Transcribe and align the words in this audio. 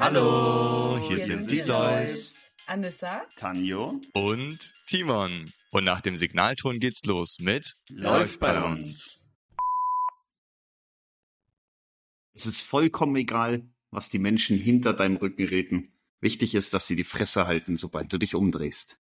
Hallo, 0.00 0.98
hier, 0.98 1.16
hier 1.18 1.26
sind 1.26 1.50
die 1.50 1.60
Lois. 1.60 2.42
Anissa, 2.66 3.22
Tanjo 3.36 4.00
und 4.14 4.74
Timon. 4.86 5.52
Und 5.72 5.84
nach 5.84 6.00
dem 6.00 6.16
Signalton 6.16 6.80
geht's 6.80 7.04
los 7.04 7.36
mit 7.38 7.76
Läuft 7.90 8.40
bei 8.40 8.62
uns. 8.62 9.26
Es 12.32 12.46
ist 12.46 12.62
vollkommen 12.62 13.14
egal, 13.16 13.68
was 13.90 14.08
die 14.08 14.18
Menschen 14.18 14.56
hinter 14.56 14.94
deinem 14.94 15.16
Rücken 15.16 15.44
reden. 15.44 15.92
Wichtig 16.22 16.54
ist, 16.54 16.72
dass 16.72 16.86
sie 16.86 16.96
die 16.96 17.04
Fresse 17.04 17.46
halten, 17.46 17.76
sobald 17.76 18.10
du 18.10 18.16
dich 18.16 18.34
umdrehst. 18.34 18.98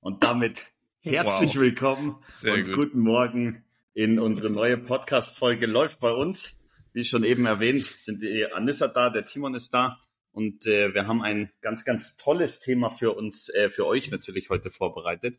Und 0.00 0.24
damit 0.24 0.64
herzlich 0.98 1.54
wow. 1.54 1.62
willkommen 1.62 2.16
Sehr 2.32 2.54
und 2.54 2.64
gut. 2.64 2.74
guten 2.74 2.98
Morgen 2.98 3.64
in 3.92 4.18
unsere 4.18 4.50
neue 4.50 4.78
Podcast-Folge 4.78 5.66
Läuft 5.66 6.00
bei 6.00 6.10
uns. 6.10 6.56
Wie 6.92 7.04
schon 7.04 7.22
eben 7.22 7.46
erwähnt, 7.46 7.84
sind 7.84 8.20
die 8.20 8.52
Anissa 8.52 8.88
da, 8.88 9.10
der 9.10 9.24
Timon 9.24 9.54
ist 9.54 9.72
da 9.72 10.00
und 10.34 10.66
äh, 10.66 10.92
wir 10.94 11.06
haben 11.06 11.22
ein 11.22 11.50
ganz, 11.60 11.84
ganz 11.84 12.16
tolles 12.16 12.58
Thema 12.58 12.90
für 12.90 13.12
uns, 13.12 13.48
äh, 13.50 13.70
für 13.70 13.86
euch 13.86 14.10
natürlich 14.10 14.50
heute 14.50 14.68
vorbereitet. 14.68 15.38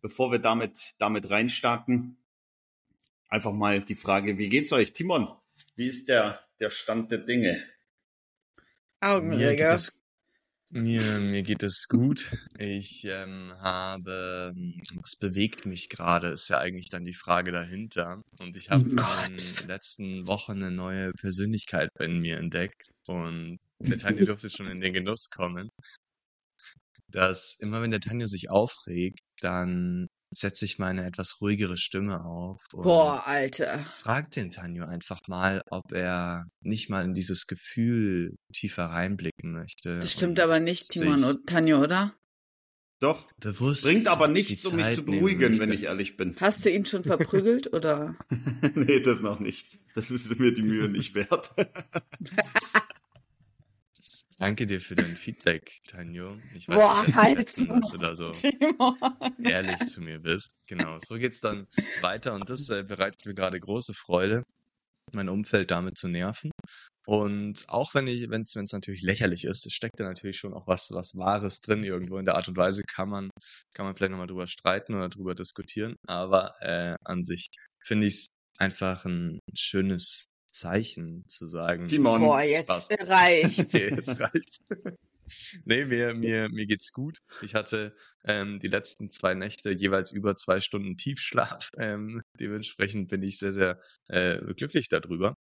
Bevor 0.00 0.32
wir 0.32 0.38
damit, 0.38 0.94
damit 0.98 1.28
reinstarten, 1.28 2.16
einfach 3.28 3.52
mal 3.52 3.82
die 3.82 3.94
Frage, 3.94 4.38
wie 4.38 4.48
geht's 4.48 4.72
euch? 4.72 4.94
Timon, 4.94 5.28
wie 5.76 5.88
ist 5.88 6.08
der, 6.08 6.40
der 6.58 6.70
Stand 6.70 7.12
der 7.12 7.18
Dinge? 7.18 7.62
Augenjäger. 9.00 9.78
Mir, 10.72 11.18
mir 11.18 11.42
geht 11.42 11.64
es 11.64 11.88
gut. 11.88 12.36
Ich 12.56 13.04
ähm, 13.04 13.52
habe, 13.58 14.54
was 14.94 15.16
bewegt 15.16 15.66
mich 15.66 15.88
gerade, 15.88 16.28
ist 16.28 16.48
ja 16.48 16.58
eigentlich 16.58 16.90
dann 16.90 17.04
die 17.04 17.14
Frage 17.14 17.50
dahinter. 17.50 18.22
Und 18.38 18.54
ich 18.54 18.70
habe 18.70 18.88
in 18.88 18.96
den 19.36 19.66
letzten 19.66 20.28
Wochen 20.28 20.52
eine 20.52 20.70
neue 20.70 21.12
Persönlichkeit 21.12 21.90
in 21.98 22.20
mir 22.20 22.38
entdeckt. 22.38 22.88
Und 23.06 23.58
der 23.80 23.98
Tanja 23.98 24.24
durfte 24.24 24.48
schon 24.48 24.66
in 24.66 24.80
den 24.80 24.92
Genuss 24.92 25.28
kommen, 25.30 25.70
dass 27.08 27.56
immer 27.58 27.82
wenn 27.82 27.90
der 27.90 28.00
Tanja 28.00 28.28
sich 28.28 28.48
aufregt, 28.50 29.20
dann 29.40 30.08
setze 30.32 30.64
ich 30.64 30.78
meine 30.78 31.04
etwas 31.06 31.40
ruhigere 31.40 31.76
Stimme 31.76 32.24
auf. 32.24 32.64
Boah, 32.72 33.26
Alter. 33.26 33.84
Frag 33.92 34.30
den 34.30 34.50
Tanjo 34.50 34.84
einfach 34.84 35.20
mal, 35.28 35.62
ob 35.70 35.92
er 35.92 36.44
nicht 36.60 36.88
mal 36.88 37.04
in 37.04 37.14
dieses 37.14 37.46
Gefühl 37.46 38.36
tiefer 38.52 38.86
reinblicken 38.86 39.52
möchte. 39.52 40.00
Das 40.00 40.12
stimmt 40.12 40.40
aber 40.40 40.60
nicht, 40.60 40.90
Timon 40.90 41.24
und 41.24 41.46
Tanjo, 41.46 41.82
oder? 41.82 42.14
Doch. 43.00 43.26
Bewusst. 43.38 43.84
Bringt 43.84 44.08
aber 44.08 44.28
nichts, 44.28 44.64
um 44.66 44.76
mich 44.76 44.94
zu 44.94 45.02
beruhigen, 45.02 45.58
wenn 45.58 45.72
ich 45.72 45.84
ehrlich 45.84 46.18
bin. 46.18 46.36
Hast 46.38 46.64
du 46.64 46.70
ihn 46.70 46.84
schon 46.84 47.02
verprügelt, 47.02 47.74
oder? 47.74 48.14
nee, 48.74 49.00
das 49.00 49.20
noch 49.20 49.40
nicht. 49.40 49.80
Das 49.94 50.10
ist 50.10 50.38
mir 50.38 50.52
die 50.52 50.62
Mühe 50.62 50.88
nicht 50.88 51.14
wert. 51.14 51.50
Danke 54.40 54.66
dir 54.66 54.80
für 54.80 54.94
dein 54.94 55.16
Feedback, 55.16 55.82
Tanjo. 55.86 56.38
Ich 56.54 56.66
weiß, 56.66 56.74
Boah, 56.74 57.14
halt 57.14 57.40
dass 57.40 57.90
du 57.90 57.98
da 57.98 58.14
so 58.14 58.32
ehrlich 59.44 59.86
zu 59.86 60.00
mir 60.00 60.18
bist. 60.18 60.48
Genau, 60.66 60.98
so 60.98 61.16
geht's 61.16 61.42
dann 61.42 61.66
weiter 62.00 62.32
und 62.32 62.48
das 62.48 62.70
äh, 62.70 62.82
bereitet 62.82 63.26
mir 63.26 63.34
gerade 63.34 63.60
große 63.60 63.92
Freude, 63.92 64.42
mein 65.12 65.28
Umfeld 65.28 65.70
damit 65.70 65.98
zu 65.98 66.08
nerven. 66.08 66.50
Und 67.06 67.64
auch 67.68 67.92
wenn 67.92 68.06
ich, 68.06 68.30
wenn 68.30 68.40
es 68.40 68.54
natürlich 68.54 69.02
lächerlich 69.02 69.44
ist, 69.44 69.66
es 69.66 69.74
steckt 69.74 70.00
da 70.00 70.04
natürlich 70.04 70.38
schon 70.38 70.54
auch 70.54 70.66
was, 70.66 70.88
was 70.90 71.12
Wahres 71.16 71.60
drin 71.60 71.84
irgendwo. 71.84 72.16
In 72.16 72.24
der 72.24 72.36
Art 72.36 72.48
und 72.48 72.56
Weise 72.56 72.82
kann 72.84 73.10
man, 73.10 73.28
kann 73.74 73.84
man 73.84 73.94
vielleicht 73.94 74.12
nochmal 74.12 74.26
drüber 74.26 74.46
streiten 74.46 74.94
oder 74.94 75.10
drüber 75.10 75.34
diskutieren. 75.34 75.96
Aber 76.06 76.54
äh, 76.62 76.94
an 77.04 77.24
sich 77.24 77.50
finde 77.84 78.06
ich 78.06 78.14
es 78.14 78.26
einfach 78.58 79.04
ein 79.04 79.38
schönes 79.54 80.24
Zeichen 80.52 81.24
zu 81.26 81.46
sagen. 81.46 81.88
Timon. 81.88 82.22
Boah, 82.22 82.42
jetzt 82.42 82.68
was. 82.68 82.88
reicht. 82.90 83.72
jetzt 83.72 84.20
reicht. 84.20 84.60
nee, 85.64 85.84
mir, 85.84 86.14
mir, 86.14 86.48
mir 86.48 86.66
geht's 86.66 86.92
gut. 86.92 87.18
Ich 87.42 87.54
hatte 87.54 87.94
ähm, 88.24 88.58
die 88.60 88.68
letzten 88.68 89.10
zwei 89.10 89.34
Nächte 89.34 89.70
jeweils 89.70 90.12
über 90.12 90.36
zwei 90.36 90.60
Stunden 90.60 90.96
Tiefschlaf. 90.96 91.70
Ähm, 91.80 92.22
dementsprechend 92.38 93.08
bin 93.08 93.22
ich 93.22 93.38
sehr, 93.38 93.52
sehr 93.52 93.80
äh, 94.08 94.38
glücklich 94.54 94.88
darüber. 94.88 95.34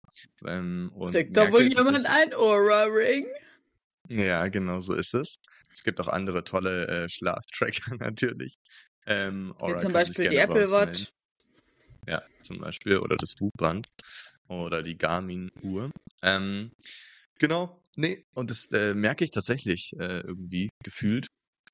Ähm, 0.45 0.91
Kriegt 1.11 1.35
da 1.35 1.51
wohl 1.51 1.63
jemand 1.63 2.05
ein 2.05 2.33
Aura-Ring? 2.33 3.27
Ja, 4.07 4.47
genau 4.47 4.79
so 4.79 4.93
ist 4.93 5.13
es. 5.13 5.35
Es 5.73 5.83
gibt 5.83 5.99
auch 5.99 6.07
andere 6.07 6.43
tolle 6.43 6.87
äh, 6.87 7.09
Schlaftracker 7.09 7.95
natürlich. 7.97 8.55
Ähm, 9.05 9.53
Aura 9.57 9.79
zum 9.79 9.91
Beispiel 9.91 10.29
die 10.29 10.37
Apple 10.37 10.71
Watch. 10.71 11.11
Ja, 12.07 12.23
zum 12.41 12.59
Beispiel. 12.59 12.97
Oder 12.97 13.17
das 13.17 13.35
Buchband 13.35 13.87
oder 14.49 14.83
die 14.83 14.97
Garmin-Uhr. 14.97 15.91
Ähm, 16.21 16.71
genau, 17.37 17.81
nee, 17.95 18.25
und 18.35 18.51
das 18.51 18.67
äh, 18.71 18.93
merke 18.93 19.23
ich 19.23 19.31
tatsächlich 19.31 19.93
äh, 19.99 20.19
irgendwie 20.19 20.69
gefühlt, 20.83 21.27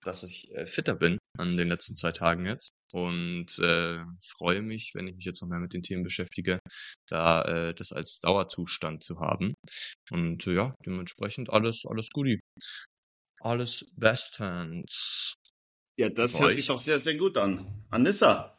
dass 0.04 0.24
ich 0.24 0.54
äh, 0.54 0.68
fitter 0.68 0.96
bin 0.96 1.18
an 1.38 1.58
den 1.58 1.68
letzten 1.68 1.96
zwei 1.96 2.12
Tagen 2.12 2.46
jetzt 2.46 2.70
und 2.94 3.58
äh, 3.60 4.04
freue 4.24 4.62
mich, 4.62 4.92
wenn 4.94 5.08
ich 5.08 5.16
mich 5.16 5.26
jetzt 5.26 5.42
noch 5.42 5.50
mehr 5.50 5.60
mit 5.60 5.74
den 5.74 5.82
Themen 5.82 6.04
beschäftige, 6.04 6.60
da 7.08 7.42
äh, 7.44 7.74
das 7.74 7.92
als 7.92 8.20
Dauerzustand 8.20 9.04
zu 9.04 9.20
haben. 9.20 9.56
Und 10.12 10.46
äh, 10.48 10.54
ja, 10.54 10.76
dementsprechend 10.86 11.50
alles, 11.50 11.84
alles 11.86 12.10
Guti. 12.12 12.40
Alles 13.42 13.92
bestens. 13.98 15.34
Ja, 15.98 16.10
das 16.10 16.40
hört 16.40 16.52
euch. 16.52 16.56
sich 16.58 16.68
doch 16.68 16.78
sehr, 16.78 17.00
sehr 17.00 17.16
gut 17.16 17.38
an. 17.38 17.86
Anissa. 17.90 18.54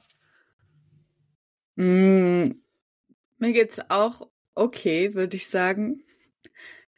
Mm, 1.77 2.53
mir 3.39 3.53
geht's 3.53 3.79
auch 3.89 4.29
okay, 4.55 5.15
würde 5.15 5.37
ich 5.37 5.49
sagen. 5.49 6.03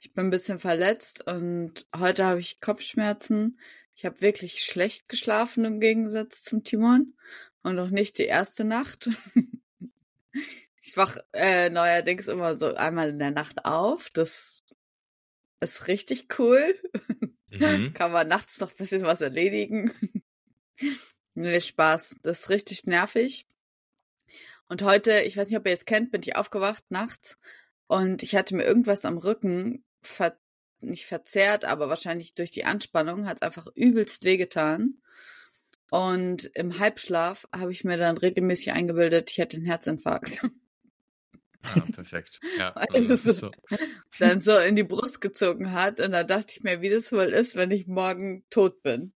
Ich 0.00 0.12
bin 0.12 0.26
ein 0.26 0.30
bisschen 0.30 0.58
verletzt 0.58 1.26
und 1.26 1.86
heute 1.96 2.24
habe 2.24 2.40
ich 2.40 2.60
Kopfschmerzen. 2.60 3.58
Ich 3.94 4.04
habe 4.04 4.20
wirklich 4.20 4.62
schlecht 4.62 5.08
geschlafen 5.08 5.64
im 5.64 5.80
Gegensatz 5.80 6.44
zum 6.44 6.62
Timon 6.62 7.14
und 7.62 7.74
noch 7.74 7.90
nicht 7.90 8.18
die 8.18 8.26
erste 8.26 8.64
Nacht. 8.64 9.10
ich 10.82 10.96
wach 10.96 11.18
äh, 11.32 11.68
neuerdings 11.68 12.28
immer 12.28 12.56
so 12.56 12.74
einmal 12.74 13.08
in 13.08 13.18
der 13.18 13.32
Nacht 13.32 13.64
auf. 13.64 14.08
Das 14.10 14.62
ist 15.60 15.88
richtig 15.88 16.38
cool. 16.38 16.80
Mhm. 17.50 17.92
Kann 17.94 18.12
man 18.12 18.28
nachts 18.28 18.60
noch 18.60 18.70
ein 18.70 18.76
bisschen 18.76 19.02
was 19.02 19.20
erledigen. 19.20 19.92
nee, 21.34 21.60
Spaß. 21.60 22.16
Das 22.22 22.40
ist 22.40 22.50
richtig 22.50 22.84
nervig. 22.84 23.46
Und 24.68 24.82
heute, 24.82 25.20
ich 25.22 25.36
weiß 25.36 25.48
nicht, 25.48 25.58
ob 25.58 25.66
ihr 25.66 25.72
es 25.72 25.86
kennt, 25.86 26.10
bin 26.10 26.22
ich 26.22 26.36
aufgewacht 26.36 26.84
nachts 26.90 27.38
und 27.86 28.22
ich 28.22 28.36
hatte 28.36 28.54
mir 28.54 28.64
irgendwas 28.64 29.04
am 29.04 29.18
Rücken 29.18 29.84
ver 30.02 30.38
nicht 30.80 31.06
verzerrt, 31.06 31.64
aber 31.64 31.88
wahrscheinlich 31.88 32.34
durch 32.34 32.52
die 32.52 32.64
Anspannung 32.64 33.26
hat 33.26 33.38
es 33.38 33.42
einfach 33.42 33.66
übelst 33.74 34.22
wehgetan. 34.22 34.98
Und 35.90 36.44
im 36.54 36.78
Halbschlaf 36.78 37.48
habe 37.52 37.72
ich 37.72 37.82
mir 37.82 37.96
dann 37.96 38.16
regelmäßig 38.16 38.72
eingebildet, 38.72 39.30
ich 39.30 39.38
hätte 39.38 39.56
einen 39.56 39.66
Herzinfarkt. 39.66 40.42
Ah, 41.62 41.80
perfekt. 41.92 42.40
Ja, 42.58 42.74
Weil 42.74 43.10
es 43.10 43.24
so, 43.24 43.50
dann 44.18 44.40
so 44.40 44.56
in 44.58 44.76
die 44.76 44.84
Brust 44.84 45.20
gezogen 45.20 45.72
hat. 45.72 45.98
Und 46.00 46.12
da 46.12 46.24
dachte 46.24 46.52
ich 46.52 46.62
mir, 46.62 46.80
wie 46.80 46.90
das 46.90 47.10
wohl 47.10 47.26
ist, 47.26 47.56
wenn 47.56 47.70
ich 47.70 47.86
morgen 47.86 48.44
tot 48.50 48.82
bin. 48.82 49.12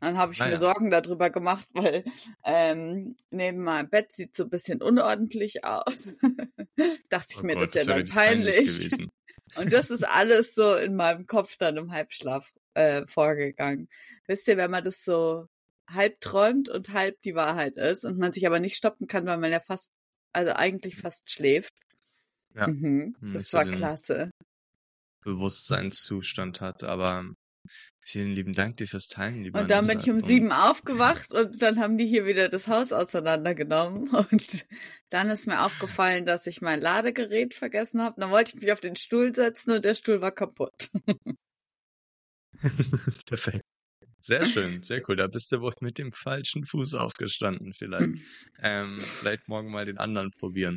Dann 0.00 0.18
habe 0.18 0.32
ich 0.32 0.38
naja. 0.38 0.52
mir 0.52 0.60
Sorgen 0.60 0.90
darüber 0.90 1.30
gemacht, 1.30 1.66
weil 1.72 2.04
ähm, 2.44 3.16
neben 3.30 3.62
meinem 3.62 3.88
Bett 3.88 4.12
sieht 4.12 4.36
so 4.36 4.44
ein 4.44 4.50
bisschen 4.50 4.82
unordentlich 4.82 5.64
aus. 5.64 6.18
Dachte 7.08 7.32
ich 7.32 7.40
oh 7.40 7.46
mir, 7.46 7.54
Gott, 7.54 7.74
das 7.74 7.82
ist 7.82 7.86
ja 7.86 7.94
dann 7.94 8.08
peinlich. 8.08 8.56
peinlich 8.56 9.08
Und 9.56 9.72
das 9.72 9.90
ist 9.90 10.06
alles 10.06 10.54
so 10.54 10.74
in 10.74 10.96
meinem 10.96 11.26
Kopf 11.26 11.56
dann 11.56 11.76
im 11.76 11.92
Halbschlaf 11.92 12.52
äh, 12.74 13.06
vorgegangen. 13.06 13.88
Wisst 14.26 14.48
ihr, 14.48 14.56
wenn 14.56 14.70
man 14.70 14.84
das 14.84 15.02
so 15.02 15.46
halb 15.88 16.20
träumt 16.20 16.68
und 16.68 16.92
halb 16.92 17.20
die 17.22 17.34
Wahrheit 17.34 17.76
ist 17.76 18.04
und 18.04 18.18
man 18.18 18.32
sich 18.32 18.46
aber 18.46 18.60
nicht 18.60 18.76
stoppen 18.76 19.06
kann, 19.06 19.26
weil 19.26 19.38
man 19.38 19.52
ja 19.52 19.60
fast, 19.60 19.92
also 20.32 20.52
eigentlich 20.52 20.96
fast 20.96 21.30
schläft. 21.30 21.72
Ja. 22.54 22.68
Mhm, 22.68 23.16
hm, 23.20 23.32
das 23.32 23.52
war 23.52 23.64
klasse. 23.64 24.30
Bewusstseinszustand 25.22 26.60
hat, 26.60 26.84
aber 26.84 27.24
Vielen 28.00 28.32
lieben 28.32 28.52
Dank 28.52 28.76
dir 28.76 28.86
fürs 28.86 29.08
Teilen, 29.08 29.42
lieber 29.42 29.60
Und 29.60 29.70
dann 29.70 29.86
bin 29.86 29.98
ich 29.98 30.08
um 30.08 30.20
sieben 30.20 30.52
aufgewacht 30.52 31.32
und 31.32 31.60
dann 31.60 31.80
haben 31.80 31.98
die 31.98 32.06
hier 32.06 32.24
wieder 32.26 32.48
das 32.48 32.68
Haus 32.68 32.92
auseinandergenommen. 32.92 34.08
Und 34.30 34.66
dann 35.10 35.30
ist 35.30 35.46
mir 35.46 35.64
aufgefallen, 35.64 36.26
dass 36.26 36.46
ich 36.46 36.60
mein 36.60 36.80
Ladegerät 36.80 37.54
vergessen 37.54 38.02
habe. 38.02 38.20
Dann 38.20 38.30
wollte 38.30 38.54
ich 38.54 38.62
mich 38.62 38.72
auf 38.72 38.80
den 38.80 38.96
Stuhl 38.96 39.34
setzen 39.34 39.70
und 39.72 39.84
der 39.84 39.94
Stuhl 39.94 40.20
war 40.20 40.32
kaputt. 40.32 40.90
Perfekt. 43.26 43.64
Sehr 44.20 44.44
schön, 44.44 44.82
sehr 44.82 45.00
cool. 45.08 45.14
Da 45.14 45.28
bist 45.28 45.52
du 45.52 45.60
wohl 45.60 45.72
mit 45.80 45.98
dem 45.98 46.12
falschen 46.12 46.64
Fuß 46.64 46.94
aufgestanden, 46.94 47.72
vielleicht. 47.72 48.18
ähm, 48.60 48.98
vielleicht 48.98 49.48
morgen 49.48 49.70
mal 49.70 49.84
den 49.84 49.98
anderen 49.98 50.32
probieren. 50.32 50.76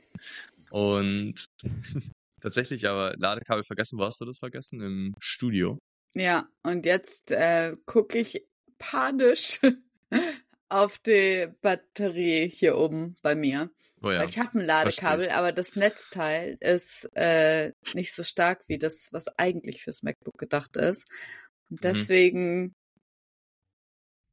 Und 0.69 1.45
tatsächlich 2.41 2.87
aber 2.87 3.15
Ladekabel 3.17 3.63
vergessen. 3.63 3.97
Wo 3.97 4.03
hast 4.03 4.21
du 4.21 4.25
das 4.25 4.37
vergessen? 4.37 4.81
Im 4.81 5.15
Studio. 5.19 5.79
Ja, 6.13 6.49
und 6.63 6.85
jetzt 6.85 7.31
äh, 7.31 7.73
gucke 7.85 8.17
ich 8.17 8.45
panisch 8.77 9.59
auf 10.69 10.97
die 10.99 11.47
Batterie 11.61 12.49
hier 12.49 12.77
oben 12.77 13.15
bei 13.21 13.35
mir. 13.35 13.69
Oh 14.01 14.11
ja, 14.11 14.19
Weil 14.19 14.29
ich 14.29 14.39
habe 14.39 14.59
ein 14.59 14.65
Ladekabel, 14.65 15.29
aber 15.29 15.51
das 15.51 15.75
Netzteil 15.75 16.57
ist 16.61 17.09
äh, 17.15 17.73
nicht 17.93 18.13
so 18.13 18.23
stark 18.23 18.63
wie 18.67 18.77
das, 18.77 19.09
was 19.11 19.27
eigentlich 19.37 19.83
fürs 19.83 20.03
MacBook 20.03 20.37
gedacht 20.37 20.77
ist. 20.77 21.05
Und 21.69 21.81
mhm. 21.81 21.81
deswegen 21.81 22.61
mhm. 22.61 22.75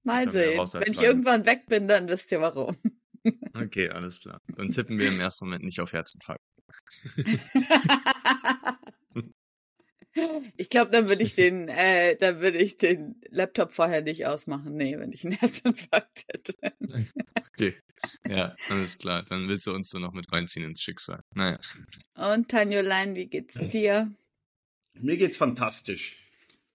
mal 0.05 0.31
sehen. 0.31 0.59
Wenn 0.59 0.93
ich 0.93 1.03
irgendwann 1.03 1.47
weg 1.47 1.67
bin, 1.67 1.89
dann 1.89 2.09
wisst 2.09 2.31
ihr 2.31 2.41
warum. 2.41 2.77
Okay, 3.55 3.89
alles 3.91 4.21
klar. 4.21 4.41
Dann 4.57 4.71
tippen 4.71 5.01
wir 5.01 5.09
im 5.09 5.19
ersten 5.19 5.47
Moment 5.47 5.65
nicht 5.65 5.81
auf 5.81 5.93
Herzinfarkt. 5.93 6.45
Ich 10.57 10.71
glaube, 10.71 10.91
dann 10.91 11.09
würde 11.09 11.23
ich 11.23 11.35
den, 11.35 11.69
äh, 11.69 12.17
dann 12.17 12.41
würde 12.41 12.59
ich 12.59 12.79
den 12.79 13.21
Laptop 13.29 13.73
vorher 13.73 14.03
nicht 14.03 14.27
ausmachen. 14.27 14.77
Nee, 14.77 14.99
wenn 14.99 15.13
ich 15.13 15.25
einen 15.25 15.35
Herzinfarkt 15.41 16.25
hätte. 16.29 16.55
Okay. 17.53 17.75
Ja, 18.29 18.55
alles 18.69 18.99
klar. 18.99 19.25
Dann 19.25 19.49
willst 19.49 19.67
du 19.67 19.75
uns 19.75 19.91
so 19.91 19.99
noch 19.99 20.13
mit 20.13 20.31
reinziehen 20.33 20.65
ins 20.65 20.81
Schicksal. 20.81 21.23
Naja. 21.35 21.59
Und 22.15 22.49
Tanjolein, 22.49 23.15
wie 23.15 23.27
geht's 23.27 23.55
dir? 23.55 24.13
Mir 24.95 25.17
geht's 25.17 25.37
fantastisch. 25.37 26.17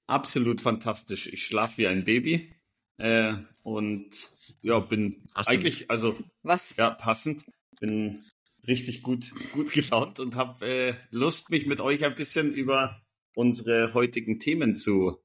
Absolut 0.08 0.62
fantastisch. 0.62 1.28
Ich 1.28 1.46
schlafe 1.46 1.78
wie 1.78 1.88
ein 1.88 2.04
Baby. 2.04 2.54
Äh, 2.98 3.36
und 3.64 4.30
ja, 4.62 4.80
bin 4.80 5.24
passend. 5.34 5.58
eigentlich, 5.58 5.90
also 5.90 6.18
was? 6.44 6.76
Ja, 6.78 6.92
passend. 6.92 7.46
Bin 7.80 8.24
richtig 8.68 9.02
gut, 9.02 9.32
gut 9.54 9.72
gelaunt 9.72 10.20
und 10.20 10.36
habe 10.36 10.66
äh, 10.66 10.94
Lust, 11.10 11.50
mich 11.50 11.66
mit 11.66 11.82
euch 11.82 12.06
ein 12.06 12.16
bisschen 12.16 12.54
über 12.54 13.02
unsere 13.36 13.94
heutigen 13.94 14.40
Themen 14.40 14.76
zu 14.76 15.18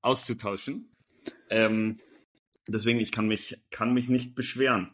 auszutauschen. 0.00 0.96
Ähm, 1.48 1.98
deswegen, 2.66 3.00
ich 3.00 3.12
kann 3.12 3.28
mich, 3.28 3.60
kann 3.70 3.94
mich 3.94 4.08
nicht 4.08 4.34
beschweren. 4.34 4.92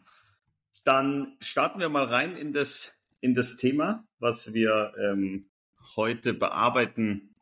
Dann 0.83 1.35
starten 1.39 1.79
wir 1.79 1.89
mal 1.89 2.05
rein 2.05 2.35
in 2.37 2.53
das, 2.53 2.93
in 3.19 3.35
das 3.35 3.57
Thema, 3.57 4.07
was 4.19 4.53
wir 4.53 4.93
ähm, 5.01 5.49
heute 5.95 6.33
bearbeiten 6.33 7.35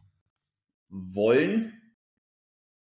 wollen. 0.90 1.74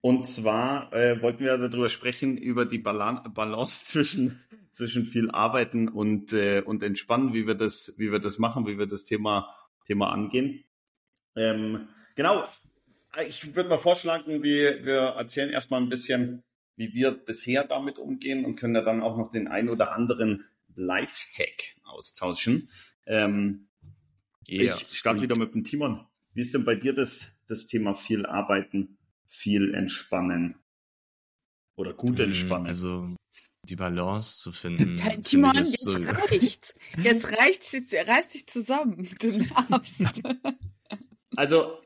Und 0.02 0.28
zwar 0.28 0.94
äh, 0.94 1.20
wollten 1.22 1.44
wir 1.44 1.58
darüber 1.58 1.90
sprechen, 1.90 2.38
über 2.38 2.66
die 2.66 2.78
Balance 2.78 3.86
zwischen, 3.86 4.40
zwischen 4.72 5.06
viel 5.06 5.32
Arbeiten 5.32 5.88
und, 5.88 6.32
äh, 6.32 6.62
und 6.62 6.84
Entspannen, 6.84 7.34
wie 7.34 7.48
wir 7.48 7.56
das, 7.56 7.96
wie 7.98 8.12
wir 8.12 8.20
das 8.20 8.38
machen, 8.38 8.68
wie 8.68 8.78
wir 8.78 8.86
das 8.86 9.04
Thema, 9.04 9.52
Thema 9.86 10.12
angehen. 10.12 10.64
Ähm, 11.36 11.88
Genau. 12.16 12.48
Ich 13.28 13.56
würde 13.56 13.70
mal 13.70 13.78
vorschlagen, 13.78 14.44
wir, 14.44 14.86
wir 14.86 15.00
erzählen 15.18 15.50
erstmal 15.50 15.82
ein 15.82 15.90
bisschen, 15.90 16.44
wie 16.76 16.94
wir 16.94 17.12
bisher 17.12 17.64
damit 17.64 17.98
umgehen 17.98 18.44
und 18.44 18.56
können 18.56 18.76
ja 18.76 18.82
dann 18.82 19.02
auch 19.02 19.18
noch 19.18 19.32
den 19.32 19.48
ein 19.48 19.70
oder 19.70 19.94
anderen 19.94 20.44
Live-Hack 20.76 21.76
austauschen. 21.84 22.70
Ähm, 23.06 23.68
yeah, 24.48 24.76
ich 24.76 24.88
starte 24.88 25.22
wieder 25.22 25.38
mit 25.38 25.54
dem 25.54 25.64
Timon. 25.64 26.06
Wie 26.34 26.42
ist 26.42 26.54
denn 26.54 26.66
bei 26.66 26.76
dir 26.76 26.94
das, 26.94 27.32
das 27.48 27.66
Thema 27.66 27.96
viel 27.96 28.26
arbeiten, 28.26 28.98
viel 29.28 29.74
entspannen 29.74 30.56
oder 31.76 31.94
gut 31.94 32.20
hm, 32.20 32.26
entspannen? 32.26 32.68
Also 32.68 33.16
die 33.64 33.78
Balance 33.78 34.38
zu 34.38 34.52
finden. 34.52 34.98
Timon, 35.24 35.56
jetzt 35.56 35.80
so 35.80 35.94
reicht's. 35.94 36.76
Jetzt 36.98 37.32
reicht's, 37.32 37.72
jetzt 37.72 37.94
reiß 37.94 38.30
dich 38.30 38.48
zusammen. 38.48 39.08
Du 39.20 39.46
darfst. 39.70 40.22
Also 41.36 41.80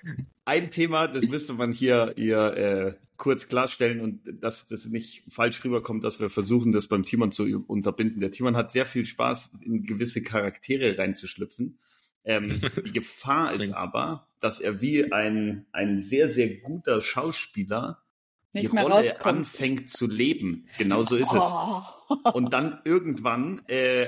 ein 0.46 0.72
Thema, 0.72 1.08
das 1.08 1.28
müsste 1.28 1.54
man 1.54 1.72
hier, 1.72 2.14
hier 2.16 2.38
äh, 2.58 2.94
kurz 3.18 3.48
klarstellen 3.48 4.02
und 4.02 4.22
dass 4.42 4.68
das 4.68 4.86
nicht 4.88 5.24
falsch 5.30 5.64
rüberkommt, 5.64 6.04
dass 6.04 6.20
wir 6.20 6.30
versuchen, 6.30 6.72
das 6.72 6.88
beim 6.88 7.04
Timon 7.04 7.32
zu 7.32 7.64
unterbinden. 7.68 8.22
Der 8.22 8.32
Timon 8.32 8.56
hat 8.56 8.72
sehr 8.72 8.86
viel 8.86 9.06
Spaß, 9.06 9.52
in 9.62 9.84
gewisse 9.84 10.24
Charaktere 10.24 10.98
reinzuschlüpfen. 10.98 11.78
Ähm, 12.24 12.62
die 12.86 12.94
Gefahr 12.94 13.54
ist 13.54 13.74
aber, 13.74 14.28
dass 14.40 14.60
er 14.60 14.82
wie 14.82 15.12
ein, 15.12 15.66
ein 15.72 16.02
sehr, 16.02 16.30
sehr 16.30 16.58
guter 16.58 17.02
Schauspieler 17.02 18.02
nicht 18.54 18.72
die 18.72 18.78
Rolle 18.78 18.96
rauskommt. 18.96 19.26
anfängt 19.26 19.90
zu 19.92 20.08
leben. 20.08 20.66
Genau 20.78 21.04
so 21.04 21.16
ist 21.16 21.32
oh. 21.32 21.84
es. 22.26 22.34
Und 22.34 22.54
dann 22.54 22.80
irgendwann 22.84 23.62
äh, 23.68 24.08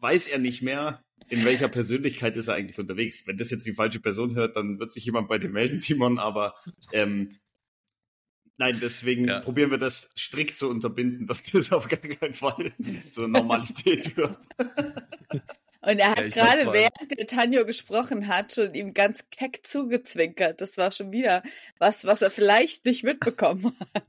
weiß 0.00 0.26
er 0.26 0.38
nicht 0.38 0.62
mehr, 0.62 1.04
in 1.28 1.44
welcher 1.44 1.68
Persönlichkeit 1.68 2.36
ist 2.36 2.48
er 2.48 2.54
eigentlich 2.54 2.78
unterwegs? 2.78 3.26
Wenn 3.26 3.36
das 3.36 3.50
jetzt 3.50 3.66
die 3.66 3.74
falsche 3.74 4.00
Person 4.00 4.34
hört, 4.34 4.56
dann 4.56 4.78
wird 4.78 4.92
sich 4.92 5.04
jemand 5.04 5.28
bei 5.28 5.38
dir 5.38 5.50
melden, 5.50 5.80
Timon, 5.82 6.18
aber 6.18 6.54
ähm, 6.92 7.38
nein, 8.56 8.78
deswegen 8.80 9.28
ja. 9.28 9.40
probieren 9.40 9.70
wir 9.70 9.78
das 9.78 10.08
strikt 10.16 10.58
zu 10.58 10.68
unterbinden, 10.68 11.26
dass 11.26 11.42
das 11.44 11.72
auf 11.72 11.88
gar 11.88 12.00
keinen 12.00 12.34
Fall 12.34 12.72
zur 13.02 13.28
Normalität 13.28 14.16
wird. 14.16 14.38
Und 15.80 16.00
er 16.00 16.10
hat 16.10 16.20
ja, 16.20 16.28
gerade, 16.28 16.72
während 16.72 17.18
der 17.18 17.26
Tanjo 17.26 17.64
gesprochen 17.64 18.26
hat, 18.26 18.54
schon 18.54 18.74
ihm 18.74 18.94
ganz 18.94 19.24
keck 19.30 19.60
zugezwinkert. 19.64 20.60
Das 20.60 20.76
war 20.76 20.90
schon 20.90 21.12
wieder 21.12 21.42
was, 21.78 22.04
was 22.04 22.20
er 22.20 22.30
vielleicht 22.30 22.84
nicht 22.84 23.04
mitbekommen 23.04 23.76
hat. 23.94 24.04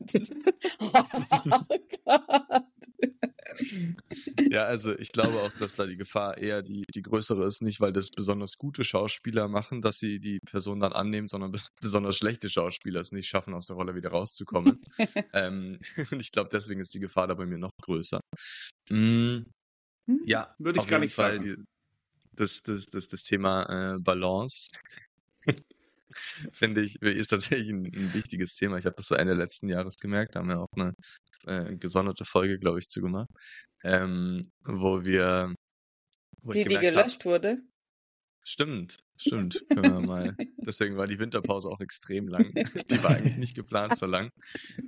oh 0.80 1.76
Gott. 2.06 2.64
Ja, 4.52 4.64
also 4.64 4.98
ich 4.98 5.12
glaube 5.12 5.42
auch, 5.42 5.52
dass 5.58 5.76
da 5.76 5.86
die 5.86 5.98
Gefahr 5.98 6.38
eher 6.38 6.62
die, 6.62 6.86
die 6.94 7.02
größere 7.02 7.46
ist, 7.46 7.62
nicht 7.62 7.82
weil 7.82 7.94
das 7.94 8.10
besonders 8.10 8.58
gute 8.58 8.84
Schauspieler 8.84 9.48
machen, 9.48 9.82
dass 9.82 9.98
sie 9.98 10.20
die 10.20 10.40
Person 10.40 10.80
dann 10.80 10.94
annehmen, 10.94 11.28
sondern 11.28 11.52
besonders 11.82 12.18
schlechte 12.18 12.50
Schauspieler 12.50 13.00
es 13.00 13.12
nicht 13.12 13.28
schaffen, 13.28 13.54
aus 13.54 13.68
der 13.68 13.76
Rolle 13.76 13.96
wieder 13.96 14.12
rauszukommen. 14.12 14.82
ähm, 15.34 15.80
und 16.12 16.20
ich 16.20 16.32
glaube, 16.32 16.50
deswegen 16.52 16.80
ist 16.80 16.94
die 16.94 17.00
Gefahr 17.00 17.28
da 17.28 17.34
bei 17.34 17.46
mir 17.46 17.58
noch 17.58 17.72
größer. 17.82 18.20
Mm, 18.90 19.40
ja, 20.26 20.56
würde 20.58 20.80
ich 20.80 20.88
gar 20.88 21.00
nicht 21.00 21.14
Fall 21.14 21.38
sagen. 21.38 21.44
Die, 21.44 21.64
das, 22.34 22.62
das, 22.64 22.86
das, 22.86 23.08
das 23.08 23.24
Thema 23.24 23.96
äh, 23.96 24.00
Balance 24.00 24.70
finde 26.52 26.82
ich, 26.82 27.00
ist 27.02 27.28
tatsächlich 27.28 27.70
ein, 27.70 27.86
ein 27.86 28.14
wichtiges 28.14 28.56
Thema. 28.56 28.78
Ich 28.78 28.86
habe 28.86 28.96
das 28.96 29.08
so 29.08 29.16
Ende 29.16 29.34
letzten 29.34 29.70
Jahres 29.70 29.98
gemerkt, 29.98 30.36
da 30.36 30.40
haben 30.40 30.50
wir 30.50 30.60
auch 30.60 30.72
eine 30.76 30.94
äh, 31.46 31.76
gesonderte 31.76 32.26
Folge, 32.26 32.60
glaube 32.60 32.80
ich, 32.80 32.88
zu 32.88 33.02
gemacht, 33.02 33.30
ähm, 33.84 34.52
wo 34.64 35.04
wir. 35.04 35.54
Wo 36.42 36.54
die, 36.54 36.64
die 36.64 36.78
gelöscht 36.78 37.20
hab, 37.20 37.26
wurde? 37.26 37.58
Stimmt, 38.44 38.98
stimmt. 39.18 39.64
Können 39.70 39.94
wir 39.94 40.02
mal. 40.02 40.36
Deswegen 40.58 40.98
war 40.98 41.08
die 41.08 41.20
Winterpause 41.20 41.70
auch 41.70 41.82
extrem 41.82 42.28
lang. 42.28 42.54
Die 42.90 43.04
war 43.04 43.12
eigentlich 43.12 43.38
nicht 43.38 43.56
geplant 43.56 43.98
so 43.98 44.06
lang. 44.06 44.32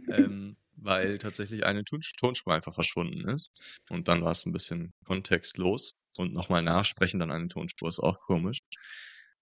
Ähm, 0.09 0.56
weil 0.77 1.19
tatsächlich 1.19 1.65
eine 1.65 1.83
Tonspur 1.83 2.53
einfach 2.53 2.74
verschwunden 2.74 3.27
ist. 3.27 3.81
Und 3.89 4.07
dann 4.07 4.24
war 4.24 4.31
es 4.31 4.45
ein 4.45 4.51
bisschen 4.51 4.94
kontextlos. 5.06 5.94
Und 6.18 6.33
nochmal 6.33 6.63
nachsprechen 6.63 7.20
dann 7.20 7.31
eine 7.31 7.48
Tonspur 7.50 7.89
ist 7.89 8.00
auch 8.00 8.20
komisch. 8.22 8.60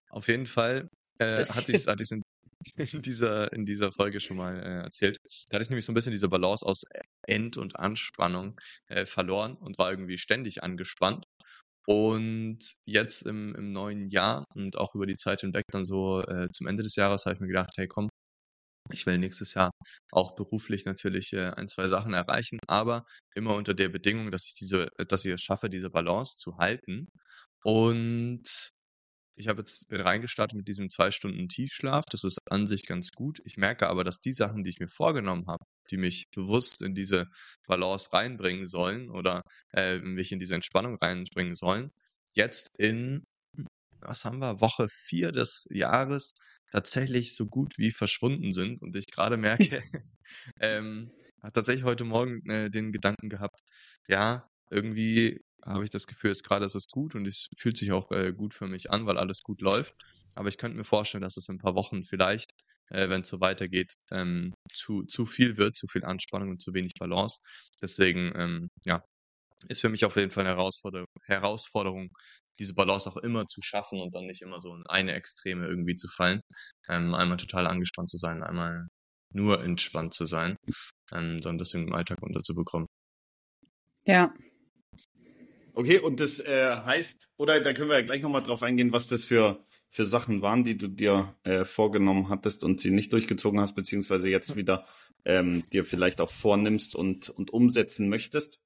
Auf 0.10 0.28
jeden 0.28 0.48
Fall 0.48 0.90
äh, 1.20 1.46
hatte 1.46 1.72
ich 1.72 1.86
es 1.88 2.12
in, 2.12 2.22
in, 2.76 3.02
dieser, 3.02 3.52
in 3.54 3.66
dieser 3.66 3.92
Folge 3.92 4.20
schon 4.20 4.38
mal 4.38 4.58
äh, 4.58 4.84
erzählt. 4.84 5.18
Da 5.50 5.56
hatte 5.56 5.64
ich 5.64 5.70
nämlich 5.70 5.86
so 5.86 5.92
ein 5.92 5.96
bisschen 5.96 6.12
diese 6.12 6.30
Balance 6.30 6.66
aus 6.66 6.84
End- 7.28 7.58
und 7.58 7.80
Anspannung 7.80 8.60
äh, 8.88 9.06
verloren 9.06 9.56
und 9.56 9.78
war 9.78 9.92
irgendwie 9.92 10.18
ständig 10.18 10.64
angespannt. 10.64 11.26
Und 11.88 12.60
jetzt 12.86 13.24
im, 13.24 13.56
im 13.56 13.72
neuen 13.72 14.10
Jahr 14.10 14.46
und 14.56 14.78
auch 14.78 14.94
über 14.94 15.08
die 15.08 15.18
Zeit 15.18 15.42
hinweg, 15.42 15.64
dann 15.72 15.86
so 15.86 16.22
äh, 16.22 16.48
zum 16.52 16.68
Ende 16.68 16.84
des 16.84 16.96
Jahres, 16.96 17.26
habe 17.26 17.36
ich 17.36 17.42
mir 17.42 17.48
gedacht, 17.48 17.72
hey 17.78 17.88
komm, 17.88 18.10
ich 18.92 19.06
will 19.06 19.18
nächstes 19.18 19.54
Jahr 19.54 19.72
auch 20.12 20.36
beruflich 20.36 20.86
natürlich 20.86 21.34
äh, 21.34 21.52
ein, 21.52 21.68
zwei 21.68 21.88
Sachen 21.88 22.14
erreichen, 22.14 22.60
aber 22.68 23.06
immer 23.36 23.56
unter 23.56 23.74
der 23.74 23.90
Bedingung, 23.90 24.32
dass 24.32 24.46
ich 24.46 24.56
diese, 24.56 24.90
dass 25.08 25.26
ich 25.26 25.34
es 25.34 25.42
schaffe, 25.42 25.70
diese 25.70 25.90
Balance 25.90 26.38
zu 26.38 26.58
halten. 26.58 27.08
Und 27.64 28.72
ich 29.40 29.48
habe 29.48 29.62
jetzt 29.62 29.88
bin 29.88 30.02
reingestartet 30.02 30.58
mit 30.58 30.68
diesem 30.68 30.90
zwei 30.90 31.12
Stunden 31.12 31.48
Tiefschlaf. 31.48 32.04
Das 32.12 32.26
ist 32.26 32.40
an 32.52 32.68
sich 32.68 32.86
ganz 32.86 33.12
gut. 33.12 33.40
Ich 33.46 33.56
merke 33.58 33.88
aber, 33.88 34.04
dass 34.04 34.20
die 34.20 34.34
Sachen, 34.34 34.64
die 34.64 34.70
ich 34.70 34.80
mir 34.80 34.90
vorgenommen 34.90 35.48
habe, 35.48 35.64
die 35.90 35.98
mich 35.98 36.26
bewusst 36.36 36.82
in 36.82 36.94
diese 36.94 37.26
Balance 37.66 38.12
reinbringen 38.12 38.66
sollen 38.66 39.10
oder 39.10 39.42
äh, 39.74 40.00
mich 40.00 40.34
in 40.34 40.40
diese 40.40 40.56
Entspannung 40.56 40.98
reinbringen 40.98 41.56
sollen, 41.56 41.92
jetzt 42.36 42.78
in, 42.78 43.24
was 44.02 44.26
haben 44.26 44.40
wir, 44.40 44.60
Woche 44.62 44.90
vier 45.08 45.32
des 45.32 45.66
Jahres 45.70 46.34
tatsächlich 46.72 47.36
so 47.36 47.48
gut 47.48 47.78
wie 47.78 47.92
verschwunden 47.92 48.52
sind. 48.52 48.82
Und 48.82 48.96
ich 48.98 49.08
gerade 49.08 49.38
merke, 49.38 49.82
ähm, 50.60 51.12
hat 51.42 51.54
tatsächlich 51.54 51.86
heute 51.86 52.04
Morgen 52.04 52.42
äh, 52.50 52.70
den 52.70 52.92
Gedanken 52.92 53.30
gehabt, 53.30 53.62
ja, 54.10 54.50
irgendwie 54.70 55.42
habe 55.66 55.84
ich 55.84 55.90
das 55.90 56.08
Gefühl, 56.08 56.32
jetzt 56.32 56.44
gerade 56.44 56.66
ist 56.66 56.76
es 56.76 56.88
gut 56.88 57.16
und 57.16 57.28
es 57.28 57.48
fühlt 57.58 57.78
sich 57.78 57.92
auch 57.92 58.12
äh, 58.12 58.34
gut 58.34 58.54
für 58.54 58.68
mich 58.68 58.92
an, 58.92 59.06
weil 59.06 59.18
alles 59.18 59.42
gut 59.42 59.62
läuft. 59.62 59.94
Aber 60.36 60.50
ich 60.50 60.58
könnte 60.58 60.78
mir 60.78 60.86
vorstellen, 60.86 61.22
dass 61.22 61.38
es 61.38 61.50
in 61.50 61.56
ein 61.56 61.60
paar 61.60 61.76
Wochen 61.76 62.04
vielleicht, 62.04 62.52
äh, 62.90 63.10
wenn 63.10 63.22
es 63.22 63.28
so 63.28 63.40
weitergeht, 63.40 63.94
ähm, 64.12 64.54
zu, 64.74 65.04
zu 65.04 65.26
viel 65.26 65.58
wird, 65.58 65.76
zu 65.76 65.88
viel 65.88 66.06
Anspannung 66.06 66.50
und 66.50 66.62
zu 66.62 66.74
wenig 66.74 66.94
Balance. 67.00 67.40
Deswegen, 67.82 68.32
ähm, 68.36 68.70
ja, 68.86 69.04
ist 69.68 69.82
für 69.82 69.90
mich 69.90 70.06
auf 70.06 70.16
jeden 70.16 70.32
Fall 70.32 70.46
eine 70.46 70.56
Herausforderung, 70.56 71.08
Herausforderung, 71.24 72.10
diese 72.60 72.74
Balance 72.74 73.10
auch 73.10 73.18
immer 73.18 73.46
zu 73.48 73.62
schaffen 73.62 74.00
und 74.00 74.16
dann 74.16 74.26
nicht 74.26 74.42
immer 74.42 74.60
so 74.62 74.74
in 74.74 74.84
eine 74.88 75.14
Extreme 75.14 75.68
irgendwie 75.68 75.96
zu 75.96 76.08
fallen. 76.08 76.42
Ähm, 76.88 77.14
einmal 77.14 77.38
total 77.38 77.68
angespannt 77.68 78.10
zu 78.10 78.18
sein, 78.18 78.44
einmal 78.44 78.88
nur 79.34 79.62
entspannt 79.64 80.14
zu 80.14 80.26
sein, 80.26 80.56
ähm, 81.12 81.42
sondern 81.42 81.58
das 81.60 81.74
im 81.74 81.94
Alltag 81.94 82.22
unterzubekommen. 82.22 82.88
Ja. 84.06 84.34
Okay, 85.80 85.98
und 85.98 86.20
das 86.20 86.42
äh, 86.42 86.76
heißt, 86.76 87.36
oder 87.38 87.58
da 87.62 87.72
können 87.72 87.88
wir 87.88 87.98
ja 87.98 88.06
gleich 88.06 88.22
nochmal 88.22 88.44
drauf 88.44 88.64
eingehen, 88.64 88.92
was 88.92 89.08
das 89.08 89.24
für, 89.24 89.64
für 89.90 90.06
Sachen 90.06 90.42
waren, 90.42 90.66
die 90.66 90.78
du 90.78 90.90
dir 90.90 91.38
äh, 91.44 91.64
vorgenommen 91.64 92.28
hattest 92.28 92.66
und 92.66 92.82
sie 92.82 92.92
nicht 92.92 93.14
durchgezogen 93.14 93.62
hast, 93.62 93.76
beziehungsweise 93.76 94.28
jetzt 94.28 94.58
wieder 94.58 94.86
ähm, 95.24 95.64
dir 95.72 95.86
vielleicht 95.86 96.20
auch 96.20 96.30
vornimmst 96.30 96.98
und, 96.98 97.30
und 97.30 97.54
umsetzen 97.54 98.10
möchtest. 98.10 98.60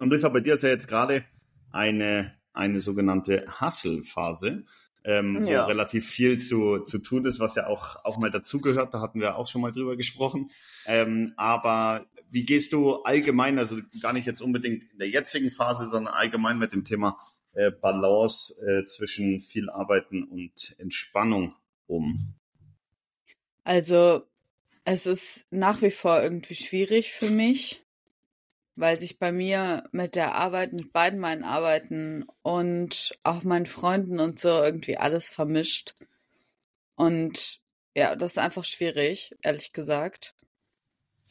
Und 0.00 0.10
deshalb 0.10 0.32
bei 0.32 0.40
dir 0.40 0.54
ist 0.54 0.64
ja 0.64 0.70
jetzt 0.70 0.88
gerade 0.88 1.24
eine, 1.70 2.34
eine 2.52 2.80
sogenannte 2.80 3.46
Hustle-Phase 3.60 4.64
ähm, 5.04 5.44
ja. 5.44 5.64
wo 5.64 5.68
relativ 5.68 6.08
viel 6.08 6.38
zu, 6.38 6.78
zu 6.80 6.98
tun 6.98 7.24
ist, 7.24 7.40
was 7.40 7.54
ja 7.54 7.66
auch, 7.66 8.04
auch 8.04 8.18
mal 8.18 8.30
dazugehört. 8.30 8.94
Da 8.94 9.00
hatten 9.00 9.20
wir 9.20 9.36
auch 9.36 9.46
schon 9.46 9.60
mal 9.60 9.72
drüber 9.72 9.96
gesprochen. 9.96 10.50
Ähm, 10.86 11.32
aber 11.36 12.06
wie 12.32 12.44
gehst 12.44 12.72
du 12.72 13.02
allgemein, 13.02 13.58
also 13.58 13.76
gar 14.00 14.14
nicht 14.14 14.26
jetzt 14.26 14.40
unbedingt 14.40 14.90
in 14.90 14.98
der 14.98 15.08
jetzigen 15.08 15.50
Phase, 15.50 15.86
sondern 15.86 16.14
allgemein 16.14 16.58
mit 16.58 16.72
dem 16.72 16.84
Thema 16.84 17.18
äh, 17.52 17.70
Balance 17.70 18.54
äh, 18.66 18.86
zwischen 18.86 19.42
viel 19.42 19.68
Arbeiten 19.68 20.24
und 20.24 20.74
Entspannung 20.78 21.54
um? 21.86 22.34
Also 23.64 24.22
es 24.84 25.06
ist 25.06 25.46
nach 25.50 25.82
wie 25.82 25.90
vor 25.90 26.22
irgendwie 26.22 26.54
schwierig 26.54 27.12
für 27.12 27.30
mich, 27.30 27.84
weil 28.76 28.98
sich 28.98 29.18
bei 29.18 29.30
mir 29.30 29.88
mit 29.92 30.14
der 30.14 30.34
Arbeit, 30.34 30.72
mit 30.72 30.92
beiden 30.92 31.20
meinen 31.20 31.44
Arbeiten 31.44 32.24
und 32.42 33.12
auch 33.22 33.42
meinen 33.42 33.66
Freunden 33.66 34.20
und 34.20 34.38
so 34.38 34.48
irgendwie 34.48 34.96
alles 34.96 35.28
vermischt. 35.28 35.94
Und 36.94 37.60
ja, 37.94 38.16
das 38.16 38.32
ist 38.32 38.38
einfach 38.38 38.64
schwierig, 38.64 39.36
ehrlich 39.42 39.72
gesagt. 39.72 40.34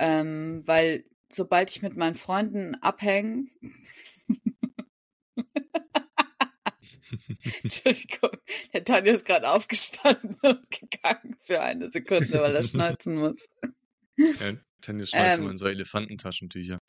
Ähm, 0.01 0.63
weil 0.65 1.05
sobald 1.29 1.69
ich 1.69 1.81
mit 1.81 1.95
meinen 1.95 2.15
Freunden 2.15 2.75
abhänge. 2.75 3.45
Entschuldigung, 7.63 8.31
der 8.73 8.83
Tanja 8.83 9.13
ist 9.13 9.25
gerade 9.25 9.49
aufgestanden 9.49 10.37
und 10.43 10.69
gegangen 10.71 11.35
für 11.39 11.61
eine 11.61 11.91
Sekunde, 11.91 12.41
weil 12.41 12.55
er 12.55 12.63
schnalzen 12.63 13.17
muss. 13.17 13.47
Ja, 14.17 14.53
Tanja 14.81 15.05
schnalzt 15.05 15.37
ähm, 15.37 15.43
immer 15.43 15.51
in 15.51 15.57
so 15.57 15.67
Elefantentaschentücher. 15.67 16.79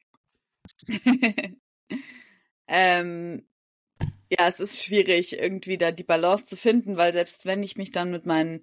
ähm, 2.69 3.47
ja, 4.31 4.49
es 4.49 4.61
ist 4.61 4.83
schwierig, 4.83 5.39
irgendwie 5.39 5.79
da 5.79 5.93
die 5.93 6.05
Balance 6.05 6.47
zu 6.47 6.57
finden, 6.57 6.97
weil 6.97 7.13
selbst 7.13 7.47
wenn 7.47 7.63
ich 7.63 7.77
mich 7.77 7.91
dann 7.91 8.11
mit 8.11 8.27
meinen 8.27 8.63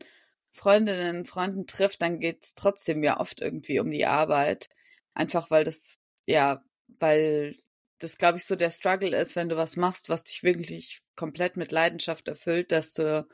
Freundinnen 0.51 1.20
und 1.20 1.27
Freunden 1.27 1.68
trifft, 1.68 2.01
dann 2.01 2.20
geht's 2.20 2.56
trotzdem 2.56 3.03
ja 3.03 3.20
oft 3.20 3.41
irgendwie 3.41 3.79
um 3.79 3.91
die 3.91 4.06
Arbeit. 4.06 4.70
Einfach 5.13 5.51
weil 5.51 5.63
das, 5.63 5.98
ja, 6.25 6.63
weil 7.00 7.58
das, 8.00 8.18
glaube 8.18 8.38
ich, 8.38 8.46
so 8.46 8.56
der 8.56 8.72
Struggle 8.72 9.15
ist, 9.18 9.36
wenn 9.36 9.50
du 9.50 9.58
was 9.58 9.75
machst, 9.75 10.10
was 10.10 10.24
dich 10.24 10.44
wirklich 10.44 11.01
komplett 11.15 11.58
mit 11.58 11.72
Leidenschaft 11.72 12.27
erfüllt, 12.27 12.72
dass 12.72 12.94
du 12.94 13.27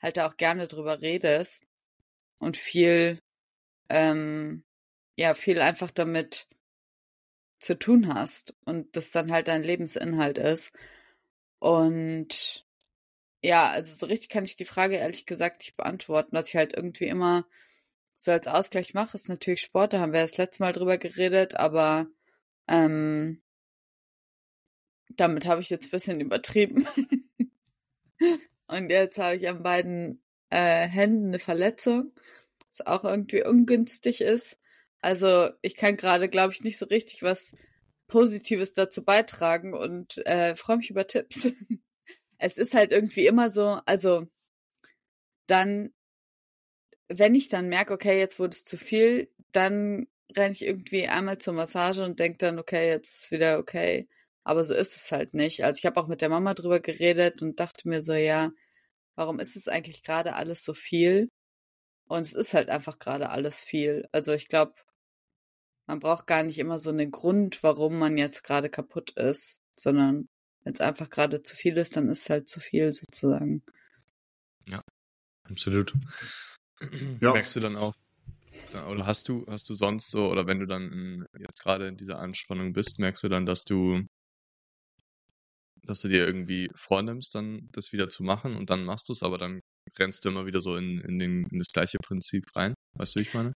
halt 0.00 0.18
auch 0.18 0.36
gerne 0.36 0.68
drüber 0.68 1.00
redest 1.00 1.66
und 2.38 2.56
viel, 2.56 3.20
ähm, 3.88 4.64
ja, 5.16 5.34
viel 5.34 5.60
einfach 5.60 5.90
damit 5.90 6.48
zu 7.58 7.78
tun 7.78 8.12
hast 8.12 8.54
und 8.64 8.96
das 8.96 9.10
dann 9.10 9.32
halt 9.32 9.48
dein 9.48 9.62
Lebensinhalt 9.62 10.38
ist. 10.38 10.72
Und 11.58 12.65
ja, 13.46 13.70
also 13.70 13.94
so 13.94 14.06
richtig 14.06 14.28
kann 14.28 14.44
ich 14.44 14.56
die 14.56 14.64
Frage 14.64 14.96
ehrlich 14.96 15.24
gesagt 15.24 15.60
nicht 15.60 15.76
beantworten. 15.76 16.30
Was 16.32 16.48
ich 16.48 16.56
halt 16.56 16.74
irgendwie 16.74 17.06
immer 17.06 17.46
so 18.16 18.32
als 18.32 18.48
Ausgleich 18.48 18.92
mache, 18.92 19.16
ist 19.16 19.28
natürlich 19.28 19.60
Sport. 19.60 19.92
Da 19.92 20.00
haben 20.00 20.12
wir 20.12 20.22
das 20.22 20.36
letzte 20.36 20.62
Mal 20.62 20.72
drüber 20.72 20.98
geredet, 20.98 21.54
aber 21.54 22.08
ähm, 22.66 23.40
damit 25.10 25.46
habe 25.46 25.60
ich 25.60 25.70
jetzt 25.70 25.86
ein 25.86 25.90
bisschen 25.90 26.20
übertrieben. 26.20 26.84
Und 28.66 28.90
jetzt 28.90 29.18
habe 29.18 29.36
ich 29.36 29.48
an 29.48 29.62
beiden 29.62 30.22
äh, 30.50 30.88
Händen 30.88 31.28
eine 31.28 31.38
Verletzung, 31.38 32.12
was 32.70 32.84
auch 32.84 33.04
irgendwie 33.04 33.44
ungünstig 33.44 34.22
ist. 34.22 34.58
Also 35.00 35.50
ich 35.62 35.76
kann 35.76 35.96
gerade, 35.96 36.28
glaube 36.28 36.52
ich, 36.52 36.64
nicht 36.64 36.78
so 36.78 36.86
richtig 36.86 37.22
was 37.22 37.52
Positives 38.08 38.74
dazu 38.74 39.04
beitragen 39.04 39.72
und 39.72 40.18
äh, 40.26 40.56
freue 40.56 40.78
mich 40.78 40.90
über 40.90 41.06
Tipps. 41.06 41.46
es 42.38 42.58
ist 42.58 42.74
halt 42.74 42.92
irgendwie 42.92 43.26
immer 43.26 43.50
so, 43.50 43.80
also 43.86 44.26
dann, 45.46 45.92
wenn 47.08 47.34
ich 47.34 47.48
dann 47.48 47.68
merke, 47.68 47.94
okay, 47.94 48.18
jetzt 48.18 48.38
wurde 48.38 48.56
es 48.56 48.64
zu 48.64 48.76
viel, 48.76 49.30
dann 49.52 50.08
renne 50.36 50.52
ich 50.52 50.62
irgendwie 50.64 51.08
einmal 51.08 51.38
zur 51.38 51.54
Massage 51.54 52.04
und 52.04 52.18
denke 52.20 52.38
dann, 52.38 52.58
okay, 52.58 52.88
jetzt 52.88 53.10
ist 53.12 53.24
es 53.24 53.30
wieder 53.30 53.58
okay. 53.58 54.08
Aber 54.44 54.64
so 54.64 54.74
ist 54.74 54.96
es 54.96 55.12
halt 55.12 55.34
nicht. 55.34 55.64
Also 55.64 55.78
ich 55.78 55.86
habe 55.86 56.00
auch 56.00 56.08
mit 56.08 56.20
der 56.20 56.28
Mama 56.28 56.54
drüber 56.54 56.80
geredet 56.80 57.42
und 57.42 57.58
dachte 57.60 57.88
mir 57.88 58.02
so, 58.02 58.12
ja, 58.12 58.52
warum 59.16 59.40
ist 59.40 59.56
es 59.56 59.68
eigentlich 59.68 60.02
gerade 60.02 60.34
alles 60.34 60.64
so 60.64 60.74
viel? 60.74 61.30
Und 62.08 62.22
es 62.26 62.34
ist 62.34 62.54
halt 62.54 62.70
einfach 62.70 62.98
gerade 62.98 63.30
alles 63.30 63.60
viel. 63.62 64.06
Also 64.12 64.32
ich 64.32 64.48
glaube, 64.48 64.74
man 65.86 66.00
braucht 66.00 66.26
gar 66.26 66.42
nicht 66.42 66.58
immer 66.58 66.78
so 66.78 66.90
einen 66.90 67.10
Grund, 67.10 67.62
warum 67.62 67.98
man 67.98 68.18
jetzt 68.18 68.44
gerade 68.44 68.70
kaputt 68.70 69.12
ist, 69.12 69.62
sondern 69.76 70.28
wenn 70.66 70.72
es 70.72 70.80
einfach 70.80 71.08
gerade 71.08 71.42
zu 71.42 71.54
viel 71.54 71.76
ist, 71.76 71.96
dann 71.96 72.08
ist 72.08 72.22
es 72.22 72.28
halt 72.28 72.48
zu 72.48 72.58
viel 72.58 72.92
sozusagen. 72.92 73.62
Ja, 74.66 74.82
absolut. 75.44 75.94
Ja. 77.22 77.32
Merkst 77.32 77.56
du 77.56 77.60
dann 77.60 77.74
auch, 77.74 77.94
oder 78.90 79.06
hast 79.06 79.30
du, 79.30 79.46
hast 79.48 79.70
du 79.70 79.74
sonst 79.74 80.10
so, 80.10 80.30
oder 80.30 80.46
wenn 80.46 80.60
du 80.60 80.66
dann 80.66 80.92
in, 80.92 81.26
jetzt 81.38 81.62
gerade 81.62 81.88
in 81.88 81.96
dieser 81.96 82.18
Anspannung 82.18 82.74
bist, 82.74 82.98
merkst 82.98 83.24
du 83.24 83.28
dann, 83.30 83.46
dass 83.46 83.64
du, 83.64 84.04
dass 85.84 86.02
du 86.02 86.08
dir 86.08 86.26
irgendwie 86.26 86.68
vornimmst, 86.74 87.34
dann 87.34 87.70
das 87.72 87.94
wieder 87.94 88.10
zu 88.10 88.24
machen 88.24 88.56
und 88.56 88.68
dann 88.68 88.84
machst 88.84 89.08
du 89.08 89.14
es, 89.14 89.22
aber 89.22 89.38
dann 89.38 89.60
rennst 89.98 90.22
du 90.22 90.28
immer 90.28 90.44
wieder 90.44 90.60
so 90.60 90.76
in, 90.76 91.00
in, 91.00 91.18
den, 91.18 91.46
in 91.50 91.58
das 91.60 91.68
gleiche 91.68 91.96
Prinzip 91.96 92.44
rein. 92.54 92.74
Weißt 92.98 93.14
du, 93.14 93.20
wie 93.20 93.22
ich 93.22 93.32
meine? 93.32 93.54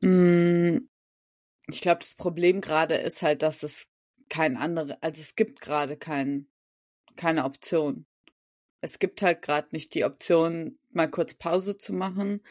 Mm, 0.00 0.88
ich 1.68 1.80
glaube, 1.82 2.00
das 2.00 2.16
Problem 2.16 2.60
gerade 2.60 2.96
ist 2.96 3.22
halt, 3.22 3.42
dass 3.42 3.62
es 3.62 3.84
kein 4.30 4.56
andere, 4.56 5.02
also 5.02 5.20
es 5.20 5.36
gibt 5.36 5.60
gerade 5.60 5.96
kein, 5.98 6.48
keine 7.16 7.44
Option. 7.44 8.06
Es 8.80 8.98
gibt 8.98 9.22
halt 9.22 9.42
gerade 9.42 9.68
nicht 9.72 9.94
die 9.94 10.04
Option, 10.04 10.78
mal 10.90 11.10
kurz 11.10 11.34
Pause 11.34 11.76
zu 11.76 11.92
machen. 11.92 12.42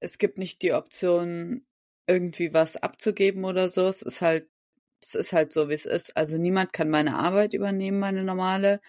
Es 0.00 0.18
gibt 0.18 0.38
nicht 0.38 0.62
die 0.62 0.74
Option, 0.74 1.66
irgendwie 2.06 2.52
was 2.54 2.76
abzugeben 2.76 3.44
oder 3.44 3.68
so. 3.68 3.86
Es 3.86 4.02
ist 4.02 4.20
halt, 4.20 4.48
es 5.02 5.14
ist 5.14 5.32
halt 5.32 5.52
so, 5.52 5.68
wie 5.70 5.74
es 5.74 5.86
ist. 5.86 6.16
Also 6.16 6.36
niemand 6.38 6.72
kann 6.72 6.90
meine 6.90 7.16
Arbeit 7.16 7.54
übernehmen, 7.54 8.00
meine 8.00 8.24
normale, 8.24 8.80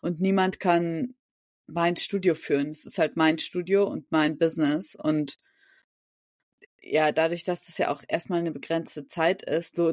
und 0.00 0.20
niemand 0.20 0.60
kann 0.60 1.14
mein 1.66 1.96
Studio 1.96 2.34
führen. 2.34 2.70
Es 2.70 2.86
ist 2.86 2.98
halt 2.98 3.16
mein 3.16 3.38
Studio 3.38 3.84
und 3.86 4.10
mein 4.12 4.38
Business 4.38 4.94
und 4.94 5.38
ja, 6.82 7.10
dadurch, 7.12 7.44
dass 7.44 7.64
das 7.64 7.78
ja 7.78 7.90
auch 7.90 8.04
erstmal 8.06 8.40
eine 8.40 8.52
begrenzte 8.52 9.06
Zeit 9.08 9.42
ist, 9.42 9.76
so 9.76 9.92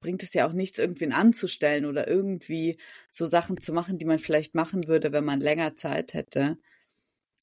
bringt 0.00 0.22
es 0.22 0.34
ja 0.34 0.46
auch 0.46 0.52
nichts, 0.52 0.78
irgendwen 0.78 1.12
anzustellen 1.12 1.84
oder 1.84 2.08
irgendwie 2.08 2.78
so 3.10 3.26
Sachen 3.26 3.60
zu 3.60 3.72
machen, 3.72 3.98
die 3.98 4.04
man 4.04 4.18
vielleicht 4.18 4.54
machen 4.54 4.88
würde, 4.88 5.12
wenn 5.12 5.24
man 5.24 5.40
länger 5.40 5.76
Zeit 5.76 6.14
hätte. 6.14 6.58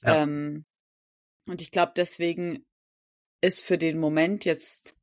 Ja. 0.01 0.23
Ähm, 0.23 0.65
und 1.45 1.61
ich 1.61 1.71
glaube, 1.71 1.93
deswegen 1.95 2.65
ist 3.41 3.61
für 3.61 3.77
den 3.77 3.99
Moment 3.99 4.45
jetzt 4.45 4.95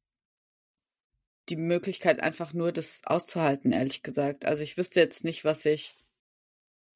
die 1.49 1.57
Möglichkeit 1.57 2.21
einfach 2.21 2.53
nur, 2.53 2.73
das 2.73 3.03
auszuhalten, 3.05 3.73
ehrlich 3.73 4.03
gesagt. 4.03 4.45
Also 4.45 4.63
ich 4.63 4.77
wüsste 4.77 5.01
jetzt 5.01 5.25
nicht, 5.25 5.45
was 5.45 5.65
ich 5.65 5.95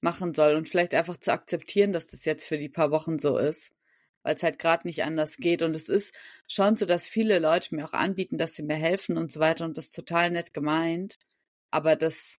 machen 0.01 0.35
soll 0.35 0.55
und 0.55 0.69
vielleicht 0.69 0.95
einfach 0.95 1.17
zu 1.17 1.33
akzeptieren, 1.33 1.93
dass 1.93 2.07
das 2.07 2.25
jetzt 2.25 2.47
für 2.47 2.59
die 2.59 2.69
paar 2.69 2.91
Wochen 2.91 3.19
so 3.19 3.37
ist 3.37 3.73
weil 4.29 4.35
es 4.35 4.43
halt 4.43 4.59
gerade 4.59 4.87
nicht 4.87 5.05
anders 5.05 5.39
geht. 5.39 5.63
Und 5.63 5.75
es 5.75 5.89
ist 5.89 6.15
schon 6.47 6.77
so, 6.77 6.85
dass 6.85 7.09
viele 7.09 7.39
Leute 7.39 7.75
mir 7.75 7.87
auch 7.87 7.95
anbieten, 7.95 8.37
dass 8.37 8.53
sie 8.53 8.63
mir 8.63 8.77
helfen 8.77 9.17
und 9.17 9.33
so 9.33 9.41
weiter. 9.41 9.65
Und 9.65 9.79
das 9.79 9.87
ist 9.87 9.97
total 9.97 10.31
nett 10.31 10.53
gemeint. 10.53 11.17
Aber 11.71 11.97
das 11.97 12.37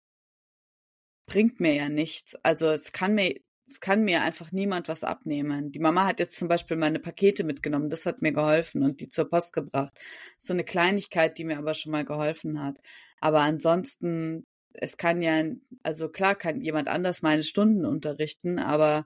bringt 1.25 1.59
mir 1.59 1.73
ja 1.73 1.89
nichts. 1.89 2.35
Also 2.43 2.67
es 2.67 2.91
kann 2.91 3.15
mir, 3.15 3.39
es 3.65 3.79
kann 3.79 4.03
mir 4.03 4.21
einfach 4.21 4.51
niemand 4.51 4.87
was 4.87 5.03
abnehmen. 5.03 5.71
Die 5.71 5.79
Mama 5.79 6.05
hat 6.05 6.19
jetzt 6.19 6.37
zum 6.37 6.47
Beispiel 6.47 6.77
meine 6.77 6.99
Pakete 6.99 7.43
mitgenommen, 7.43 7.89
das 7.89 8.05
hat 8.05 8.21
mir 8.21 8.33
geholfen 8.33 8.83
und 8.83 9.01
die 9.01 9.09
zur 9.09 9.27
Post 9.27 9.53
gebracht. 9.53 9.99
So 10.37 10.53
eine 10.53 10.63
Kleinigkeit, 10.63 11.39
die 11.39 11.43
mir 11.43 11.57
aber 11.57 11.73
schon 11.73 11.91
mal 11.91 12.05
geholfen 12.05 12.61
hat. 12.61 12.79
Aber 13.19 13.41
ansonsten, 13.41 14.45
es 14.73 14.95
kann 14.95 15.23
ja, 15.23 15.43
also 15.81 16.09
klar 16.09 16.35
kann 16.35 16.61
jemand 16.61 16.87
anders 16.87 17.23
meine 17.23 17.41
Stunden 17.41 17.83
unterrichten, 17.83 18.59
aber 18.59 19.05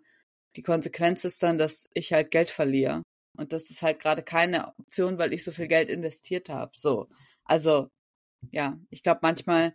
die 0.55 0.61
Konsequenz 0.61 1.23
ist 1.23 1.41
dann, 1.43 1.57
dass 1.57 1.89
ich 1.93 2.13
halt 2.13 2.31
Geld 2.31 2.49
verliere. 2.49 3.03
Und 3.37 3.51
das 3.51 3.69
ist 3.69 3.81
halt 3.81 3.99
gerade 3.99 4.21
keine 4.21 4.67
Option, 4.77 5.17
weil 5.17 5.33
ich 5.33 5.43
so 5.43 5.51
viel 5.51 5.67
Geld 5.67 5.89
investiert 5.89 6.49
habe. 6.49 6.71
So. 6.75 7.09
Also, 7.45 7.89
ja, 8.51 8.79
ich 8.89 9.01
glaube 9.01 9.19
manchmal, 9.23 9.73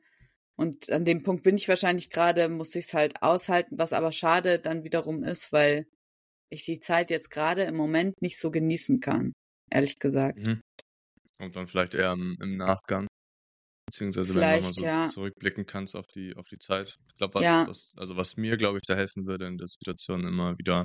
und 0.56 0.90
an 0.90 1.04
dem 1.04 1.22
Punkt 1.22 1.42
bin 1.42 1.56
ich 1.56 1.68
wahrscheinlich 1.68 2.10
gerade, 2.10 2.48
muss 2.48 2.74
ich 2.74 2.86
es 2.86 2.94
halt 2.94 3.22
aushalten, 3.22 3.78
was 3.78 3.92
aber 3.92 4.12
schade 4.12 4.58
dann 4.58 4.84
wiederum 4.84 5.24
ist, 5.24 5.52
weil 5.52 5.86
ich 6.50 6.64
die 6.64 6.80
Zeit 6.80 7.10
jetzt 7.10 7.30
gerade 7.30 7.62
im 7.64 7.76
Moment 7.76 8.20
nicht 8.22 8.38
so 8.38 8.50
genießen 8.50 9.00
kann, 9.00 9.32
ehrlich 9.70 9.98
gesagt. 9.98 10.38
Mhm. 10.38 10.60
Und 11.40 11.54
dann 11.54 11.66
vielleicht 11.66 11.94
eher 11.94 12.12
im, 12.12 12.36
im 12.40 12.56
Nachgang. 12.56 13.07
Beziehungsweise 13.88 14.34
wenn 14.34 14.60
du 14.60 14.66
mal 14.66 14.74
so 14.74 14.82
ja. 14.82 15.08
zurückblicken 15.08 15.66
kannst 15.66 15.96
auf 15.96 16.06
die, 16.06 16.36
auf 16.36 16.46
die 16.48 16.58
Zeit. 16.58 16.98
Ich 17.10 17.16
glaube, 17.16 17.34
was, 17.34 17.44
ja. 17.44 17.66
was, 17.66 17.92
also 17.96 18.16
was 18.16 18.36
mir, 18.36 18.56
glaube 18.56 18.78
ich, 18.78 18.86
da 18.86 18.94
helfen 18.94 19.26
würde 19.26 19.46
in 19.46 19.58
der 19.58 19.66
Situation 19.66 20.24
immer 20.24 20.58
wieder 20.58 20.84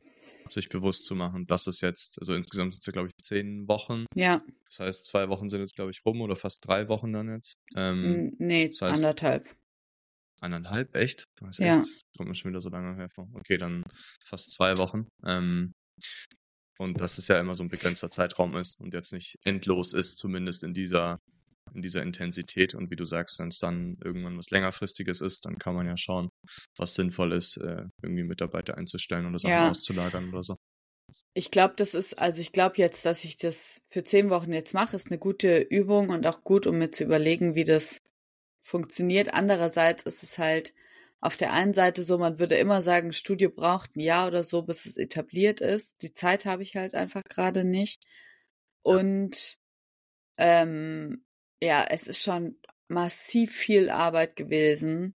sich 0.50 0.70
bewusst 0.70 1.06
zu 1.06 1.16
machen, 1.16 1.46
dass 1.46 1.68
es 1.68 1.82
jetzt, 1.82 2.18
also 2.20 2.34
insgesamt 2.34 2.74
sind 2.74 2.82
es 2.82 2.86
ja, 2.86 2.94
glaube 2.94 3.10
ich, 3.10 3.16
zehn 3.24 3.68
Wochen. 3.68 4.06
Ja. 4.16 4.42
Das 4.70 4.80
heißt, 4.80 5.06
zwei 5.06 5.30
Wochen 5.30 5.50
sind 5.50 5.60
jetzt, 5.60 5.76
glaube 5.76 5.92
ich, 5.92 6.06
rum 6.06 6.22
oder 6.22 6.36
fast 6.36 6.66
drei 6.66 6.88
Wochen 6.88 7.12
dann 7.14 7.30
jetzt. 7.30 7.56
Ähm, 7.76 8.34
nee, 8.40 8.70
das 8.70 8.82
heißt, 8.82 9.04
anderthalb. 9.04 9.50
Eineinhalb, 10.42 10.96
echt? 10.96 11.26
Das 11.40 11.58
ja. 11.58 11.80
Echt, 11.80 12.02
kommt 12.18 12.30
mir 12.30 12.36
schon 12.36 12.52
wieder 12.52 12.62
so 12.62 12.70
lange 12.70 12.96
her 12.96 13.10
vor. 13.10 13.30
Okay, 13.34 13.58
dann 13.58 13.84
fast 14.26 14.52
zwei 14.52 14.78
Wochen. 14.78 15.08
Ähm, 15.26 15.74
und 16.80 17.00
dass 17.00 17.18
es 17.18 17.28
ja 17.28 17.40
immer 17.40 17.56
so 17.56 17.64
ein 17.64 17.70
begrenzter 17.70 18.10
Zeitraum 18.10 18.56
ist 18.58 18.80
und 18.80 18.94
jetzt 18.94 19.14
nicht 19.14 19.38
endlos 19.44 19.94
ist, 19.94 20.18
zumindest 20.18 20.64
in 20.64 20.74
dieser, 20.74 21.20
in 21.74 21.82
dieser 21.82 22.04
Intensität. 22.04 22.76
Und 22.76 22.92
wie 22.92 22.96
du 22.96 23.06
sagst, 23.06 23.40
wenn 23.40 23.48
es 23.48 23.60
dann 23.60 23.98
irgendwann 24.04 24.38
was 24.38 24.50
längerfristiges 24.50 25.22
ist, 25.22 25.46
dann 25.46 25.58
kann 25.58 25.76
man 25.76 25.88
ja 25.88 25.98
schauen, 25.98 26.30
was 26.78 26.96
sinnvoll 26.96 27.34
ist, 27.34 27.58
äh, 27.58 27.86
irgendwie 28.02 28.24
Mitarbeiter 28.24 28.78
einzustellen 28.78 29.26
oder 29.26 29.40
Sachen 29.40 29.52
ja. 29.52 29.70
auszulagern 29.70 30.30
oder 30.30 30.44
so. 30.44 30.56
Ich 31.34 31.52
glaube, 31.52 31.74
das 31.78 31.94
ist, 31.94 32.18
also 32.20 32.42
ich 32.42 32.52
glaube 32.52 32.76
jetzt, 32.78 33.06
dass 33.06 33.24
ich 33.24 33.38
das 33.38 33.82
für 33.88 34.04
zehn 34.04 34.30
Wochen 34.30 34.54
jetzt 34.54 34.74
mache, 34.74 34.96
ist 34.96 35.08
eine 35.08 35.18
gute 35.18 35.58
Übung 35.58 36.10
und 36.10 36.28
auch 36.28 36.44
gut, 36.44 36.68
um 36.68 36.78
mir 36.78 36.92
zu 36.92 37.04
überlegen, 37.04 37.56
wie 37.56 37.64
das 37.64 38.02
funktioniert. 38.62 39.34
Andererseits 39.34 40.04
ist 40.04 40.24
es 40.24 40.38
halt 40.38 40.74
auf 41.22 41.38
der 41.38 41.54
einen 41.54 41.74
Seite 41.74 42.04
so, 42.04 42.18
man 42.18 42.38
würde 42.38 42.56
immer 42.56 42.82
sagen, 42.82 43.14
Studio 43.14 43.50
braucht 43.50 43.96
ein 43.96 44.02
Jahr 44.02 44.28
oder 44.28 44.44
so, 44.44 44.62
bis 44.64 44.86
es 44.86 44.98
etabliert 44.98 45.62
ist. 45.62 46.02
Die 46.02 46.14
Zeit 46.14 46.46
habe 46.46 46.64
ich 46.64 46.76
halt 46.76 46.96
einfach 46.96 47.24
gerade 47.24 47.64
nicht. 47.64 48.04
Und 48.82 49.58
ähm, 50.38 51.24
ja, 51.64 51.86
es 51.90 52.08
ist 52.08 52.22
schon 52.22 52.58
massiv 52.88 53.56
viel 53.56 53.90
Arbeit 53.90 54.36
gewesen 54.36 55.16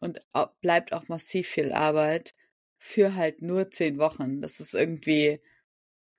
und 0.00 0.18
bleibt 0.60 0.92
auch 0.92 1.08
massiv 1.08 1.48
viel 1.48 1.72
Arbeit 1.72 2.34
für 2.78 3.14
halt 3.14 3.42
nur 3.42 3.70
zehn 3.70 3.98
Wochen. 3.98 4.40
Das 4.40 4.60
ist 4.60 4.74
irgendwie 4.74 5.40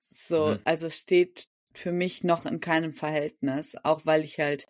so, 0.00 0.48
mhm. 0.48 0.58
also 0.64 0.86
es 0.86 0.98
steht 0.98 1.48
für 1.74 1.92
mich 1.92 2.24
noch 2.24 2.46
in 2.46 2.60
keinem 2.60 2.92
Verhältnis, 2.92 3.76
auch 3.82 4.06
weil 4.06 4.24
ich 4.24 4.38
halt 4.38 4.66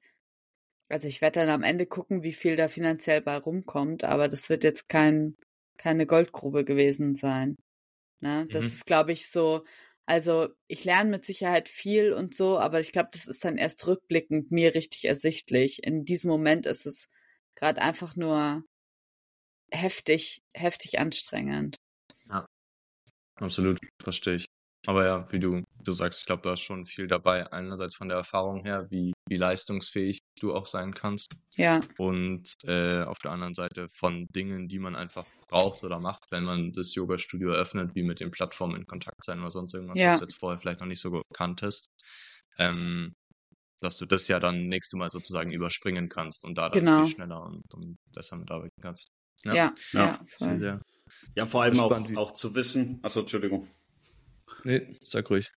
also 0.88 1.06
ich 1.06 1.20
werde 1.20 1.40
dann 1.40 1.50
am 1.50 1.62
Ende 1.62 1.86
gucken, 1.86 2.22
wie 2.22 2.32
viel 2.32 2.56
da 2.56 2.68
finanziell 2.68 3.20
bei 3.20 3.36
rumkommt, 3.36 4.04
aber 4.04 4.28
das 4.28 4.48
wird 4.48 4.64
jetzt 4.64 4.88
kein, 4.88 5.36
keine 5.76 6.06
Goldgrube 6.06 6.64
gewesen 6.64 7.14
sein. 7.14 7.56
Ne? 8.20 8.46
Das 8.50 8.64
mhm. 8.64 8.70
ist, 8.70 8.86
glaube 8.86 9.12
ich, 9.12 9.28
so, 9.28 9.64
also 10.08 10.48
ich 10.68 10.84
lerne 10.84 11.10
mit 11.10 11.26
Sicherheit 11.26 11.68
viel 11.68 12.14
und 12.14 12.34
so, 12.34 12.58
aber 12.58 12.80
ich 12.80 12.92
glaube, 12.92 13.10
das 13.12 13.26
ist 13.26 13.44
dann 13.44 13.58
erst 13.58 13.86
rückblickend 13.86 14.50
mir 14.50 14.74
richtig 14.74 15.04
ersichtlich. 15.04 15.84
In 15.84 16.06
diesem 16.06 16.30
Moment 16.30 16.64
ist 16.64 16.86
es 16.86 17.08
gerade 17.54 17.82
einfach 17.82 18.16
nur 18.16 18.64
heftig, 19.70 20.42
heftig 20.54 20.98
anstrengend. 20.98 21.76
Ja, 22.30 22.46
absolut, 23.36 23.78
verstehe 24.02 24.36
ich. 24.36 24.46
Aber 24.86 25.04
ja, 25.04 25.30
wie 25.32 25.40
du, 25.40 25.62
du 25.82 25.92
sagst, 25.92 26.20
ich 26.20 26.26
glaube, 26.26 26.42
da 26.42 26.52
ist 26.52 26.60
schon 26.60 26.86
viel 26.86 27.08
dabei. 27.08 27.52
Einerseits 27.52 27.96
von 27.96 28.08
der 28.08 28.18
Erfahrung 28.18 28.62
her, 28.62 28.86
wie, 28.90 29.12
wie 29.28 29.36
leistungsfähig 29.36 30.20
du 30.40 30.54
auch 30.54 30.66
sein 30.66 30.94
kannst. 30.94 31.34
Ja. 31.56 31.80
Und 31.98 32.52
äh, 32.64 33.02
auf 33.02 33.18
der 33.18 33.32
anderen 33.32 33.54
Seite 33.54 33.88
von 33.88 34.26
Dingen, 34.30 34.68
die 34.68 34.78
man 34.78 34.94
einfach 34.94 35.26
braucht 35.48 35.82
oder 35.82 35.98
macht, 35.98 36.30
wenn 36.30 36.44
man 36.44 36.72
das 36.72 36.94
Yoga-Studio 36.94 37.50
öffnet, 37.50 37.94
wie 37.94 38.02
mit 38.02 38.20
den 38.20 38.30
Plattformen 38.30 38.76
in 38.76 38.86
Kontakt 38.86 39.24
sein 39.24 39.40
oder 39.40 39.50
sonst 39.50 39.74
irgendwas, 39.74 39.98
ja. 39.98 40.12
was 40.12 40.18
du 40.20 40.24
jetzt 40.24 40.38
vorher 40.38 40.58
vielleicht 40.58 40.80
noch 40.80 40.86
nicht 40.86 41.00
so 41.00 41.22
kanntest. 41.34 41.88
Ähm, 42.58 43.14
dass 43.80 43.96
du 43.96 44.06
das 44.06 44.26
ja 44.26 44.40
dann 44.40 44.66
nächste 44.66 44.96
Mal 44.96 45.10
sozusagen 45.10 45.52
überspringen 45.52 46.08
kannst 46.08 46.44
und 46.44 46.58
da 46.58 46.68
dann 46.68 46.84
genau. 46.84 47.04
viel 47.04 47.14
schneller 47.14 47.44
und, 47.44 47.62
und 47.74 47.96
besser 48.12 48.36
mitarbeiten 48.36 48.80
kannst. 48.82 49.12
Ja, 49.44 49.54
ja, 49.54 49.72
ja, 49.92 50.18
ja, 50.40 50.80
ja 51.36 51.46
vor 51.46 51.62
allem 51.62 51.78
auch, 51.78 52.16
auch 52.16 52.32
zu 52.32 52.56
wissen, 52.56 52.98
achso, 53.02 53.20
Entschuldigung. 53.20 53.68
Nee, 54.64 54.96
sag 55.02 55.30
ruhig. 55.30 55.52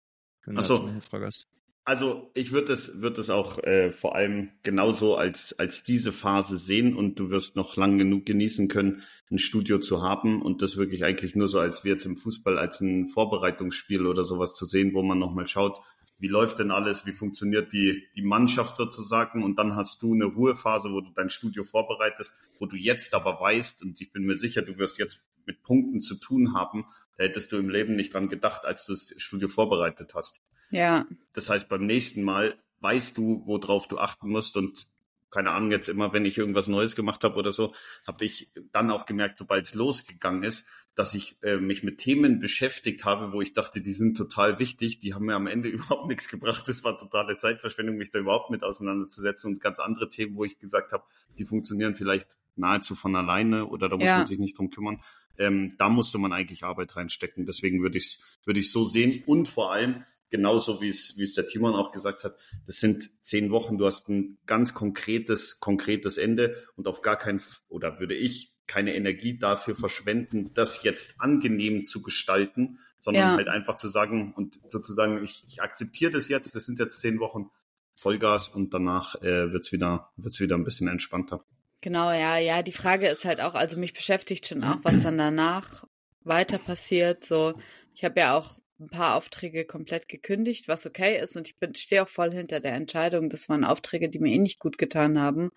Wenn 0.46 0.56
du 0.56 0.62
so. 0.62 0.86
eine 0.86 1.02
Frage 1.02 1.26
hast. 1.26 1.48
Also 1.86 2.30
ich 2.36 2.52
würde 2.52 2.74
es 2.74 3.02
würd 3.02 3.18
es 3.18 3.32
auch 3.32 3.58
äh, 3.64 3.92
vor 3.92 4.16
allem 4.16 4.52
genauso 4.62 5.16
als, 5.16 5.58
als 5.58 5.82
diese 5.82 6.12
Phase 6.12 6.58
sehen 6.58 6.96
und 6.96 7.20
du 7.20 7.32
wirst 7.32 7.56
noch 7.56 7.78
lang 7.78 7.98
genug 7.98 8.28
genießen 8.28 8.68
können, 8.68 9.02
ein 9.32 9.40
Studio 9.40 9.80
zu 9.80 10.04
haben 10.04 10.44
und 10.44 10.62
das 10.62 10.78
wirklich 10.78 11.04
eigentlich 11.04 11.36
nur 11.36 11.48
so 11.48 11.60
als 11.60 11.84
wir 11.84 11.94
jetzt 11.94 12.06
im 12.06 12.16
Fußball 12.16 12.60
als 12.60 12.80
ein 12.80 13.08
Vorbereitungsspiel 13.08 14.06
oder 14.06 14.24
sowas 14.24 14.54
zu 14.54 14.66
sehen, 14.66 14.94
wo 14.94 15.02
man 15.02 15.18
nochmal 15.18 15.48
schaut, 15.48 15.82
wie 16.20 16.28
läuft 16.28 16.60
denn 16.60 16.72
alles, 16.72 17.06
wie 17.06 17.12
funktioniert 17.12 17.72
die, 17.72 18.04
die 18.16 18.22
Mannschaft 18.22 18.76
sozusagen 18.76 19.44
und 19.44 19.58
dann 19.58 19.76
hast 19.76 20.02
du 20.02 20.14
eine 20.14 20.26
Ruhephase, 20.26 20.92
wo 20.92 21.02
du 21.02 21.12
dein 21.12 21.30
Studio 21.30 21.64
vorbereitest, 21.64 22.34
wo 22.60 22.66
du 22.66 22.76
jetzt 22.76 23.14
aber 23.14 23.40
weißt 23.40 23.82
und 23.82 24.00
ich 24.02 24.12
bin 24.12 24.24
mir 24.24 24.38
sicher, 24.38 24.62
du 24.62 24.78
wirst 24.78 25.00
jetzt 25.00 25.24
mit 25.46 25.64
Punkten 25.64 26.02
zu 26.02 26.16
tun 26.16 26.54
haben, 26.54 26.86
da 27.18 27.24
hättest 27.24 27.52
du 27.52 27.58
im 27.58 27.70
Leben 27.70 27.96
nicht 27.96 28.14
dran 28.14 28.30
gedacht, 28.30 28.66
als 28.66 28.86
du 28.86 28.94
das 28.94 29.14
Studio 29.18 29.48
vorbereitet 29.48 30.14
hast. 30.14 30.42
Ja. 30.70 31.08
Das 31.34 31.50
heißt, 31.50 31.68
beim 31.70 31.86
nächsten 31.86 32.22
Mal 32.24 32.56
weißt 32.82 33.18
du, 33.18 33.42
worauf 33.46 33.88
du 33.88 33.98
achten 33.98 34.30
musst 34.30 34.56
und 34.56 34.88
keine 35.32 35.52
Ahnung, 35.52 35.72
jetzt 35.72 35.90
immer, 35.90 36.12
wenn 36.12 36.26
ich 36.26 36.38
irgendwas 36.38 36.68
Neues 36.68 36.96
gemacht 36.96 37.24
habe 37.24 37.36
oder 37.36 37.52
so, 37.52 37.74
habe 38.08 38.26
ich 38.26 38.52
dann 38.72 38.90
auch 38.90 39.06
gemerkt, 39.06 39.38
sobald 39.38 39.66
es 39.66 39.76
losgegangen 39.76 40.44
ist, 40.44 40.66
dass 40.96 41.14
ich 41.14 41.38
äh, 41.44 41.58
mich 41.58 41.84
mit 41.84 42.00
Themen 42.00 42.40
beschäftigt 42.40 43.06
habe, 43.06 43.32
wo 43.32 43.42
ich 43.42 43.54
dachte, 43.54 43.82
die 43.82 43.94
sind 43.94 44.18
total 44.18 44.60
wichtig, 44.60 45.00
die 45.00 45.14
haben 45.14 45.26
mir 45.26 45.36
am 45.36 45.48
Ende 45.48 45.70
überhaupt 45.70 46.08
nichts 46.08 46.28
gebracht. 46.28 46.68
Das 46.68 46.84
war 46.84 46.98
totale 46.98 47.38
Zeitverschwendung, 47.38 47.98
mich 47.98 48.12
da 48.12 48.20
überhaupt 48.20 48.50
mit 48.50 48.64
auseinanderzusetzen 48.64 49.54
und 49.54 49.62
ganz 49.62 49.80
andere 49.80 50.10
Themen, 50.10 50.36
wo 50.36 50.44
ich 50.44 50.60
gesagt 50.60 50.92
habe, 50.92 51.04
die 51.38 51.46
funktionieren 51.46 51.96
vielleicht 51.96 52.28
nahezu 52.56 52.96
von 52.96 53.16
alleine 53.16 53.68
oder 53.68 53.88
da 53.88 53.96
muss 53.96 54.06
ja. 54.06 54.18
man 54.18 54.28
sich 54.28 54.40
nicht 54.40 54.58
drum 54.58 54.70
kümmern. 54.70 55.02
Ähm, 55.38 55.76
da 55.78 55.88
musste 55.88 56.18
man 56.18 56.34
eigentlich 56.34 56.64
Arbeit 56.64 56.96
reinstecken. 56.96 57.46
Deswegen 57.46 57.82
würde 57.82 57.98
ich 57.98 58.06
es 58.06 58.24
würde 58.44 58.60
ich 58.60 58.72
so 58.72 58.86
sehen 58.86 59.24
und 59.26 59.48
vor 59.48 59.72
allem 59.72 60.04
genauso 60.30 60.82
wie 60.82 60.90
es, 60.90 61.18
wie 61.18 61.24
es 61.24 61.34
der 61.34 61.48
Timon 61.48 61.74
auch 61.74 61.92
gesagt 61.92 62.24
hat, 62.24 62.38
das 62.66 62.78
sind 62.78 63.10
zehn 63.22 63.52
Wochen, 63.52 63.78
du 63.78 63.86
hast 63.86 64.10
ein 64.10 64.38
ganz 64.46 64.74
konkretes, 64.74 65.60
konkretes 65.60 66.18
Ende 66.18 66.64
und 66.76 66.88
auf 66.88 67.02
gar 67.02 67.18
keinen, 67.18 67.42
oder 67.68 68.00
würde 68.00 68.16
ich 68.16 68.54
keine 68.70 68.96
Energie 68.96 69.38
dafür 69.38 69.76
verschwenden, 69.76 70.52
das 70.54 70.84
jetzt 70.84 71.16
angenehm 71.20 71.84
zu 71.86 72.02
gestalten, 72.02 72.80
sondern 73.00 73.32
ja. 73.32 73.36
halt 73.36 73.50
einfach 73.50 73.76
zu 73.76 73.90
sagen 73.90 74.34
und 74.36 74.60
sozusagen, 74.68 75.22
ich, 75.24 75.44
ich 75.48 75.62
akzeptiere 75.62 76.12
das 76.12 76.30
jetzt, 76.30 76.56
das 76.56 76.66
sind 76.66 76.80
jetzt 76.80 77.02
zehn 77.02 77.20
Wochen 77.20 77.50
Vollgas 77.96 78.48
und 78.48 78.74
danach 78.74 79.16
äh, 79.22 79.52
wird's 79.52 79.74
wieder, 79.74 80.12
wird's 80.16 80.40
wieder 80.40 80.56
ein 80.56 80.64
bisschen 80.64 80.88
entspannter. 80.88 81.44
Genau, 81.82 82.12
ja, 82.12 82.38
ja, 82.38 82.62
die 82.62 82.72
Frage 82.72 83.08
ist 83.08 83.26
halt 83.26 83.42
auch, 83.42 83.56
also 83.56 83.78
mich 83.78 83.94
beschäftigt 83.94 84.48
schon 84.48 84.64
auch, 84.64 84.78
was 84.84 85.04
dann 85.04 85.18
danach 85.18 85.86
weiter 86.22 86.58
passiert, 86.58 87.26
so, 87.26 87.56
ich 87.94 88.04
habe 88.06 88.20
ja 88.20 88.38
auch 88.38 88.60
ein 88.80 88.90
paar 88.90 89.16
Aufträge 89.16 89.66
komplett 89.66 90.08
gekündigt, 90.08 90.68
was 90.68 90.86
okay 90.86 91.20
ist. 91.20 91.36
Und 91.36 91.48
ich 91.48 91.58
bin, 91.58 91.76
stehe 91.76 92.04
auch 92.04 92.08
voll 92.08 92.32
hinter 92.32 92.60
der 92.60 92.74
Entscheidung. 92.76 93.30
Das 93.30 93.50
waren 93.50 93.66
Aufträge, 93.66 94.10
die 94.10 94.20
mir 94.20 94.34
eh 94.34 94.38
nicht 94.38 94.60
gut 94.60 94.78
getan 94.78 95.20
haben. 95.20 95.52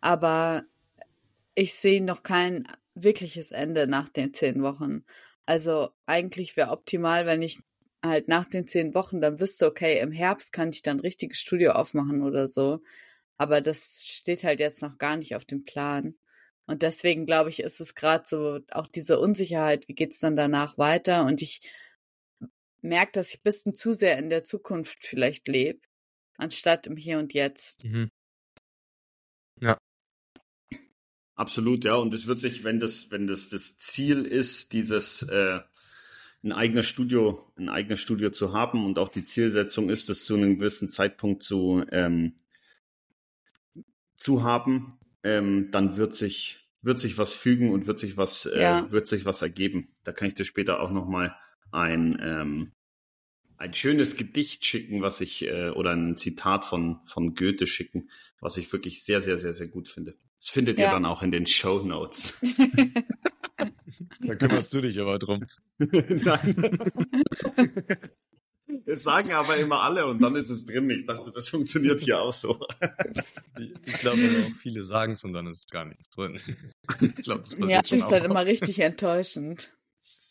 Aber 0.00 0.64
ich 1.56 1.74
sehe 1.74 2.04
noch 2.04 2.22
kein 2.22 2.68
wirkliches 2.94 3.50
Ende 3.50 3.88
nach 3.88 4.08
den 4.08 4.32
zehn 4.32 4.62
Wochen. 4.62 5.04
Also 5.46 5.90
eigentlich 6.06 6.56
wäre 6.56 6.70
optimal, 6.70 7.26
wenn 7.26 7.42
ich 7.42 7.58
halt 8.04 8.28
nach 8.28 8.46
den 8.46 8.68
zehn 8.68 8.94
Wochen 8.94 9.20
dann 9.20 9.40
wüsste, 9.40 9.66
okay, 9.66 9.98
im 10.00 10.12
Herbst 10.12 10.52
kann 10.52 10.68
ich 10.68 10.82
dann 10.82 10.98
ein 10.98 11.00
richtiges 11.00 11.38
Studio 11.40 11.72
aufmachen 11.72 12.22
oder 12.22 12.46
so. 12.48 12.82
Aber 13.38 13.60
das 13.60 14.02
steht 14.04 14.44
halt 14.44 14.60
jetzt 14.60 14.82
noch 14.82 14.98
gar 14.98 15.16
nicht 15.16 15.34
auf 15.34 15.44
dem 15.44 15.64
Plan. 15.64 16.14
Und 16.66 16.82
deswegen 16.82 17.26
glaube 17.26 17.50
ich, 17.50 17.60
ist 17.60 17.80
es 17.80 17.94
gerade 17.94 18.24
so 18.26 18.60
auch 18.70 18.88
diese 18.88 19.18
Unsicherheit, 19.18 19.88
wie 19.88 19.94
geht's 19.94 20.20
dann 20.20 20.36
danach 20.36 20.78
weiter? 20.78 21.24
Und 21.24 21.40
ich 21.42 21.60
merke, 22.82 23.12
dass 23.12 23.30
ich 23.30 23.38
ein 23.38 23.44
bisschen 23.44 23.74
zu 23.74 23.92
sehr 23.92 24.18
in 24.18 24.28
der 24.28 24.44
Zukunft 24.44 24.98
vielleicht 25.06 25.48
lebe, 25.48 25.80
anstatt 26.36 26.86
im 26.86 26.96
Hier 26.96 27.18
und 27.18 27.32
Jetzt. 27.32 27.84
Mhm. 27.84 28.10
Ja. 29.60 29.78
Absolut, 31.36 31.84
ja. 31.84 31.94
Und 31.94 32.12
es 32.14 32.26
wird 32.26 32.40
sich, 32.40 32.64
wenn 32.64 32.80
das, 32.80 33.10
wenn 33.10 33.26
das 33.26 33.48
das 33.48 33.78
Ziel 33.78 34.24
ist, 34.24 34.72
dieses 34.72 35.22
äh, 35.22 35.60
ein 36.42 36.52
eigenes 36.52 36.86
Studio, 36.86 37.52
ein 37.56 37.68
eigenes 37.68 38.00
Studio 38.00 38.30
zu 38.30 38.52
haben 38.52 38.84
und 38.84 38.98
auch 38.98 39.08
die 39.08 39.24
Zielsetzung 39.24 39.88
ist, 39.88 40.08
das 40.08 40.24
zu 40.24 40.34
einem 40.34 40.58
gewissen 40.58 40.88
Zeitpunkt 40.88 41.42
zu 41.42 41.84
ähm, 41.92 42.34
zu 44.16 44.42
haben, 44.42 44.98
ähm, 45.22 45.70
dann 45.70 45.96
wird 45.96 46.14
sich 46.14 46.66
wird 46.82 47.00
sich 47.00 47.18
was 47.18 47.32
fügen 47.32 47.70
und 47.70 47.86
wird 47.86 47.98
sich 47.98 48.16
was 48.16 48.46
äh, 48.46 48.60
ja. 48.60 48.90
wird 48.90 49.06
sich 49.06 49.24
was 49.24 49.42
ergeben. 49.42 49.88
Da 50.04 50.12
kann 50.12 50.28
ich 50.28 50.34
dir 50.34 50.44
später 50.44 50.80
auch 50.80 50.90
noch 50.90 51.06
mal 51.06 51.36
ein, 51.70 52.18
ähm, 52.20 52.72
ein 53.58 53.74
schönes 53.74 54.16
Gedicht 54.16 54.64
schicken, 54.64 55.02
was 55.02 55.20
ich, 55.20 55.46
äh, 55.46 55.70
oder 55.70 55.90
ein 55.92 56.16
Zitat 56.16 56.64
von, 56.64 57.00
von 57.06 57.34
Goethe 57.34 57.66
schicken, 57.66 58.10
was 58.40 58.56
ich 58.56 58.72
wirklich 58.72 59.02
sehr, 59.02 59.22
sehr, 59.22 59.38
sehr, 59.38 59.52
sehr 59.52 59.68
gut 59.68 59.88
finde. 59.88 60.14
Das 60.38 60.48
findet 60.48 60.78
ja. 60.78 60.86
ihr 60.86 60.90
dann 60.90 61.04
auch 61.04 61.22
in 61.22 61.30
den 61.30 61.46
Show 61.46 61.80
Notes. 61.80 62.38
da 64.20 64.34
kümmerst 64.34 64.72
du 64.72 64.80
dich 64.80 65.00
aber 65.00 65.18
drum. 65.18 65.44
Nein. 65.78 66.78
Das 68.84 69.04
sagen 69.04 69.32
aber 69.32 69.56
immer 69.56 69.82
alle 69.82 70.06
und 70.06 70.20
dann 70.20 70.34
ist 70.36 70.50
es 70.50 70.64
drin. 70.64 70.90
Ich 70.90 71.06
dachte, 71.06 71.30
das 71.32 71.48
funktioniert 71.48 72.00
hier 72.00 72.20
auch 72.20 72.32
so. 72.32 72.58
Ich 73.84 73.98
glaube 73.98 74.18
auch, 74.18 74.56
viele 74.60 74.82
sagen 74.84 75.12
es 75.12 75.24
und 75.24 75.32
dann 75.32 75.46
ist 75.46 75.70
gar 75.70 75.84
nichts 75.84 76.10
drin. 76.10 76.40
Ich 77.00 77.14
glaube, 77.16 77.40
das 77.40 77.54
passiert 77.54 77.70
ja, 77.70 77.84
schon 77.84 77.98
ist 77.98 78.08
dann 78.08 78.24
immer 78.24 78.44
richtig 78.44 78.80
enttäuschend. 78.80 79.72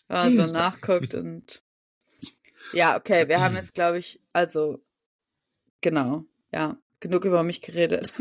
Wenn 0.08 0.36
man 0.36 0.48
so 0.48 0.54
nachguckt 0.54 1.16
und 1.16 1.64
ja, 2.74 2.98
okay, 2.98 3.28
wir 3.28 3.40
haben 3.40 3.56
jetzt, 3.56 3.74
glaube 3.74 4.00
ich, 4.00 4.20
also 4.34 4.84
genau, 5.82 6.26
ja, 6.52 6.78
genug 7.00 7.26
über 7.26 7.44
mich 7.44 7.62
geredet. 7.62 8.16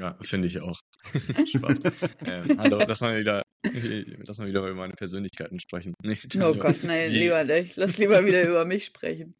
Ja, 0.00 0.16
finde 0.22 0.48
ich 0.48 0.60
auch. 0.60 0.80
Spaß. 1.12 1.78
ähm, 2.24 2.58
hallo, 2.58 2.82
lass 2.86 3.00
mal 3.00 3.20
wieder, 3.20 3.42
lass 4.26 4.38
mal 4.38 4.48
wieder 4.48 4.60
über 4.60 4.74
meine 4.74 4.94
Persönlichkeiten 4.94 5.60
sprechen. 5.60 5.94
Nee, 6.02 6.18
oh 6.42 6.54
Gott, 6.54 6.82
nein, 6.84 7.12
wie... 7.12 7.18
lieber 7.18 7.44
nicht. 7.44 7.76
Lass 7.76 7.98
lieber 7.98 8.24
wieder 8.24 8.48
über 8.48 8.64
mich 8.64 8.86
sprechen. 8.86 9.34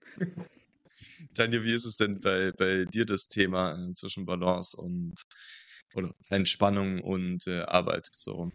Tanja, 1.34 1.64
wie 1.64 1.72
ist 1.74 1.86
es 1.86 1.96
denn 1.96 2.20
bei, 2.20 2.52
bei 2.52 2.84
dir 2.84 3.06
das 3.06 3.28
Thema 3.28 3.74
äh, 3.74 3.92
zwischen 3.94 4.26
Balance 4.26 4.76
und 4.76 5.14
oder 5.94 6.12
Entspannung 6.28 7.00
und 7.00 7.46
äh, 7.46 7.60
Arbeit 7.60 8.08
so 8.14 8.32
rum? 8.32 8.52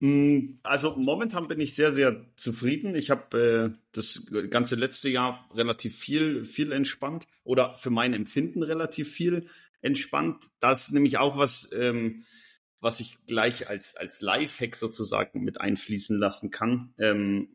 Hm, 0.00 0.58
also 0.62 0.94
momentan 0.96 1.48
bin 1.48 1.58
ich 1.58 1.74
sehr, 1.74 1.92
sehr 1.92 2.26
zufrieden. 2.36 2.94
Ich 2.94 3.10
habe 3.10 3.74
äh, 3.74 3.78
das 3.92 4.26
ganze 4.50 4.74
letzte 4.74 5.08
Jahr 5.08 5.48
relativ 5.54 5.98
viel, 5.98 6.44
viel 6.44 6.72
entspannt 6.72 7.26
oder 7.44 7.78
für 7.78 7.90
mein 7.90 8.12
Empfinden 8.12 8.62
relativ 8.62 9.10
viel 9.10 9.48
entspannt. 9.86 10.44
Das 10.60 10.82
ist 10.82 10.92
nämlich 10.92 11.18
auch 11.18 11.38
was, 11.38 11.70
ähm, 11.72 12.24
was 12.80 13.00
ich 13.00 13.16
gleich 13.26 13.68
als, 13.68 13.96
als 13.96 14.20
Lifehack 14.20 14.76
sozusagen 14.76 15.42
mit 15.42 15.60
einfließen 15.60 16.18
lassen 16.18 16.50
kann. 16.50 16.92
Ähm, 16.98 17.48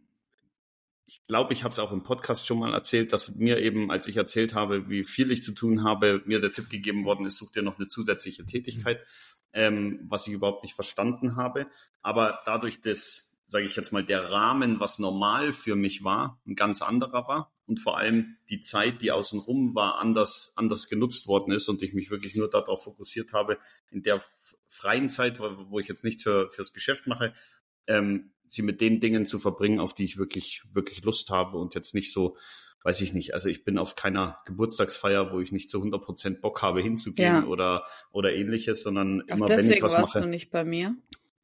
ich 1.06 1.22
glaube, 1.28 1.52
ich 1.52 1.64
habe 1.64 1.74
es 1.74 1.80
auch 1.80 1.92
im 1.92 2.04
Podcast 2.04 2.48
schon 2.48 2.60
mal 2.60 2.74
erzählt, 2.74 3.12
dass 3.12 3.36
mir 3.36 3.60
eben, 3.60 3.92
als 3.92 4.08
ich 4.08 4.16
erzählt 4.16 4.56
habe, 4.56 4.90
wie 4.90 5.04
viel 5.04 5.30
ich 5.32 5.44
zu 5.44 5.52
tun 5.52 5.84
habe, 5.84 6.22
mir 6.26 6.40
der 6.40 6.54
Tipp 6.54 6.70
gegeben 6.70 7.04
worden 7.04 7.26
ist, 7.26 7.36
such 7.36 7.52
dir 7.52 7.64
noch 7.64 7.78
eine 7.78 7.90
zusätzliche 7.90 8.46
Tätigkeit. 8.46 9.00
Mhm 9.00 9.32
ähm, 9.54 10.00
was 10.08 10.28
ich 10.28 10.34
überhaupt 10.34 10.64
nicht 10.64 10.76
verstanden 10.76 11.36
habe. 11.36 11.68
Aber 12.02 12.40
dadurch, 12.46 12.82
dass, 12.82 13.31
sage 13.52 13.66
ich 13.66 13.76
jetzt 13.76 13.92
mal, 13.92 14.04
der 14.04 14.32
Rahmen, 14.32 14.80
was 14.80 14.98
normal 14.98 15.52
für 15.52 15.76
mich 15.76 16.06
war, 16.06 16.40
ein 16.48 16.56
ganz 16.56 16.82
anderer 16.82 17.28
war 17.28 17.54
und 17.66 17.82
vor 17.82 17.98
allem 17.98 18.38
die 18.50 18.62
Zeit, 18.62 19.02
die 19.02 19.12
außenrum 19.12 19.76
war, 19.76 20.00
anders, 20.00 20.54
anders 20.56 20.88
genutzt 20.88 21.28
worden 21.28 21.52
ist 21.52 21.68
und 21.68 21.84
ich 21.84 21.94
mich 21.94 22.10
wirklich 22.10 22.38
nur 22.38 22.50
darauf 22.50 22.86
fokussiert 22.86 23.34
habe, 23.34 23.58
in 23.90 24.04
der 24.04 24.24
freien 24.70 25.10
Zeit, 25.10 25.42
wo, 25.42 25.80
ich 25.80 25.90
jetzt 25.90 26.06
nichts 26.06 26.24
für, 26.24 26.50
fürs 26.50 26.72
Geschäft 26.72 27.08
mache, 27.08 27.34
ähm, 27.88 28.32
sie 28.48 28.62
mit 28.62 28.80
den 28.80 29.02
Dingen 29.02 29.26
zu 29.26 29.38
verbringen, 29.38 29.82
auf 29.82 29.94
die 29.94 30.06
ich 30.06 30.18
wirklich, 30.18 30.64
wirklich 30.72 31.04
Lust 31.04 31.30
habe 31.30 31.58
und 31.58 31.76
jetzt 31.76 31.94
nicht 31.94 32.14
so 32.14 32.38
weiß 32.84 33.02
ich 33.02 33.14
nicht, 33.14 33.36
also 33.36 33.48
ich 33.48 33.64
bin 33.64 33.78
auf 33.78 33.96
keiner 33.96 34.40
Geburtstagsfeier, 34.46 35.32
wo 35.32 35.40
ich 35.40 35.52
nicht 35.52 35.70
zu 35.70 35.78
100 35.78 36.02
Prozent 36.02 36.42
Bock 36.42 36.64
habe 36.64 36.82
hinzugehen 36.82 37.44
ja. 37.44 37.44
oder, 37.44 37.86
oder 38.12 38.34
ähnliches, 38.34 38.82
sondern 38.82 39.22
Ach, 39.30 39.36
immer 39.36 39.50
wenn 39.50 39.70
ich 39.70 39.84
was 39.84 39.94
warst 39.94 40.16
mache. 40.16 40.24
du 40.24 40.30
nicht 40.30 40.50
bei 40.50 40.64
mir 40.64 40.96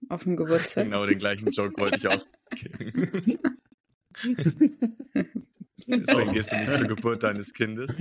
auf 0.09 0.23
dem 0.23 0.35
Geburtstag. 0.35 0.85
Genau, 0.85 1.05
den 1.05 1.17
gleichen 1.17 1.51
Joke 1.51 1.79
wollte 1.79 1.97
ich 1.97 2.07
auch. 2.07 2.25
Deswegen 5.87 6.33
gehst 6.33 6.51
du 6.51 6.57
nicht 6.57 6.75
zur 6.75 6.87
Geburt 6.87 7.23
deines 7.23 7.53
Kindes. 7.53 7.95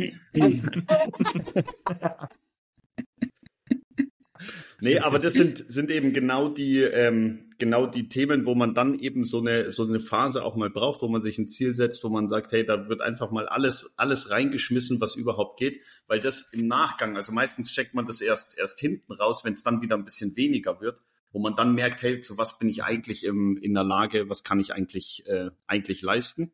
Nee, 4.81 4.99
aber 4.99 5.19
das 5.19 5.33
sind, 5.33 5.65
sind 5.69 5.91
eben 5.91 6.13
genau 6.13 6.49
die, 6.49 6.81
ähm, 6.81 7.51
genau 7.59 7.87
die 7.87 8.09
Themen, 8.09 8.45
wo 8.45 8.55
man 8.55 8.75
dann 8.75 8.99
eben 8.99 9.25
so 9.25 9.39
eine, 9.39 9.71
so 9.71 9.85
eine 9.85 10.01
Phase 10.01 10.45
auch 10.45 10.55
mal 10.55 10.69
braucht, 10.69 11.01
wo 11.01 11.09
man 11.09 11.23
sich 11.23 11.39
ein 11.39 11.49
Ziel 11.49 11.75
setzt, 11.75 12.05
wo 12.05 12.11
man 12.11 12.29
sagt, 12.29 12.53
hey, 12.53 12.65
da 12.65 12.89
wird 12.89 13.01
einfach 13.01 13.31
mal 13.31 13.49
alles, 13.49 13.93
alles 13.97 14.31
reingeschmissen, 14.31 15.01
was 15.01 15.17
überhaupt 15.17 15.59
geht, 15.59 15.81
weil 16.07 16.21
das 16.21 16.43
im 16.53 16.67
Nachgang, 16.67 17.17
also 17.17 17.33
meistens 17.33 17.73
checkt 17.73 17.95
man 17.95 18.07
das 18.07 18.21
erst, 18.21 18.59
erst 18.59 18.79
hinten 18.79 19.13
raus, 19.13 19.45
wenn 19.45 19.55
es 19.55 19.63
dann 19.63 19.81
wieder 19.81 19.97
ein 19.97 20.05
bisschen 20.05 20.37
weniger 20.37 20.81
wird, 20.81 21.01
wo 21.37 21.41
man 21.41 21.55
dann 21.55 21.75
merkt, 21.75 22.01
hey, 22.01 22.23
zu 22.23 22.39
was 22.39 22.59
bin 22.59 22.67
ich 22.67 22.83
eigentlich 22.83 23.23
im, 23.23 23.59
in 23.59 23.75
der 23.75 23.85
Lage, 23.85 24.31
was 24.31 24.43
kann 24.43 24.59
ich 24.59 24.73
eigentlich, 24.73 25.27
äh, 25.27 25.51
eigentlich 25.67 26.01
leisten. 26.01 26.51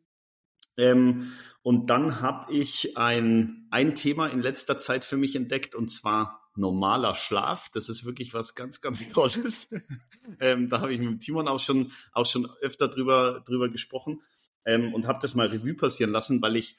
Ähm, 0.76 1.34
und 1.62 1.88
dann 1.88 2.20
habe 2.20 2.52
ich 2.52 2.96
ein, 2.96 3.68
ein 3.70 3.94
Thema 3.94 4.26
in 4.26 4.42
letzter 4.42 4.80
Zeit 4.80 5.04
für 5.04 5.16
mich 5.16 5.36
entdeckt, 5.36 5.76
und 5.76 5.88
zwar 5.88 6.50
normaler 6.56 7.14
Schlaf. 7.14 7.70
Das 7.72 7.88
ist 7.88 8.04
wirklich 8.04 8.34
was 8.34 8.56
ganz, 8.56 8.80
ganz 8.80 9.08
Tolles. 9.12 9.68
ähm, 10.40 10.68
da 10.68 10.80
habe 10.80 10.92
ich 10.92 10.98
mit 10.98 11.20
Timon 11.20 11.46
auch 11.46 11.60
schon, 11.60 11.92
auch 12.10 12.26
schon 12.26 12.50
öfter 12.60 12.88
drüber, 12.88 13.44
drüber 13.46 13.68
gesprochen 13.68 14.20
ähm, 14.64 14.92
und 14.92 15.06
habe 15.06 15.20
das 15.22 15.36
mal 15.36 15.46
Revue 15.46 15.74
passieren 15.74 16.10
lassen, 16.10 16.42
weil 16.42 16.56
ich, 16.56 16.76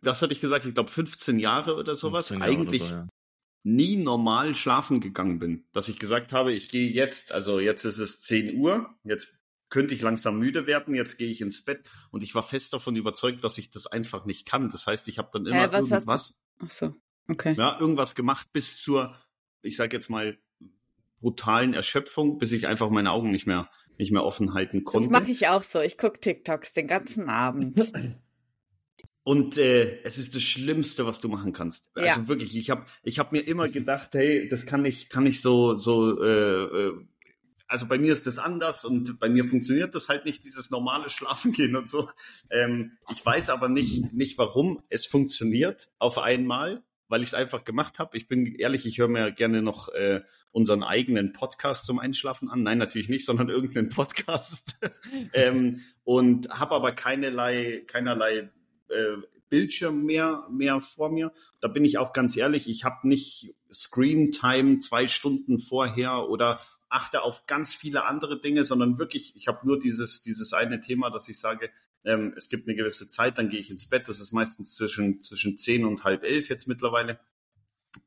das 0.00 0.22
hatte 0.22 0.32
ich 0.32 0.40
gesagt, 0.40 0.64
ich 0.64 0.74
glaube 0.74 0.92
15 0.92 1.40
Jahre 1.40 1.74
oder 1.74 1.96
sowas, 1.96 2.28
Jahre 2.30 2.44
eigentlich 2.44 2.82
oder 2.82 2.88
so, 2.88 2.94
ja. 2.94 3.08
Nie 3.66 3.96
normal 3.96 4.54
schlafen 4.54 5.00
gegangen 5.00 5.40
bin. 5.40 5.64
Dass 5.72 5.88
ich 5.88 5.98
gesagt 5.98 6.32
habe, 6.32 6.52
ich 6.52 6.68
gehe 6.68 6.88
jetzt, 6.88 7.32
also 7.32 7.58
jetzt 7.58 7.84
ist 7.84 7.98
es 7.98 8.20
10 8.20 8.58
Uhr, 8.58 8.94
jetzt 9.02 9.36
könnte 9.68 9.92
ich 9.92 10.02
langsam 10.02 10.38
müde 10.38 10.68
werden, 10.68 10.94
jetzt 10.94 11.18
gehe 11.18 11.28
ich 11.28 11.40
ins 11.40 11.64
Bett 11.64 11.80
und 12.12 12.22
ich 12.22 12.36
war 12.36 12.44
fest 12.44 12.72
davon 12.72 12.94
überzeugt, 12.94 13.42
dass 13.42 13.58
ich 13.58 13.72
das 13.72 13.88
einfach 13.88 14.24
nicht 14.24 14.46
kann. 14.46 14.70
Das 14.70 14.86
heißt, 14.86 15.08
ich 15.08 15.18
habe 15.18 15.30
dann 15.32 15.46
immer 15.46 15.64
äh, 15.64 15.72
was 15.72 15.90
irgendwas. 15.90 16.40
Ach 16.60 16.70
so. 16.70 16.94
Okay. 17.28 17.56
Ja, 17.58 17.76
irgendwas 17.80 18.14
gemacht 18.14 18.52
bis 18.52 18.80
zur, 18.80 19.16
ich 19.62 19.74
sage 19.74 19.96
jetzt 19.96 20.10
mal, 20.10 20.38
brutalen 21.20 21.74
Erschöpfung, 21.74 22.38
bis 22.38 22.52
ich 22.52 22.68
einfach 22.68 22.88
meine 22.90 23.10
Augen 23.10 23.32
nicht 23.32 23.48
mehr, 23.48 23.68
nicht 23.98 24.12
mehr 24.12 24.24
offen 24.24 24.54
halten 24.54 24.84
konnte. 24.84 25.10
Das 25.10 25.20
mache 25.20 25.32
ich 25.32 25.48
auch 25.48 25.64
so. 25.64 25.80
Ich 25.80 25.98
gucke 25.98 26.20
TikToks 26.20 26.72
den 26.72 26.86
ganzen 26.86 27.28
Abend. 27.28 27.74
Und 29.26 29.58
äh, 29.58 30.00
es 30.04 30.18
ist 30.18 30.36
das 30.36 30.42
Schlimmste, 30.42 31.04
was 31.04 31.20
du 31.20 31.28
machen 31.28 31.52
kannst. 31.52 31.90
Also 31.96 32.20
ja. 32.20 32.28
wirklich, 32.28 32.56
ich 32.56 32.70
habe 32.70 32.86
ich 33.02 33.18
hab 33.18 33.32
mir 33.32 33.40
immer 33.40 33.68
gedacht, 33.68 34.10
hey, 34.12 34.48
das 34.48 34.66
kann 34.66 34.84
ich, 34.84 35.08
kann 35.08 35.26
ich 35.26 35.40
so, 35.42 35.74
so 35.74 36.22
äh, 36.22 36.62
äh, 36.62 36.92
also 37.66 37.86
bei 37.86 37.98
mir 37.98 38.12
ist 38.12 38.28
das 38.28 38.38
anders 38.38 38.84
und 38.84 39.18
bei 39.18 39.28
mir 39.28 39.44
funktioniert 39.44 39.96
das 39.96 40.08
halt 40.08 40.26
nicht, 40.26 40.44
dieses 40.44 40.70
normale 40.70 41.10
Schlafen 41.10 41.50
gehen 41.50 41.74
und 41.74 41.90
so. 41.90 42.08
Ähm, 42.50 42.98
ich 43.10 43.26
weiß 43.26 43.50
aber 43.50 43.68
nicht, 43.68 44.12
nicht, 44.12 44.38
warum 44.38 44.80
es 44.90 45.06
funktioniert 45.06 45.88
auf 45.98 46.18
einmal 46.18 46.84
weil 47.08 47.22
ich 47.22 47.28
es 47.28 47.34
einfach 47.34 47.64
gemacht 47.64 47.98
habe. 47.98 48.16
Ich 48.16 48.28
bin 48.28 48.54
ehrlich, 48.56 48.86
ich 48.86 48.98
höre 48.98 49.08
mir 49.08 49.30
gerne 49.32 49.62
noch 49.62 49.88
äh, 49.90 50.22
unseren 50.50 50.82
eigenen 50.82 51.32
Podcast 51.32 51.86
zum 51.86 51.98
Einschlafen 51.98 52.50
an. 52.50 52.62
Nein, 52.62 52.78
natürlich 52.78 53.08
nicht, 53.08 53.26
sondern 53.26 53.48
irgendeinen 53.48 53.90
Podcast. 53.90 54.74
ähm, 55.32 55.82
und 56.04 56.48
habe 56.50 56.74
aber 56.74 56.92
keinerlei, 56.92 57.84
keinerlei 57.86 58.50
äh, 58.88 59.16
Bildschirm 59.48 60.04
mehr, 60.04 60.46
mehr 60.50 60.80
vor 60.80 61.10
mir. 61.10 61.32
Da 61.60 61.68
bin 61.68 61.84
ich 61.84 61.98
auch 61.98 62.12
ganz 62.12 62.36
ehrlich, 62.36 62.68
ich 62.68 62.84
habe 62.84 63.08
nicht 63.08 63.54
Screen 63.72 64.32
Time 64.32 64.80
zwei 64.80 65.06
Stunden 65.06 65.58
vorher 65.58 66.28
oder 66.28 66.58
achte 66.88 67.22
auf 67.22 67.46
ganz 67.46 67.74
viele 67.74 68.06
andere 68.06 68.40
Dinge, 68.40 68.64
sondern 68.64 68.98
wirklich, 68.98 69.34
ich 69.36 69.48
habe 69.48 69.66
nur 69.66 69.78
dieses, 69.78 70.22
dieses 70.22 70.52
eine 70.52 70.80
Thema, 70.80 71.10
dass 71.10 71.28
ich 71.28 71.38
sage, 71.38 71.70
ähm, 72.04 72.34
es 72.36 72.48
gibt 72.48 72.68
eine 72.68 72.76
gewisse 72.76 73.08
Zeit, 73.08 73.38
dann 73.38 73.48
gehe 73.48 73.60
ich 73.60 73.70
ins 73.70 73.88
Bett. 73.88 74.08
Das 74.08 74.20
ist 74.20 74.32
meistens 74.32 74.74
zwischen, 74.74 75.22
zwischen 75.22 75.58
zehn 75.58 75.84
und 75.84 76.04
halb 76.04 76.22
elf 76.22 76.48
jetzt 76.48 76.68
mittlerweile. 76.68 77.18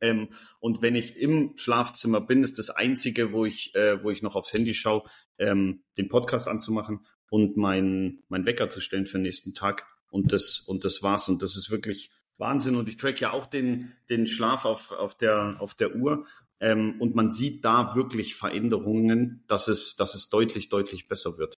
Ähm, 0.02 0.30
und 0.60 0.82
wenn 0.82 0.96
ich 0.96 1.18
im 1.18 1.54
Schlafzimmer 1.58 2.22
bin, 2.22 2.44
ist 2.44 2.60
das 2.60 2.70
Einzige, 2.70 3.32
wo 3.34 3.46
ich, 3.46 3.76
äh, 3.76 4.04
wo 4.04 4.12
ich 4.12 4.22
noch 4.22 4.36
aufs 4.36 4.54
Handy 4.54 4.74
schaue, 4.74 5.04
ähm, 5.38 5.84
den 5.98 6.10
Podcast 6.10 6.48
anzumachen 6.48 7.06
und 7.30 7.58
mein, 7.58 8.24
mein 8.30 8.46
Wecker 8.46 8.70
zu 8.70 8.82
stellen 8.82 9.08
für 9.08 9.18
den 9.18 9.24
nächsten 9.24 9.54
Tag. 9.54 9.88
Und 10.10 10.32
das, 10.32 10.60
und 10.60 10.86
das 10.86 11.04
war's. 11.04 11.30
Und 11.30 11.42
das 11.42 11.56
ist 11.56 11.70
wirklich 11.70 12.12
Wahnsinn. 12.38 12.76
Und 12.76 12.90
ich 12.90 12.98
track 12.98 13.20
ja 13.20 13.32
auch 13.32 13.46
den, 13.46 13.94
den 14.10 14.28
Schlaf 14.28 14.66
auf, 14.66 14.92
auf, 14.92 15.16
der, 15.16 15.58
auf 15.60 15.76
der 15.76 15.96
Uhr. 15.96 16.26
Ähm, 16.60 17.00
und 17.00 17.16
man 17.16 17.32
sieht 17.32 17.64
da 17.64 17.96
wirklich 17.96 18.36
Veränderungen, 18.36 19.44
dass 19.48 19.68
es, 19.68 19.96
dass 19.96 20.16
es 20.16 20.30
deutlich, 20.30 20.70
deutlich 20.70 21.08
besser 21.08 21.38
wird. 21.38 21.56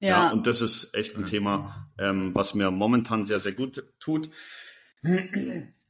Ja. 0.00 0.08
ja. 0.08 0.30
und 0.32 0.46
das 0.46 0.60
ist 0.60 0.94
echt 0.94 1.16
ein 1.16 1.26
Thema, 1.26 1.90
ähm, 1.98 2.34
was 2.34 2.54
mir 2.54 2.70
momentan 2.70 3.24
sehr, 3.24 3.40
sehr 3.40 3.52
gut 3.52 3.84
tut. 3.98 4.30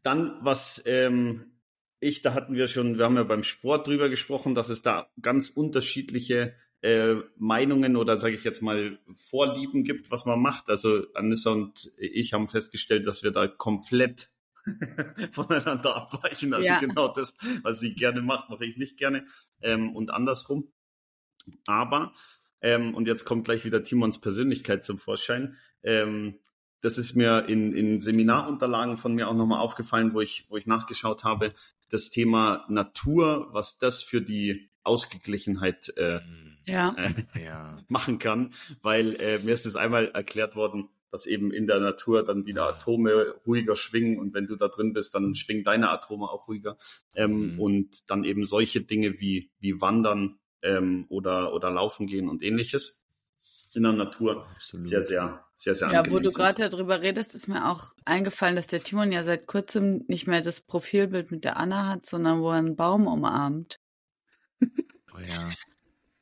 Dann, 0.03 0.39
was 0.41 0.83
ähm, 0.87 1.59
ich, 2.01 2.23
da 2.23 2.35
hatten 2.35 2.55
wir 2.55 2.69
schon, 2.69 2.97
wir 2.97 3.05
haben 3.05 3.17
ja 3.17 3.25
beim 3.25 3.43
Sport 3.43 3.87
drüber 3.87 4.09
gesprochen, 4.09 4.55
dass 4.55 4.69
es 4.69 4.83
da 4.83 5.11
ganz 5.21 5.49
unterschiedliche 5.49 6.55
äh, 6.83 7.17
Meinungen 7.37 7.97
oder 7.97 8.19
sage 8.19 8.35
ich 8.35 8.45
jetzt 8.45 8.62
mal 8.62 8.99
Vorlieben 9.14 9.85
gibt, 9.85 10.11
was 10.11 10.27
man 10.27 10.41
macht. 10.41 10.69
Also 10.69 11.05
Anissa 11.14 11.51
und 11.51 11.91
ich 11.99 12.33
haben 12.33 12.49
festgestellt, 12.49 13.07
dass 13.07 13.23
wir 13.23 13.31
da 13.31 13.49
komplett 13.49 14.31
voneinander 15.33 15.97
abweichen. 15.97 16.55
Also 16.55 16.67
ja. 16.67 16.79
genau 16.79 17.09
das, 17.09 17.35
was 17.62 17.81
sie 17.81 17.95
gerne 17.95 18.23
macht, 18.23 18.51
mache 18.51 18.64
ich 18.64 18.77
nicht 18.77 18.97
gerne 18.97 19.27
ähm, 19.61 19.95
und 19.95 20.11
andersrum. 20.11 20.73
Aber 21.67 22.12
ähm, 22.61 22.95
und 22.95 23.07
jetzt 23.07 23.25
kommt 23.25 23.45
gleich 23.45 23.64
wieder 23.64 23.83
Timons 23.83 24.21
Persönlichkeit 24.21 24.85
zum 24.85 24.99
Vorschein. 24.99 25.57
Ähm, 25.83 26.38
das 26.81 26.99
ist 26.99 27.17
mir 27.17 27.49
in, 27.49 27.73
in 27.75 28.01
Seminarunterlagen 28.01 28.99
von 28.99 29.14
mir 29.14 29.29
auch 29.29 29.35
nochmal 29.35 29.61
aufgefallen, 29.61 30.14
wo 30.14 30.21
ich, 30.21 30.47
wo 30.49 30.57
ich 30.57 30.67
nachgeschaut 30.67 31.25
habe. 31.25 31.55
Das 31.91 32.11
Thema 32.11 32.64
Natur, 32.69 33.49
was 33.53 33.79
das 33.79 34.03
für 34.03 34.21
die 34.21 34.71
Ausgeglichenheit 34.88 35.92
äh, 35.96 36.20
ja. 36.64 36.94
Äh, 36.96 37.44
ja. 37.44 37.79
machen 37.88 38.18
kann, 38.18 38.53
weil 38.83 39.14
äh, 39.20 39.38
mir 39.38 39.55
ist 39.55 39.66
das 39.66 39.77
einmal 39.77 40.09
erklärt 40.09 40.57
worden, 40.57 40.88
dass 41.11 41.27
eben 41.27 41.53
in 41.53 41.66
der 41.66 41.81
Natur 41.81 42.24
dann 42.24 42.46
wieder 42.46 42.68
Atome 42.68 43.35
ruhiger 43.46 43.77
schwingen 43.77 44.18
und 44.18 44.35
wenn 44.35 44.46
du 44.46 44.57
da 44.57 44.68
drin 44.68 44.92
bist, 44.92 45.14
dann 45.14 45.35
schwingen 45.35 45.64
deine 45.64 45.90
Atome 45.90 46.27
auch 46.27 46.48
ruhiger. 46.48 46.77
Ähm, 47.14 47.55
mhm. 47.55 47.61
Und 47.61 48.11
dann 48.11 48.24
eben 48.24 48.44
solche 48.44 48.83
Dinge 48.83 49.18
wie, 49.20 49.51
wie 49.59 49.81
Wandern 49.81 50.38
ähm, 50.62 51.07
oder, 51.09 51.55
oder 51.55 51.70
Laufen 51.70 52.07
gehen 52.07 52.29
und 52.29 52.42
ähnliches 52.42 52.98
in 53.74 53.83
der 53.83 53.92
Natur 53.92 54.46
Absolut. 54.57 54.87
sehr, 54.87 55.03
sehr, 55.03 55.44
sehr, 55.55 55.74
sehr 55.74 55.92
Ja, 55.92 56.03
wo 56.11 56.18
du 56.18 56.31
gerade 56.31 56.68
darüber 56.68 57.01
redest, 57.01 57.35
ist 57.35 57.48
mir 57.48 57.70
auch 57.70 57.94
eingefallen, 58.05 58.57
dass 58.57 58.66
der 58.66 58.81
Timon 58.81 59.12
ja 59.12 59.24
seit 59.24 59.46
kurzem 59.46 60.05
nicht 60.09 60.27
mehr 60.27 60.40
das 60.40 60.61
Profilbild 60.61 61.31
mit 61.31 61.44
der 61.44 61.57
Anna 61.57 61.87
hat, 61.87 62.07
sondern 62.07 62.40
wo 62.40 62.51
er 62.51 62.57
einen 62.57 62.77
Baum 62.77 63.07
umarmt. 63.07 63.79
Oh 64.61 65.21
ja. 65.21 65.51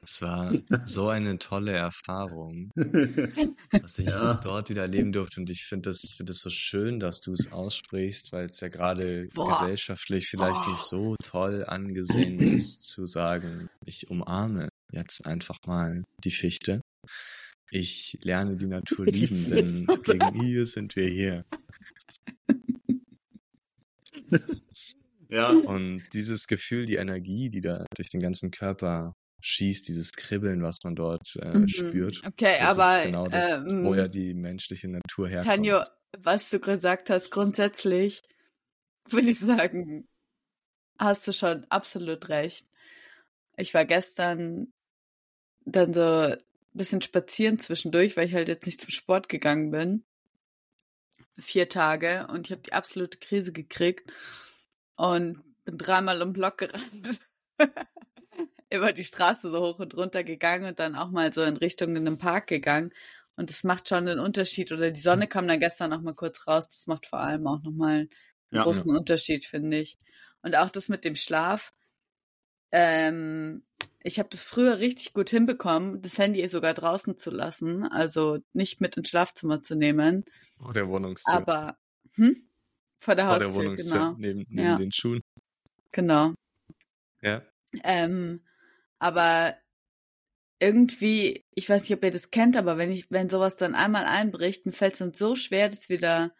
Es 0.09 0.23
war 0.23 0.55
so 0.85 1.09
eine 1.09 1.37
tolle 1.39 1.73
Erfahrung, 1.73 2.71
dass 2.77 3.99
ich 3.99 4.07
ja. 4.07 4.35
dort 4.35 4.71
wieder 4.71 4.83
erleben 4.83 5.11
durfte. 5.11 5.41
Und 5.41 5.51
ich 5.51 5.65
finde 5.65 5.91
das, 5.91 6.15
find 6.17 6.29
das 6.29 6.39
so 6.39 6.51
schön, 6.51 7.01
dass 7.01 7.21
du 7.21 7.33
es 7.33 7.51
aussprichst, 7.51 8.33
weil 8.33 8.47
es 8.47 8.61
ja 8.61 8.69
gerade 8.69 9.27
gesellschaftlich 9.27 10.29
vielleicht 10.29 10.63
Boah. 10.63 10.71
nicht 10.71 10.83
so 10.83 11.17
toll 11.25 11.65
angesehen 11.67 12.39
ist, 12.39 12.83
zu 12.83 13.07
sagen, 13.07 13.69
ich 13.85 14.09
umarme 14.09 14.69
jetzt 14.93 15.27
einfach 15.27 15.59
mal 15.67 16.05
die 16.23 16.31
Fichte. 16.31 16.83
Ich 17.73 18.17
lerne 18.23 18.57
die 18.57 18.69
Natur 18.69 19.07
lieben, 19.07 19.51
denn 19.51 19.89
wegen 19.89 20.47
ihr 20.47 20.67
sind 20.67 20.95
wir 20.95 21.09
hier. 21.09 21.45
Ja. 25.29 25.51
Und 25.51 26.03
dieses 26.13 26.47
Gefühl, 26.47 26.87
die 26.87 26.97
Energie, 26.97 27.51
die 27.51 27.61
da 27.61 27.85
durch 27.95 28.11
den 28.11 28.21
ganzen 28.21 28.51
Körper 28.51 29.15
schießt, 29.41 29.87
dieses 29.89 30.13
Kribbeln, 30.13 30.63
was 30.63 30.79
man 30.85 30.95
dort 30.95 31.37
äh, 31.41 31.59
mhm. 31.59 31.69
spürt. 31.69 32.23
Okay, 32.27 32.57
das 32.59 32.79
aber 32.79 32.99
ist 32.99 33.05
genau 33.05 33.29
das, 33.29 33.51
ähm, 33.51 33.85
wo 33.85 33.95
ja 33.95 34.09
die 34.09 34.35
menschliche 34.35 34.89
Natur 34.89 35.29
herkommt. 35.29 35.55
Tanjo, 35.55 35.83
was 36.19 36.51
du 36.51 36.59
gesagt 36.59 37.11
hast, 37.11 37.31
grundsätzlich 37.31 38.23
würde 39.09 39.29
ich 39.29 39.39
sagen, 39.39 40.09
hast 40.99 41.27
du 41.27 41.33
schon 41.33 41.65
absolut 41.69 42.29
recht. 42.29 42.67
Ich 43.57 43.75
war 43.75 43.85
gestern 43.85 44.73
dann 45.65 45.93
so 45.93 46.01
ein 46.01 46.39
bisschen 46.73 47.03
spazieren 47.03 47.59
zwischendurch, 47.59 48.17
weil 48.17 48.27
ich 48.27 48.35
halt 48.35 48.49
jetzt 48.49 48.67
nicht 48.67 48.81
zum 48.81 48.91
Sport 48.91 49.29
gegangen 49.29 49.71
bin. 49.71 50.05
Vier 51.39 51.69
Tage 51.69 52.27
und 52.31 52.47
ich 52.47 52.53
habe 52.53 52.63
die 52.63 52.73
absolute 52.73 53.19
Krise 53.19 53.53
gekriegt 53.53 54.11
und 54.97 55.43
bin 55.65 55.79
dreimal 55.79 56.21
um 56.23 56.33
Block 56.33 56.59
gerannt. 56.59 57.21
über 58.71 58.93
die 58.93 59.05
Straße 59.05 59.51
so 59.51 59.61
hoch 59.61 59.79
und 59.79 59.95
runter 59.97 60.25
gegangen 60.25 60.67
und 60.67 60.79
dann 60.79 60.97
auch 60.97 61.11
mal 61.11 61.33
so 61.33 61.43
in 61.43 61.57
Richtung 61.57 61.97
in 61.97 62.05
den 62.05 62.19
Park 62.19 62.49
gegangen. 62.49 62.93
Und 63.37 63.51
das 63.51 63.65
macht 63.65 63.89
schon 63.89 64.09
einen 64.09 64.19
Unterschied. 64.19 64.73
Oder 64.73 64.91
die 64.91 65.01
Sonne 65.01 65.29
kam 65.29 65.47
dann 65.47 65.61
gestern 65.61 65.91
noch 65.91 66.01
mal 66.01 66.15
kurz 66.15 66.47
raus. 66.47 66.69
Das 66.69 66.87
macht 66.87 67.07
vor 67.07 67.21
allem 67.21 67.47
auch 67.47 67.63
noch 67.63 67.73
mal 67.73 67.99
einen 67.99 68.11
ja, 68.51 68.63
großen 68.63 68.89
ja. 68.89 68.97
Unterschied, 68.97 69.47
finde 69.47 69.79
ich. 69.79 69.99
Und 70.43 70.57
auch 70.57 70.71
das 70.71 70.89
mit 70.89 71.05
dem 71.05 71.17
Schlaf. 71.17 71.73
Ähm, 72.73 73.65
ich 74.03 74.19
habe 74.19 74.29
das 74.31 74.43
früher 74.43 74.79
richtig 74.79 75.13
gut 75.13 75.31
hinbekommen, 75.31 76.03
das 76.03 76.19
Handy 76.19 76.47
sogar 76.49 76.75
draußen 76.75 77.17
zu 77.17 77.31
lassen, 77.31 77.85
also 77.85 78.39
nicht 78.53 78.81
mit 78.81 78.97
ins 78.97 79.09
Schlafzimmer 79.09 79.63
zu 79.63 79.77
nehmen. 79.77 80.25
Vor 80.59 80.73
der 80.73 80.89
Wohnungstür. 80.89 81.33
Aber 81.33 81.79
hm? 82.15 82.46
Vor 82.99 83.15
der 83.15 83.27
Vor 83.27 83.35
Haustür, 83.35 83.49
der 83.49 83.55
Wohnungstür, 83.55 83.93
genau. 83.93 84.15
neben, 84.19 84.47
neben 84.49 84.69
ja. 84.69 84.77
den 84.77 84.93
Schuhen. 84.93 85.23
Genau. 85.93 86.35
Ja. 87.23 87.43
Ähm, 87.85 88.43
aber 88.99 89.57
irgendwie, 90.59 91.45
ich 91.55 91.69
weiß 91.69 91.83
nicht, 91.83 91.93
ob 91.93 92.05
ihr 92.05 92.11
das 92.11 92.31
kennt, 92.31 92.57
aber 92.57 92.79
wenn 92.79 92.91
ich, 92.91 93.11
wenn 93.11 93.29
sowas 93.29 93.57
dann 93.57 93.75
einmal 93.75 94.05
einbricht, 94.05 94.65
mir 94.65 94.73
fällt 94.73 94.95
es 94.95 94.99
dann 95.01 95.13
so 95.13 95.37
schwer, 95.37 95.69
das 95.69 95.89
wieder 95.89 96.33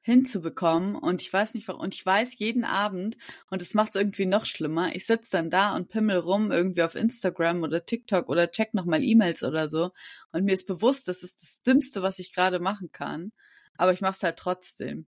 hinzubekommen. 0.00 0.96
Und 0.96 1.20
ich 1.20 1.30
weiß 1.30 1.54
nicht 1.54 1.68
warum. 1.68 1.82
Und 1.82 1.94
ich 1.94 2.04
weiß 2.04 2.38
jeden 2.38 2.64
Abend, 2.64 3.18
und 3.50 3.60
es 3.60 3.74
macht 3.74 3.90
es 3.90 3.96
irgendwie 3.96 4.24
noch 4.24 4.46
schlimmer, 4.46 4.94
ich 4.94 5.04
sitze 5.04 5.32
dann 5.32 5.50
da 5.50 5.76
und 5.76 5.90
pimmel 5.90 6.16
rum 6.16 6.50
irgendwie 6.50 6.82
auf 6.82 6.94
Instagram 6.94 7.62
oder 7.62 7.84
TikTok 7.84 8.28
oder 8.28 8.50
check 8.50 8.72
nochmal 8.74 9.02
E-Mails 9.02 9.42
oder 9.42 9.68
so. 9.68 9.90
Und 10.32 10.44
mir 10.44 10.54
ist 10.54 10.66
bewusst, 10.66 11.08
das 11.08 11.22
ist 11.22 11.42
das 11.42 11.62
Dümmste, 11.62 12.02
was 12.02 12.18
ich 12.18 12.32
gerade 12.32 12.58
machen 12.58 12.90
kann. 12.90 13.32
Aber 13.76 13.92
ich 13.92 14.00
mache 14.00 14.16
es 14.16 14.22
halt 14.22 14.36
trotzdem. 14.36 15.06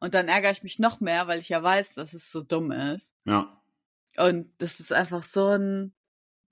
Und 0.00 0.14
dann 0.14 0.28
ärgere 0.28 0.50
ich 0.50 0.62
mich 0.62 0.78
noch 0.78 1.00
mehr, 1.00 1.28
weil 1.28 1.40
ich 1.40 1.50
ja 1.50 1.62
weiß, 1.62 1.94
dass 1.94 2.14
es 2.14 2.30
so 2.30 2.42
dumm 2.42 2.72
ist. 2.72 3.14
Ja. 3.26 3.62
Und 4.16 4.50
das 4.58 4.80
ist 4.80 4.92
einfach 4.92 5.22
so 5.22 5.48
ein, 5.48 5.94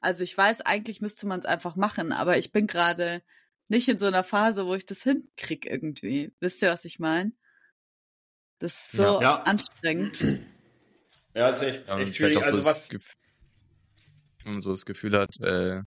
also 0.00 0.22
ich 0.22 0.36
weiß, 0.36 0.60
eigentlich 0.60 1.00
müsste 1.00 1.26
man 1.26 1.40
es 1.40 1.46
einfach 1.46 1.74
machen, 1.74 2.12
aber 2.12 2.38
ich 2.38 2.52
bin 2.52 2.66
gerade 2.66 3.22
nicht 3.68 3.88
in 3.88 3.98
so 3.98 4.06
einer 4.06 4.22
Phase, 4.22 4.66
wo 4.66 4.74
ich 4.74 4.86
das 4.86 5.02
hinkrieg 5.02 5.66
irgendwie. 5.66 6.32
Wisst 6.40 6.62
ihr, 6.62 6.70
was 6.70 6.84
ich 6.84 6.98
meine? 6.98 7.32
Das 8.58 8.74
ist 8.74 8.92
so 8.92 9.02
ja, 9.02 9.20
ja. 9.20 9.42
anstrengend. 9.42 10.24
Ja, 11.34 11.50
ist 11.50 11.62
echt, 11.62 11.90
echt 11.90 12.16
schwierig. 12.16 12.44
Also 12.44 12.60
so 12.60 12.66
was. 12.66 12.90
Wenn 14.44 14.52
man 14.52 14.60
so 14.62 14.70
das 14.70 14.86
Gefühl 14.86 15.18
hat, 15.18 15.38
äh, 15.40 15.82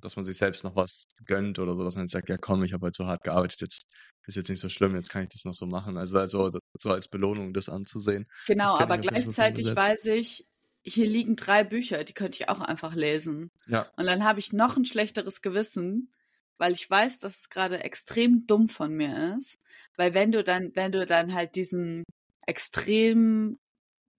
dass 0.00 0.16
man 0.16 0.24
sich 0.24 0.36
selbst 0.36 0.64
noch 0.64 0.76
was 0.76 1.06
gönnt 1.26 1.58
oder 1.58 1.74
so, 1.74 1.84
dass 1.84 1.96
man 1.96 2.04
jetzt 2.04 2.12
sagt, 2.12 2.28
ja 2.28 2.38
komm, 2.38 2.62
ich 2.64 2.72
habe 2.72 2.84
halt 2.84 2.94
so 2.94 3.06
hart 3.06 3.24
gearbeitet, 3.24 3.60
jetzt 3.60 3.86
ist 4.26 4.36
jetzt 4.36 4.48
nicht 4.48 4.60
so 4.60 4.68
schlimm, 4.68 4.94
jetzt 4.94 5.10
kann 5.10 5.22
ich 5.22 5.28
das 5.28 5.44
noch 5.44 5.54
so 5.54 5.66
machen. 5.66 5.96
Also, 5.98 6.18
also 6.18 6.58
so 6.74 6.90
als 6.90 7.08
Belohnung 7.08 7.52
das 7.52 7.68
anzusehen. 7.68 8.26
Genau, 8.46 8.76
aber 8.76 8.98
gleichzeitig 8.98 9.74
weiß 9.74 10.06
ich, 10.06 10.46
hier 10.82 11.06
liegen 11.06 11.36
drei 11.36 11.64
Bücher, 11.64 12.04
die 12.04 12.12
könnte 12.12 12.38
ich 12.40 12.48
auch 12.48 12.60
einfach 12.60 12.94
lesen. 12.94 13.50
Ja. 13.66 13.88
Und 13.96 14.06
dann 14.06 14.24
habe 14.24 14.40
ich 14.40 14.52
noch 14.52 14.76
ein 14.76 14.84
schlechteres 14.84 15.40
Gewissen, 15.40 16.12
weil 16.58 16.72
ich 16.72 16.88
weiß, 16.88 17.20
dass 17.20 17.40
es 17.40 17.48
gerade 17.48 17.82
extrem 17.82 18.46
dumm 18.46 18.68
von 18.68 18.92
mir 18.92 19.36
ist. 19.38 19.58
Weil 19.96 20.14
wenn 20.14 20.30
du 20.32 20.44
dann, 20.44 20.72
wenn 20.74 20.92
du 20.92 21.06
dann 21.06 21.34
halt 21.34 21.56
diesen 21.56 22.04
extrem 22.46 23.58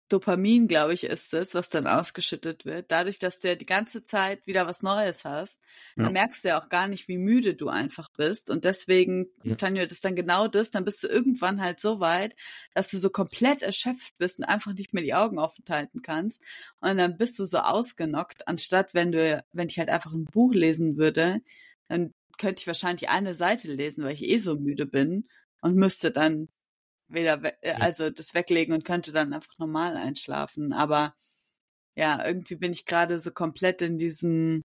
Dopamin, 0.07 0.67
glaube 0.67 0.93
ich, 0.93 1.03
ist 1.03 1.33
es, 1.33 1.55
was 1.55 1.69
dann 1.69 1.87
ausgeschüttet 1.87 2.63
wird. 2.63 2.91
Dadurch, 2.91 3.17
dass 3.17 3.39
du 3.39 3.47
ja 3.47 3.55
die 3.55 3.65
ganze 3.65 4.03
Zeit 4.03 4.45
wieder 4.45 4.67
was 4.67 4.83
Neues 4.83 5.25
hast, 5.25 5.59
ja. 5.95 6.03
dann 6.03 6.13
merkst 6.13 6.43
du 6.43 6.49
ja 6.49 6.61
auch 6.61 6.69
gar 6.69 6.87
nicht, 6.87 7.07
wie 7.07 7.17
müde 7.17 7.55
du 7.55 7.69
einfach 7.69 8.09
bist. 8.15 8.51
Und 8.51 8.65
deswegen, 8.65 9.27
ja. 9.43 9.55
Tanja, 9.55 9.83
das 9.83 9.93
ist 9.93 10.05
dann 10.05 10.15
genau 10.15 10.47
das, 10.47 10.69
dann 10.69 10.85
bist 10.85 11.01
du 11.03 11.07
irgendwann 11.07 11.59
halt 11.59 11.79
so 11.79 11.99
weit, 11.99 12.35
dass 12.75 12.91
du 12.91 12.99
so 12.99 13.09
komplett 13.09 13.63
erschöpft 13.63 14.15
bist 14.19 14.37
und 14.37 14.45
einfach 14.45 14.73
nicht 14.73 14.93
mehr 14.93 15.03
die 15.03 15.15
Augen 15.15 15.39
offen 15.39 15.65
halten 15.67 16.03
kannst. 16.03 16.41
Und 16.81 16.97
dann 16.97 17.17
bist 17.17 17.39
du 17.39 17.45
so 17.45 17.57
ausgenockt, 17.57 18.47
anstatt 18.47 18.93
wenn 18.93 19.11
du, 19.11 19.43
wenn 19.53 19.69
ich 19.69 19.79
halt 19.79 19.89
einfach 19.89 20.13
ein 20.13 20.25
Buch 20.25 20.53
lesen 20.53 20.97
würde, 20.97 21.41
dann 21.87 22.13
könnte 22.37 22.61
ich 22.61 22.67
wahrscheinlich 22.67 23.09
eine 23.09 23.33
Seite 23.33 23.71
lesen, 23.71 24.03
weil 24.03 24.13
ich 24.13 24.23
eh 24.23 24.37
so 24.37 24.55
müde 24.55 24.85
bin 24.85 25.27
und 25.61 25.75
müsste 25.75 26.11
dann 26.11 26.49
wieder, 27.07 27.41
äh, 27.63 27.73
also 27.73 28.09
das 28.09 28.33
weglegen 28.33 28.73
und 28.73 28.85
könnte 28.85 29.11
dann 29.11 29.33
einfach 29.33 29.57
normal 29.57 29.97
einschlafen. 29.97 30.73
Aber 30.73 31.15
ja, 31.95 32.25
irgendwie 32.25 32.55
bin 32.55 32.73
ich 32.73 32.85
gerade 32.85 33.19
so 33.19 33.31
komplett 33.31 33.81
in 33.81 33.97
diesem, 33.97 34.63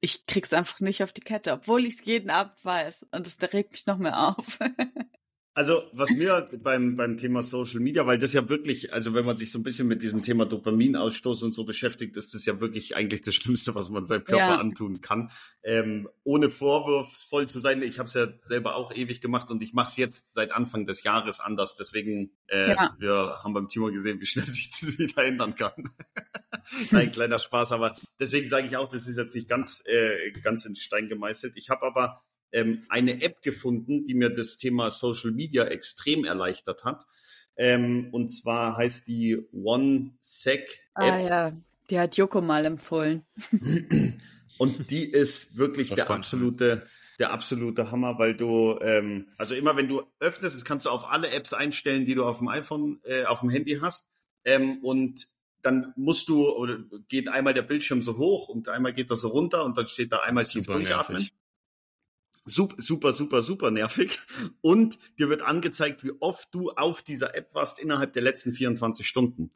ich 0.00 0.26
krieg's 0.26 0.52
einfach 0.52 0.80
nicht 0.80 1.02
auf 1.02 1.12
die 1.12 1.20
Kette, 1.20 1.52
obwohl 1.52 1.84
ich 1.84 1.94
es 2.00 2.04
jeden 2.04 2.30
Abend 2.30 2.64
weiß. 2.64 3.04
Und 3.12 3.26
das 3.26 3.52
regt 3.52 3.72
mich 3.72 3.86
noch 3.86 3.98
mehr 3.98 4.28
auf. 4.28 4.58
Also, 5.58 5.82
was 5.90 6.12
mir 6.12 6.46
beim, 6.62 6.94
beim 6.94 7.16
Thema 7.16 7.42
Social 7.42 7.80
Media, 7.80 8.06
weil 8.06 8.20
das 8.20 8.32
ja 8.32 8.48
wirklich, 8.48 8.92
also 8.92 9.12
wenn 9.12 9.24
man 9.24 9.36
sich 9.36 9.50
so 9.50 9.58
ein 9.58 9.64
bisschen 9.64 9.88
mit 9.88 10.02
diesem 10.02 10.22
Thema 10.22 10.46
Dopaminausstoß 10.46 11.42
und 11.42 11.52
so 11.52 11.64
beschäftigt, 11.64 12.16
ist 12.16 12.32
das 12.32 12.46
ja 12.46 12.60
wirklich 12.60 12.94
eigentlich 12.94 13.22
das 13.22 13.34
Schlimmste, 13.34 13.74
was 13.74 13.90
man 13.90 14.06
seinem 14.06 14.22
Körper 14.22 14.50
ja. 14.50 14.60
antun 14.60 15.00
kann. 15.00 15.32
Ähm, 15.64 16.08
ohne 16.22 16.48
vorwurfsvoll 16.48 17.48
zu 17.48 17.58
sein, 17.58 17.82
ich 17.82 17.98
habe 17.98 18.06
es 18.08 18.14
ja 18.14 18.28
selber 18.44 18.76
auch 18.76 18.94
ewig 18.94 19.20
gemacht 19.20 19.50
und 19.50 19.60
ich 19.60 19.72
mache 19.74 19.88
es 19.88 19.96
jetzt 19.96 20.32
seit 20.32 20.52
Anfang 20.52 20.86
des 20.86 21.02
Jahres 21.02 21.40
anders. 21.40 21.74
Deswegen, 21.74 22.30
äh, 22.46 22.68
ja. 22.68 22.94
wir 23.00 23.40
haben 23.42 23.52
beim 23.52 23.66
Timo 23.66 23.90
gesehen, 23.90 24.20
wie 24.20 24.26
schnell 24.26 24.46
sich 24.52 24.70
das 24.70 24.96
wieder 24.96 25.24
ändern 25.24 25.56
kann. 25.56 25.72
Ein 26.92 27.10
kleiner 27.10 27.40
Spaß, 27.40 27.72
aber 27.72 27.96
deswegen 28.20 28.48
sage 28.48 28.68
ich 28.68 28.76
auch, 28.76 28.88
das 28.88 29.08
ist 29.08 29.16
jetzt 29.16 29.34
nicht 29.34 29.48
ganz, 29.48 29.82
äh, 29.86 30.30
ganz 30.40 30.64
in 30.66 30.76
Stein 30.76 31.08
gemeißelt. 31.08 31.56
Ich 31.56 31.68
habe 31.68 31.84
aber 31.84 32.22
ähm, 32.52 32.84
eine 32.88 33.22
App 33.22 33.42
gefunden, 33.42 34.04
die 34.04 34.14
mir 34.14 34.30
das 34.30 34.56
Thema 34.56 34.90
Social 34.90 35.32
Media 35.32 35.64
extrem 35.64 36.24
erleichtert 36.24 36.84
hat. 36.84 37.04
Ähm, 37.56 38.08
und 38.12 38.30
zwar 38.30 38.76
heißt 38.76 39.06
die 39.08 39.38
OneSec 39.52 40.80
ah, 40.94 41.06
App. 41.06 41.12
Ah 41.12 41.20
ja, 41.20 41.52
die 41.90 41.98
hat 41.98 42.16
Joko 42.16 42.40
mal 42.40 42.64
empfohlen. 42.64 43.24
und 44.58 44.90
die 44.90 45.04
ist 45.10 45.56
wirklich 45.56 45.90
der 45.90 46.08
absolute, 46.08 46.86
der 47.18 47.32
absolute 47.32 47.90
Hammer, 47.90 48.18
weil 48.18 48.34
du, 48.34 48.78
ähm, 48.80 49.28
also 49.38 49.54
immer 49.54 49.76
wenn 49.76 49.88
du 49.88 50.02
öffnest, 50.20 50.56
das 50.56 50.64
kannst 50.64 50.86
du 50.86 50.90
auf 50.90 51.10
alle 51.10 51.30
Apps 51.30 51.52
einstellen, 51.52 52.06
die 52.06 52.14
du 52.14 52.24
auf 52.24 52.38
dem 52.38 52.48
iPhone, 52.48 53.00
äh, 53.04 53.24
auf 53.24 53.40
dem 53.40 53.50
Handy 53.50 53.78
hast. 53.80 54.06
Ähm, 54.44 54.78
und 54.82 55.28
dann 55.62 55.92
musst 55.96 56.28
du, 56.28 56.48
oder 56.48 56.78
geht 57.08 57.28
einmal 57.28 57.54
der 57.54 57.62
Bildschirm 57.62 58.02
so 58.02 58.16
hoch 58.16 58.48
und 58.48 58.68
einmal 58.68 58.92
geht 58.92 59.10
er 59.10 59.16
so 59.16 59.28
runter 59.28 59.64
und 59.64 59.76
dann 59.76 59.86
steht 59.86 60.12
da 60.12 60.18
einmal 60.18 60.44
tief 60.44 60.66
durchatmen. 60.66 61.28
Super, 62.48 62.80
super, 62.80 63.12
super, 63.12 63.42
super 63.42 63.70
nervig. 63.70 64.18
Und 64.60 64.98
dir 65.18 65.28
wird 65.28 65.42
angezeigt, 65.42 66.02
wie 66.04 66.12
oft 66.20 66.52
du 66.54 66.70
auf 66.70 67.02
dieser 67.02 67.34
App 67.34 67.54
warst 67.54 67.78
innerhalb 67.78 68.12
der 68.14 68.22
letzten 68.22 68.52
24 68.52 69.06
Stunden. 69.06 69.50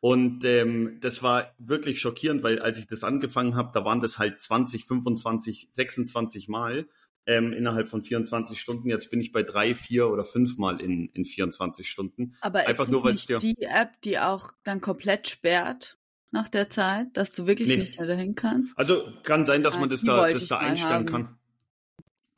Und 0.00 0.44
ähm, 0.44 0.98
das 1.00 1.22
war 1.22 1.54
wirklich 1.58 2.00
schockierend, 2.00 2.42
weil 2.42 2.60
als 2.60 2.78
ich 2.78 2.86
das 2.86 3.02
angefangen 3.02 3.56
habe, 3.56 3.70
da 3.74 3.84
waren 3.84 4.00
das 4.00 4.18
halt 4.18 4.40
20, 4.40 4.84
25, 4.84 5.68
26 5.72 6.48
Mal 6.48 6.86
ähm, 7.26 7.52
innerhalb 7.52 7.88
von 7.88 8.02
24 8.02 8.60
Stunden. 8.60 8.88
Jetzt 8.88 9.10
bin 9.10 9.20
ich 9.20 9.32
bei 9.32 9.42
drei, 9.42 9.74
vier 9.74 10.08
oder 10.08 10.22
fünf 10.22 10.56
Mal 10.56 10.80
in, 10.80 11.08
in 11.14 11.24
24 11.24 11.88
Stunden. 11.88 12.36
Aber 12.40 12.60
Einfach 12.60 12.84
ist 12.84 12.90
nur, 12.90 13.02
weil 13.02 13.12
nicht 13.12 13.28
die 13.42 13.62
App, 13.62 14.00
die 14.02 14.18
auch 14.18 14.52
dann 14.64 14.80
komplett 14.80 15.28
sperrt 15.28 15.98
nach 16.30 16.48
der 16.48 16.70
Zeit, 16.70 17.08
dass 17.14 17.32
du 17.32 17.46
wirklich 17.46 17.68
nee. 17.68 17.76
nicht 17.78 17.98
mehr 17.98 18.06
dahin 18.06 18.34
kannst? 18.34 18.78
Also 18.78 19.02
kann 19.24 19.44
sein, 19.44 19.62
dass 19.62 19.78
man 19.78 19.88
das 19.88 20.02
da, 20.02 20.30
das 20.30 20.46
da 20.46 20.58
einstellen 20.58 20.92
haben. 20.92 21.06
kann. 21.06 21.38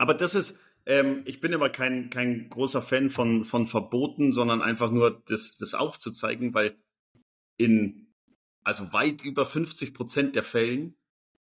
Aber 0.00 0.14
das 0.14 0.34
ist, 0.34 0.58
ähm, 0.86 1.24
ich 1.26 1.40
bin 1.40 1.52
immer 1.52 1.68
kein, 1.68 2.08
kein 2.08 2.48
großer 2.48 2.80
Fan 2.80 3.10
von, 3.10 3.44
von 3.44 3.66
Verboten, 3.66 4.32
sondern 4.32 4.62
einfach 4.62 4.90
nur 4.90 5.22
das, 5.26 5.58
das 5.58 5.74
aufzuzeigen, 5.74 6.54
weil 6.54 6.74
in 7.58 8.06
also 8.62 8.94
weit 8.94 9.22
über 9.22 9.44
50 9.44 9.92
Prozent 9.92 10.36
der 10.36 10.42
Fällen 10.42 10.96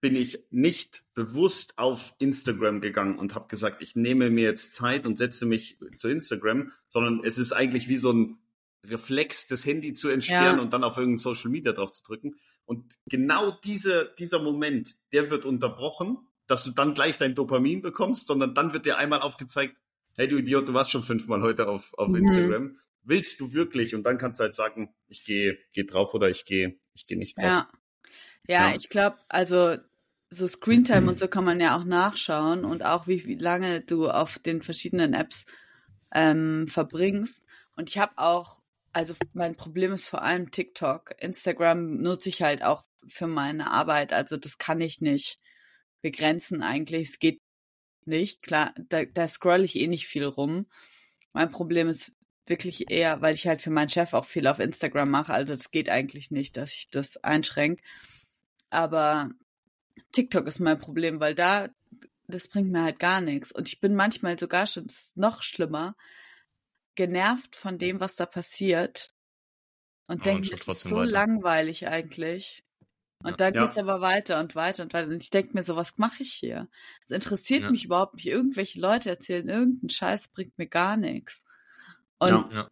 bin 0.01 0.17
ich 0.17 0.43
nicht 0.49 1.05
bewusst 1.13 1.77
auf 1.77 2.13
Instagram 2.19 2.81
gegangen 2.81 3.19
und 3.19 3.35
habe 3.35 3.47
gesagt, 3.47 3.81
ich 3.81 3.95
nehme 3.95 4.29
mir 4.29 4.43
jetzt 4.43 4.73
Zeit 4.73 5.05
und 5.05 5.17
setze 5.17 5.45
mich 5.45 5.77
zu 5.95 6.09
Instagram, 6.09 6.73
sondern 6.89 7.23
es 7.23 7.37
ist 7.37 7.53
eigentlich 7.53 7.87
wie 7.87 7.99
so 7.99 8.11
ein 8.11 8.37
Reflex, 8.83 9.47
das 9.47 9.65
Handy 9.65 9.93
zu 9.93 10.09
entsperren 10.09 10.57
ja. 10.57 10.61
und 10.61 10.73
dann 10.73 10.83
auf 10.83 10.97
irgendein 10.97 11.19
Social 11.19 11.51
Media 11.51 11.71
drauf 11.71 11.93
zu 11.93 12.03
drücken. 12.03 12.35
Und 12.65 12.97
genau 13.05 13.57
diese, 13.63 14.13
dieser 14.19 14.41
Moment, 14.41 14.97
der 15.13 15.29
wird 15.29 15.45
unterbrochen, 15.45 16.17
dass 16.51 16.63
du 16.63 16.71
dann 16.71 16.93
gleich 16.93 17.17
dein 17.17 17.33
Dopamin 17.33 17.81
bekommst, 17.81 18.27
sondern 18.27 18.53
dann 18.53 18.73
wird 18.73 18.85
dir 18.85 18.97
einmal 18.97 19.21
aufgezeigt, 19.21 19.75
hey 20.17 20.27
du 20.27 20.37
Idiot, 20.37 20.67
du 20.67 20.73
warst 20.73 20.91
schon 20.91 21.03
fünfmal 21.03 21.41
heute 21.41 21.67
auf, 21.67 21.93
auf 21.97 22.09
mhm. 22.09 22.15
Instagram 22.15 22.77
willst 23.03 23.39
du 23.39 23.53
wirklich? 23.53 23.95
Und 23.95 24.03
dann 24.03 24.17
kannst 24.17 24.39
du 24.39 24.43
halt 24.43 24.55
sagen, 24.55 24.93
ich 25.07 25.23
gehe 25.23 25.57
geh 25.73 25.83
drauf 25.83 26.13
oder 26.13 26.29
ich 26.29 26.45
gehe 26.45 26.77
ich 26.93 27.07
gehe 27.07 27.17
nicht 27.17 27.37
drauf. 27.37 27.45
Ja, 27.45 27.69
ja, 28.47 28.69
ja. 28.69 28.75
ich 28.75 28.89
glaube, 28.89 29.17
also 29.29 29.77
so 30.29 30.47
Screentime 30.47 31.09
und 31.09 31.19
so 31.19 31.27
kann 31.27 31.43
man 31.43 31.59
ja 31.59 31.77
auch 31.77 31.83
nachschauen 31.83 32.63
und 32.63 32.85
auch 32.85 33.07
wie, 33.07 33.25
wie 33.25 33.35
lange 33.35 33.81
du 33.81 34.09
auf 34.09 34.39
den 34.39 34.61
verschiedenen 34.61 35.13
Apps 35.13 35.45
ähm, 36.13 36.67
verbringst. 36.67 37.43
Und 37.75 37.89
ich 37.89 37.97
habe 37.97 38.13
auch, 38.17 38.61
also 38.93 39.13
mein 39.33 39.55
Problem 39.55 39.93
ist 39.93 40.07
vor 40.07 40.21
allem 40.21 40.51
TikTok. 40.51 41.15
Instagram 41.19 42.01
nutze 42.01 42.29
ich 42.29 42.41
halt 42.41 42.63
auch 42.63 42.83
für 43.07 43.27
meine 43.27 43.71
Arbeit. 43.71 44.13
Also 44.13 44.37
das 44.37 44.57
kann 44.57 44.79
ich 44.79 45.01
nicht 45.01 45.39
begrenzen 46.01 46.61
eigentlich. 46.61 47.09
Es 47.09 47.19
geht 47.19 47.41
nicht. 48.05 48.41
Klar, 48.41 48.73
da, 48.89 49.05
da 49.05 49.27
scroll 49.27 49.63
ich 49.63 49.75
eh 49.75 49.87
nicht 49.87 50.07
viel 50.07 50.25
rum. 50.25 50.67
Mein 51.33 51.51
Problem 51.51 51.87
ist 51.87 52.13
wirklich 52.45 52.89
eher, 52.89 53.21
weil 53.21 53.35
ich 53.35 53.47
halt 53.47 53.61
für 53.61 53.69
meinen 53.69 53.89
Chef 53.89 54.13
auch 54.13 54.25
viel 54.25 54.47
auf 54.47 54.59
Instagram 54.59 55.09
mache. 55.09 55.33
Also 55.33 55.55
das 55.55 55.71
geht 55.71 55.89
eigentlich 55.89 56.31
nicht, 56.31 56.57
dass 56.57 56.73
ich 56.73 56.89
das 56.89 57.17
einschränke. 57.17 57.83
Aber 58.69 59.29
TikTok 60.11 60.47
ist 60.47 60.59
mein 60.59 60.79
Problem, 60.79 61.19
weil 61.19 61.35
da, 61.35 61.69
das 62.27 62.47
bringt 62.47 62.71
mir 62.71 62.83
halt 62.83 62.99
gar 62.99 63.21
nichts. 63.21 63.51
Und 63.51 63.67
ich 63.67 63.79
bin 63.79 63.95
manchmal 63.95 64.37
sogar 64.37 64.67
schon 64.67 64.87
noch 65.15 65.43
schlimmer, 65.43 65.95
genervt 66.95 67.55
von 67.55 67.77
dem, 67.77 67.99
was 67.99 68.15
da 68.15 68.25
passiert. 68.25 69.13
Und 70.07 70.25
denke, 70.25 70.49
das 70.49 70.67
ist 70.67 70.81
so 70.81 70.97
weiter. 70.97 71.11
langweilig 71.11 71.87
eigentlich. 71.87 72.63
Und 73.23 73.31
ja, 73.31 73.37
da 73.37 73.51
geht's 73.51 73.75
ja. 73.75 73.83
aber 73.83 74.01
weiter 74.01 74.39
und 74.39 74.55
weiter 74.55 74.83
und 74.83 74.93
weiter. 74.93 75.07
Und 75.07 75.21
ich 75.21 75.29
denke 75.29 75.51
mir 75.53 75.63
so, 75.63 75.75
was 75.75 75.97
mache 75.97 76.23
ich 76.23 76.33
hier? 76.33 76.67
Es 77.03 77.11
interessiert 77.11 77.63
ja. 77.63 77.71
mich 77.71 77.85
überhaupt 77.85 78.15
nicht. 78.15 78.27
Irgendwelche 78.27 78.79
Leute 78.79 79.09
erzählen 79.09 79.47
irgendeinen 79.47 79.89
Scheiß, 79.89 80.29
bringt 80.29 80.57
mir 80.57 80.67
gar 80.67 80.97
nichts. 80.97 81.43
Und 82.19 82.53
ja. 82.53 82.69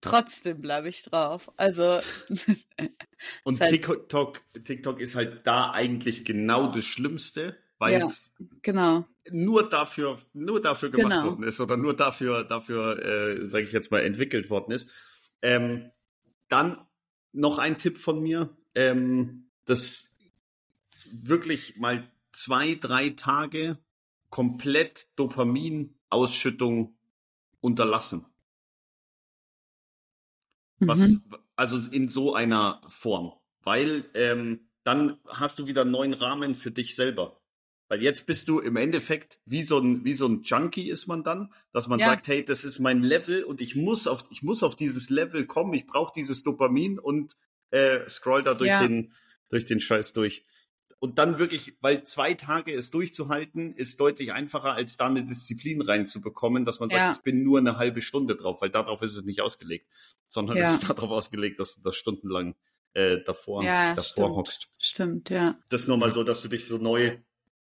trotzdem 0.00 0.60
bleibe 0.60 0.88
ich 0.88 1.02
drauf. 1.02 1.50
Also. 1.56 2.00
und 3.44 3.60
halt 3.60 3.70
TikTok, 3.70 4.40
TikTok 4.64 5.00
ist 5.00 5.14
halt 5.14 5.46
da 5.46 5.70
eigentlich 5.70 6.24
genau 6.24 6.72
das 6.72 6.84
Schlimmste, 6.84 7.56
weil 7.78 7.98
ja, 7.98 8.04
es 8.04 8.32
genau. 8.62 9.06
nur 9.30 9.68
dafür, 9.68 10.18
nur 10.32 10.60
dafür 10.60 10.90
gemacht 10.90 11.20
genau. 11.20 11.32
worden 11.32 11.42
ist 11.44 11.60
oder 11.60 11.76
nur 11.76 11.96
dafür, 11.96 12.44
dafür, 12.44 13.02
äh, 13.04 13.48
sage 13.48 13.64
ich 13.64 13.72
jetzt 13.72 13.90
mal, 13.90 14.00
entwickelt 14.00 14.50
worden 14.50 14.72
ist. 14.72 14.90
Ähm, 15.42 15.90
dann 16.48 16.86
noch 17.32 17.58
ein 17.58 17.78
Tipp 17.78 17.98
von 17.98 18.20
mir, 18.20 18.56
ähm, 18.74 19.49
das 19.64 20.14
wirklich 21.12 21.76
mal 21.76 22.10
zwei, 22.32 22.74
drei 22.74 23.10
Tage 23.10 23.78
komplett 24.28 25.08
Dopaminausschüttung 25.16 26.96
unterlassen. 27.60 28.26
Was, 30.78 31.00
mhm. 31.00 31.22
also 31.56 31.76
in 31.90 32.08
so 32.08 32.34
einer 32.34 32.80
Form. 32.88 33.32
Weil 33.62 34.04
ähm, 34.14 34.68
dann 34.82 35.18
hast 35.28 35.58
du 35.58 35.66
wieder 35.66 35.82
einen 35.82 35.90
neuen 35.90 36.14
Rahmen 36.14 36.54
für 36.54 36.70
dich 36.70 36.94
selber. 36.94 37.40
Weil 37.88 38.02
jetzt 38.02 38.24
bist 38.24 38.48
du 38.48 38.60
im 38.60 38.76
Endeffekt 38.76 39.40
wie 39.44 39.64
so 39.64 39.78
ein, 39.78 40.04
wie 40.04 40.14
so 40.14 40.26
ein 40.26 40.42
Junkie 40.42 40.88
ist 40.88 41.08
man 41.08 41.24
dann, 41.24 41.52
dass 41.72 41.88
man 41.88 41.98
ja. 41.98 42.06
sagt, 42.06 42.28
hey, 42.28 42.44
das 42.44 42.64
ist 42.64 42.78
mein 42.78 43.02
Level 43.02 43.42
und 43.42 43.60
ich 43.60 43.74
muss 43.74 44.06
auf, 44.06 44.24
ich 44.30 44.42
muss 44.42 44.62
auf 44.62 44.76
dieses 44.76 45.10
Level 45.10 45.44
kommen, 45.44 45.74
ich 45.74 45.86
brauche 45.86 46.12
dieses 46.14 46.44
Dopamin 46.44 47.00
und 47.00 47.36
äh, 47.70 48.08
scroll 48.08 48.44
da 48.44 48.54
durch 48.54 48.70
ja. 48.70 48.80
den, 48.80 49.12
durch 49.50 49.66
den 49.66 49.80
Scheiß 49.80 50.12
durch 50.14 50.44
und 51.00 51.18
dann 51.18 51.38
wirklich, 51.38 51.76
weil 51.80 52.04
zwei 52.04 52.34
Tage 52.34 52.74
es 52.74 52.90
durchzuhalten, 52.90 53.74
ist 53.74 53.98
deutlich 53.98 54.32
einfacher, 54.32 54.74
als 54.74 54.98
da 54.98 55.06
eine 55.06 55.24
Disziplin 55.24 55.80
reinzubekommen, 55.80 56.66
dass 56.66 56.78
man 56.78 56.90
sagt, 56.90 57.00
ja. 57.00 57.12
ich 57.12 57.22
bin 57.22 57.42
nur 57.42 57.58
eine 57.58 57.78
halbe 57.78 58.02
Stunde 58.02 58.36
drauf, 58.36 58.60
weil 58.60 58.68
darauf 58.68 59.00
ist 59.00 59.16
es 59.16 59.24
nicht 59.24 59.40
ausgelegt, 59.40 59.88
sondern 60.28 60.58
ja. 60.58 60.64
es 60.64 60.74
ist 60.74 60.82
darauf 60.90 61.10
ausgelegt, 61.10 61.58
dass 61.58 61.74
du 61.74 61.80
das 61.80 61.96
stundenlang 61.96 62.54
äh, 62.92 63.16
davor, 63.24 63.64
ja, 63.64 63.94
davor 63.94 64.04
stimmt. 64.04 64.36
hockst. 64.36 64.70
Stimmt, 64.78 65.30
ja. 65.30 65.56
Das 65.70 65.86
nur 65.86 65.96
mal 65.96 66.12
so, 66.12 66.22
dass 66.22 66.42
du 66.42 66.48
dich 66.48 66.66
so 66.66 66.76
neu, 66.76 67.16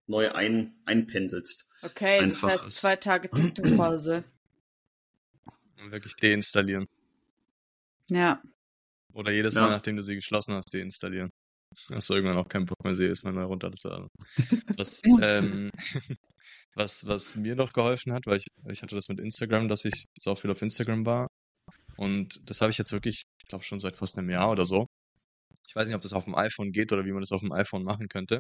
neu 0.06 0.34
ein, 0.34 0.76
einpendelst. 0.84 1.70
Okay, 1.82 2.20
Einfach. 2.20 2.50
das 2.50 2.64
heißt 2.64 2.72
zwei 2.76 2.98
Tage 2.98 3.30
TikTok-Pause. 3.30 4.26
Wirklich 5.90 6.16
deinstallieren. 6.18 6.90
Ja. 8.10 8.42
Oder 9.14 9.32
jedes 9.32 9.56
Mal, 9.56 9.70
nachdem 9.70 9.96
du 9.96 10.02
sie 10.02 10.16
geschlossen 10.16 10.56
hast, 10.56 10.74
deinstallieren. 10.74 11.32
Hast 11.92 12.10
du 12.10 12.16
irgendwann 12.16 12.38
auch 12.38 12.48
keinen 12.48 12.66
Bock 12.66 12.84
mehr, 12.84 12.96
sie 12.96 13.06
ist 13.06 13.24
mal 13.24 13.38
runterzuladen. 13.44 14.10
Was, 14.78 15.02
ähm, 15.22 15.72
was, 16.76 17.06
was 17.06 17.36
mir 17.36 17.56
noch 17.56 17.74
geholfen 17.74 18.14
hat, 18.14 18.26
weil 18.26 18.38
ich, 18.38 18.48
ich 18.70 18.82
hatte 18.82 18.96
das 18.96 19.10
mit 19.10 19.20
Instagram, 19.20 19.68
dass 19.68 19.86
ich 19.86 20.06
so 20.18 20.36
viel 20.36 20.52
auf 20.52 20.62
Instagram 20.62 21.06
war. 21.06 21.28
Und 21.98 22.50
das 22.50 22.62
habe 22.62 22.72
ich 22.72 22.78
jetzt 22.78 22.92
wirklich, 22.92 23.24
ich 23.42 23.48
glaube 23.48 23.64
schon 23.64 23.80
seit 23.80 23.98
fast 23.98 24.18
einem 24.18 24.30
Jahr 24.30 24.50
oder 24.52 24.66
so. 24.66 24.88
Ich 25.70 25.76
weiß 25.76 25.88
nicht, 25.88 25.96
ob 25.96 26.02
das 26.02 26.14
auf 26.14 26.26
dem 26.26 26.34
iPhone 26.34 26.72
geht 26.72 26.92
oder 26.92 27.06
wie 27.06 27.12
man 27.12 27.22
das 27.22 27.32
auf 27.32 27.42
dem 27.42 27.52
iPhone 27.52 27.84
machen 27.84 28.08
könnte. 28.08 28.40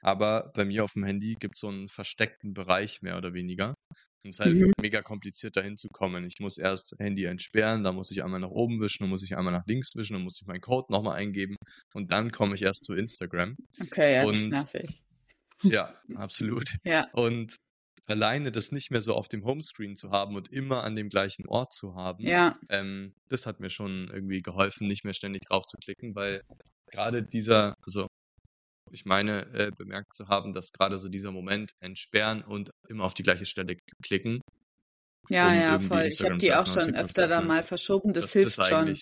Aber 0.00 0.50
bei 0.54 0.64
mir 0.64 0.82
auf 0.82 0.94
dem 0.94 1.04
Handy 1.04 1.36
gibt 1.38 1.54
es 1.54 1.60
so 1.60 1.68
einen 1.68 1.88
versteckten 1.88 2.52
Bereich 2.52 3.00
mehr 3.00 3.16
oder 3.16 3.32
weniger. 3.32 3.74
Und 4.24 4.30
es 4.30 4.36
ist 4.36 4.40
halt 4.40 4.56
mhm. 4.56 4.72
mega 4.80 5.00
kompliziert, 5.00 5.56
da 5.56 5.60
hinzukommen. 5.60 6.24
Ich 6.26 6.40
muss 6.40 6.58
erst 6.58 6.94
Handy 6.98 7.26
entsperren, 7.26 7.84
dann 7.84 7.94
muss 7.94 8.10
ich 8.10 8.24
einmal 8.24 8.40
nach 8.40 8.48
oben 8.48 8.80
wischen, 8.80 9.04
dann 9.04 9.10
muss 9.10 9.22
ich 9.22 9.36
einmal 9.36 9.52
nach 9.52 9.66
links 9.66 9.94
wischen, 9.94 10.14
dann 10.14 10.22
muss 10.22 10.40
ich 10.40 10.48
meinen 10.48 10.62
Code 10.62 10.86
nochmal 10.90 11.16
eingeben 11.16 11.56
und 11.92 12.10
dann 12.10 12.32
komme 12.32 12.56
ich 12.56 12.62
erst 12.62 12.84
zu 12.84 12.94
Instagram. 12.94 13.54
Okay, 13.80 14.14
ja, 14.14 14.24
und, 14.24 14.50
das 14.50 14.72
nervig. 14.72 15.02
Ja, 15.62 15.94
absolut. 16.16 16.74
ja. 16.84 17.06
Und 17.12 17.56
alleine 18.06 18.52
das 18.52 18.72
nicht 18.72 18.90
mehr 18.90 19.00
so 19.00 19.14
auf 19.14 19.28
dem 19.28 19.44
Homescreen 19.44 19.96
zu 19.96 20.10
haben 20.10 20.36
und 20.36 20.52
immer 20.52 20.84
an 20.84 20.96
dem 20.96 21.08
gleichen 21.08 21.46
Ort 21.46 21.72
zu 21.72 21.94
haben, 21.94 22.24
ja. 22.24 22.58
ähm, 22.68 23.14
das 23.28 23.46
hat 23.46 23.60
mir 23.60 23.70
schon 23.70 24.08
irgendwie 24.12 24.42
geholfen, 24.42 24.86
nicht 24.86 25.04
mehr 25.04 25.14
ständig 25.14 25.42
drauf 25.48 25.66
zu 25.66 25.76
klicken, 25.78 26.14
weil 26.14 26.42
gerade 26.90 27.22
dieser, 27.22 27.74
also 27.82 28.06
ich 28.90 29.04
meine, 29.04 29.46
äh, 29.54 29.70
bemerkt 29.76 30.14
zu 30.14 30.28
haben, 30.28 30.52
dass 30.52 30.72
gerade 30.72 30.98
so 30.98 31.08
dieser 31.08 31.32
Moment 31.32 31.72
entsperren 31.80 32.42
und 32.42 32.70
immer 32.88 33.04
auf 33.04 33.14
die 33.14 33.22
gleiche 33.22 33.46
Stelle 33.46 33.76
klicken. 34.02 34.40
Ja, 35.28 35.48
um 35.48 35.54
ja, 35.54 35.80
voll. 35.80 36.02
Ich 36.02 36.22
habe 36.22 36.38
die 36.38 36.54
auch 36.54 36.66
schon 36.66 36.94
öfter 36.94 37.26
da 37.26 37.40
mal 37.40 37.62
verschoben. 37.62 38.12
Das, 38.12 38.24
das 38.24 38.32
hilft 38.34 38.58
das 38.58 38.68
schon. 38.68 38.94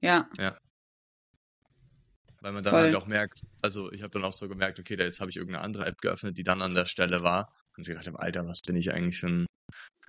Ja. 0.00 0.28
Ja. 0.38 0.56
Weil 2.40 2.52
man 2.52 2.62
dann 2.62 2.72
voll. 2.72 2.82
halt 2.82 2.94
auch 2.94 3.06
merkt, 3.06 3.40
also 3.62 3.92
ich 3.92 4.02
habe 4.02 4.10
dann 4.10 4.24
auch 4.24 4.32
so 4.32 4.48
gemerkt, 4.48 4.78
okay, 4.78 4.96
da 4.96 5.04
jetzt 5.04 5.20
habe 5.20 5.30
ich 5.30 5.36
irgendeine 5.36 5.64
andere 5.64 5.86
App 5.86 5.98
geöffnet, 6.00 6.36
die 6.36 6.44
dann 6.44 6.60
an 6.62 6.74
der 6.74 6.86
Stelle 6.86 7.22
war. 7.22 7.54
Und 7.76 7.82
ich 7.82 7.88
gedacht 7.88 8.06
habe, 8.06 8.20
Alter, 8.20 8.46
was 8.46 8.60
bin 8.62 8.76
ich 8.76 8.92
eigentlich 8.92 9.18
für 9.18 9.28
ein, 9.28 9.46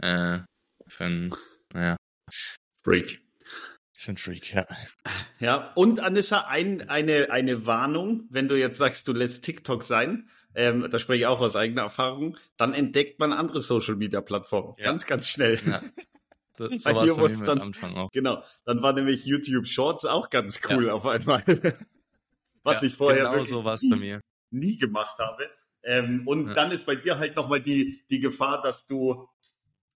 äh, 0.01 0.39
für 0.87 1.03
ein, 1.05 1.35
naja. 1.73 1.97
Freak. 2.83 3.21
Ich 3.97 4.05
bin 4.05 4.17
Freak, 4.17 4.53
ja. 4.53 4.65
Ja, 5.39 5.73
und 5.73 5.99
Anissa, 5.99 6.41
ein, 6.41 6.89
eine, 6.89 7.31
eine 7.31 7.65
Warnung, 7.65 8.27
wenn 8.29 8.47
du 8.47 8.57
jetzt 8.57 8.77
sagst, 8.77 9.07
du 9.07 9.13
lässt 9.13 9.43
TikTok 9.43 9.83
sein, 9.83 10.29
ähm, 10.53 10.89
da 10.89 10.99
spreche 10.99 11.21
ich 11.21 11.25
auch 11.27 11.39
aus 11.41 11.55
eigener 11.55 11.83
Erfahrung, 11.83 12.37
dann 12.57 12.73
entdeckt 12.73 13.19
man 13.19 13.33
andere 13.33 13.61
Social 13.61 13.95
Media 13.95 14.21
Plattformen. 14.21 14.75
Ja. 14.77 14.85
Ganz, 14.85 15.05
ganz 15.05 15.27
schnell. 15.27 15.59
Ja. 15.65 15.81
So 16.57 16.69
war 16.69 17.29
es 17.29 17.43
dann, 17.43 17.59
Anfang 17.59 17.97
auch. 17.97 18.09
Genau. 18.11 18.41
Dann 18.63 18.81
war 18.81 18.93
nämlich 18.93 19.25
YouTube 19.25 19.67
Shorts 19.67 20.05
auch 20.05 20.29
ganz 20.29 20.61
cool 20.69 20.85
ja. 20.85 20.93
auf 20.93 21.05
einmal. 21.05 21.43
Was 22.63 22.81
ja, 22.81 22.87
ich 22.87 22.95
vorher 22.95 23.29
genau 23.29 23.43
so 23.43 23.61
nie, 23.61 23.89
bei 23.89 23.95
mir. 23.97 24.21
nie 24.51 24.77
gemacht 24.77 25.19
habe. 25.19 25.49
Ähm, 25.85 26.27
und 26.27 26.53
dann 26.55 26.71
ist 26.71 26.85
bei 26.85 26.95
dir 26.95 27.19
halt 27.19 27.35
nochmal 27.35 27.61
die, 27.61 28.03
die 28.09 28.19
Gefahr, 28.19 28.61
dass 28.61 28.87
du 28.87 29.27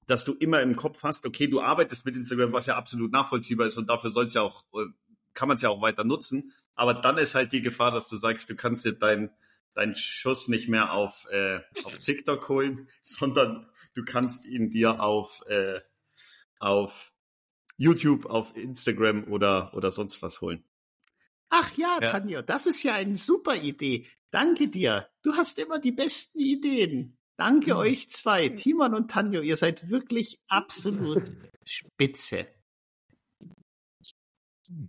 dass 0.07 0.25
du 0.25 0.33
immer 0.33 0.59
im 0.63 0.75
Kopf 0.75 1.03
hast, 1.03 1.27
okay, 1.27 1.45
du 1.45 1.61
arbeitest 1.61 2.03
mit 2.03 2.15
Instagram, 2.15 2.51
was 2.51 2.65
ja 2.65 2.75
absolut 2.75 3.11
nachvollziehbar 3.11 3.67
ist 3.67 3.77
und 3.77 3.91
dafür 3.91 4.09
soll 4.09 4.25
es 4.25 4.33
ja 4.33 4.41
auch, 4.41 4.63
äh, 4.73 4.85
kann 5.35 5.47
man 5.47 5.57
es 5.57 5.61
ja 5.61 5.69
auch 5.69 5.83
weiter 5.83 6.03
nutzen. 6.03 6.51
Aber 6.73 6.95
dann 6.95 7.19
ist 7.19 7.35
halt 7.35 7.53
die 7.53 7.61
Gefahr, 7.61 7.91
dass 7.91 8.07
du 8.07 8.17
sagst, 8.17 8.49
du 8.49 8.55
kannst 8.55 8.85
dir 8.85 8.93
deinen 8.93 9.29
deinen 9.79 9.95
Schuss 9.95 10.47
nicht 10.47 10.67
mehr 10.67 10.93
auf, 10.93 11.25
äh, 11.31 11.59
auf 11.83 11.99
TikTok 11.99 12.47
holen, 12.49 12.89
sondern 13.01 13.67
du 13.93 14.03
kannst 14.03 14.45
ihn 14.45 14.69
dir 14.69 15.01
auf, 15.01 15.43
äh, 15.47 15.79
auf 16.59 17.13
YouTube, 17.77 18.25
auf 18.25 18.55
Instagram 18.55 19.25
oder, 19.31 19.73
oder 19.73 19.91
sonst 19.91 20.21
was 20.21 20.41
holen. 20.41 20.63
Ach 21.49 21.77
ja, 21.77 21.97
ja, 22.01 22.11
Tanjo, 22.11 22.41
das 22.41 22.65
ist 22.65 22.83
ja 22.83 22.93
eine 22.93 23.15
super 23.15 23.55
Idee. 23.55 24.07
Danke 24.31 24.67
dir. 24.67 25.09
Du 25.23 25.33
hast 25.33 25.57
immer 25.57 25.79
die 25.79 25.91
besten 25.91 26.39
Ideen. 26.39 27.17
Danke 27.37 27.73
mhm. 27.73 27.79
euch 27.79 28.09
zwei, 28.09 28.49
Timon 28.49 28.93
und 28.93 29.09
Tanjo. 29.09 29.41
Ihr 29.41 29.57
seid 29.57 29.89
wirklich 29.89 30.39
absolut 30.47 31.31
spitze. 31.65 32.45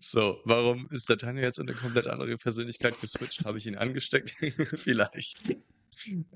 So, 0.00 0.40
warum 0.44 0.88
ist 0.90 1.08
der 1.08 1.16
Tanjo 1.16 1.42
jetzt 1.42 1.58
in 1.58 1.68
eine 1.68 1.76
komplett 1.76 2.06
andere 2.06 2.36
Persönlichkeit 2.36 3.00
geswitcht? 3.00 3.46
Habe 3.46 3.56
ich 3.56 3.66
ihn 3.66 3.76
angesteckt? 3.76 4.30
Vielleicht. 4.76 5.42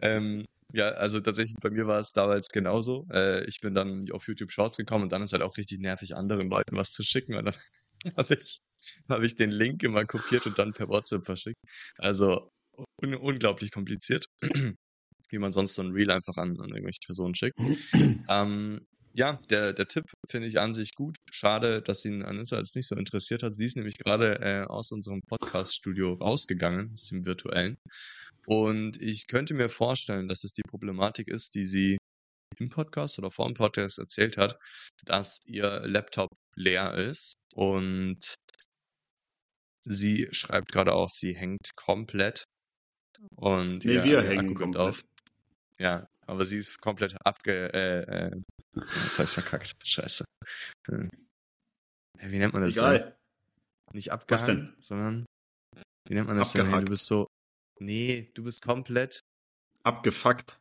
Ähm, 0.01 0.47
ja, 0.73 0.89
also 0.89 1.21
tatsächlich 1.21 1.57
bei 1.61 1.71
mir 1.71 1.87
war 1.87 2.01
es 2.01 2.13
damals 2.13 2.49
genauso. 2.49 3.07
Äh, 3.13 3.45
ich 3.45 3.61
bin 3.61 3.75
dann 3.75 4.11
auf 4.13 4.27
YouTube 4.27 4.51
Shorts 4.51 4.79
gekommen 4.79 5.05
und 5.05 5.13
dann 5.13 5.23
ist 5.23 5.33
halt 5.33 5.43
auch 5.43 5.57
richtig 5.59 5.81
nervig, 5.81 6.17
anderen 6.17 6.49
Leuten 6.49 6.77
was 6.77 6.91
zu 6.91 7.03
schicken. 7.03 7.35
Und 7.35 7.45
dann 7.45 7.55
habe 8.17 8.35
ich, 8.35 8.61
hab 9.09 9.23
ich 9.23 9.37
den 9.37 9.51
Link 9.51 9.83
immer 9.83 10.05
kopiert 10.05 10.47
und 10.47 10.59
dann 10.59 10.73
per 10.73 10.89
WhatsApp 10.89 11.25
verschickt. 11.25 11.61
Also 11.99 12.51
un 13.03 13.15
unglaublich 13.15 13.71
kompliziert, 13.71 14.27
wie 15.31 15.39
man 15.39 15.53
sonst 15.53 15.75
so 15.75 15.83
ein 15.83 15.93
Reel 15.93 16.11
einfach 16.11 16.37
an, 16.37 16.59
an 16.61 16.71
irgendwelche 16.71 17.01
Personen 17.05 17.35
schickt. 17.35 17.59
ähm, 18.29 18.87
ja, 19.17 19.41
der, 19.49 19.73
der 19.73 19.87
Tipp 19.87 20.05
finde 20.29 20.49
ich 20.49 20.59
an 20.59 20.75
sich 20.75 20.95
gut. 20.97 21.17
Schade, 21.31 21.83
dass 21.83 22.05
ihn 22.05 22.25
Anissa 22.25 22.57
jetzt 22.57 22.75
nicht 22.75 22.89
so 22.89 22.97
interessiert 22.97 23.45
hat. 23.45 23.55
Sie 23.55 23.65
ist 23.65 23.77
nämlich 23.77 23.97
gerade 23.97 24.41
äh, 24.41 24.65
aus 24.65 24.91
unserem 24.91 25.21
Podcast-Studio 25.29 26.15
rausgegangen, 26.15 26.91
aus 26.93 27.05
dem 27.11 27.25
virtuellen. 27.25 27.77
Und 28.47 29.01
ich 29.01 29.29
könnte 29.29 29.55
mir 29.55 29.69
vorstellen, 29.69 30.27
dass 30.27 30.43
es 30.43 30.53
die 30.53 30.63
Problematik 30.63 31.29
ist, 31.29 31.55
die 31.55 31.65
sie 31.65 31.97
im 32.59 32.69
Podcast 32.71 33.19
oder 33.19 33.31
vor 33.31 33.47
dem 33.47 33.55
Podcast 33.55 33.99
erzählt 33.99 34.37
hat, 34.37 34.59
dass 35.05 35.39
ihr 35.47 35.83
Laptop 35.85 36.29
leer 36.57 36.95
ist 36.95 37.35
und 37.55 38.35
sie 39.85 40.29
schreibt 40.33 40.73
gerade 40.73 40.95
auch, 40.95 41.11
sie 41.11 41.35
hängt 41.35 41.75
komplett. 41.77 42.45
Und 43.37 43.85
nee, 43.85 43.95
ja, 43.95 44.05
wir 44.05 44.23
hängen 44.23 44.55
komplett. 44.55 44.81
auf. 44.81 45.03
Ja, 45.79 46.09
aber 46.27 46.47
sie 46.47 46.59
ist 46.59 46.81
komplett 46.81 47.17
abge. 47.25 47.73
Äh, 47.73 48.27
äh, 48.27 48.41
jetzt 49.05 49.19
habe 49.19 49.25
ich 49.25 49.31
verkackt. 49.31 49.75
Scheiße. 49.85 50.25
Hm. 50.87 51.11
Wie 52.21 52.39
nennt 52.39 52.53
man 52.53 52.63
das 52.63 52.77
Egal. 52.77 52.99
denn? 52.99 53.13
Nicht 53.93 54.13
abgehangen, 54.13 54.77
sondern. 54.81 55.27
Wie 56.07 56.15
nennt 56.15 56.27
man 56.27 56.37
das 56.37 56.53
denn? 56.53 56.69
Hey, 56.69 56.81
du 56.81 56.91
bist 56.91 57.07
so. 57.07 57.27
Nee, 57.79 58.31
du 58.35 58.45
bist 58.45 58.63
komplett. 58.63 59.21
Abgefuckt. 59.83 60.59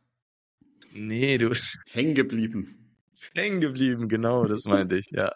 Nee, 0.92 1.38
du. 1.38 1.54
Hängen 1.90 2.14
geblieben. 2.14 2.84
Hängen 3.34 3.60
geblieben, 3.60 4.08
genau, 4.08 4.46
das 4.46 4.64
meinte 4.64 4.98
ich, 4.98 5.10
ja. 5.10 5.32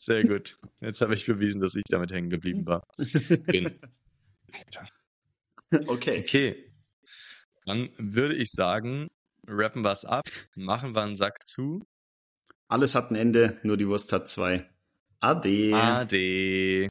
Sehr 0.00 0.22
gut. 0.24 0.58
Jetzt 0.80 1.00
habe 1.00 1.14
ich 1.14 1.26
bewiesen, 1.26 1.60
dass 1.60 1.74
ich 1.74 1.82
damit 1.88 2.12
hängen 2.12 2.30
geblieben 2.30 2.64
war. 2.66 2.86
Bin. 3.46 3.76
Alter. 4.52 4.88
Okay. 5.88 6.20
Okay. 6.20 6.72
Dann 7.66 7.90
würde 7.98 8.36
ich 8.36 8.52
sagen, 8.52 9.08
rappen 9.46 9.82
wir 9.82 9.90
es 9.90 10.04
ab, 10.04 10.24
machen 10.54 10.94
wir 10.94 11.02
einen 11.02 11.16
Sack 11.16 11.46
zu. 11.46 11.84
Alles 12.68 12.94
hat 12.94 13.10
ein 13.10 13.16
Ende, 13.16 13.58
nur 13.64 13.76
die 13.76 13.88
Wurst 13.88 14.12
hat 14.12 14.28
zwei. 14.28 14.70
Ade. 15.18 15.74
Ade. 15.74 16.88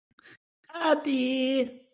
Ade. 0.68 1.87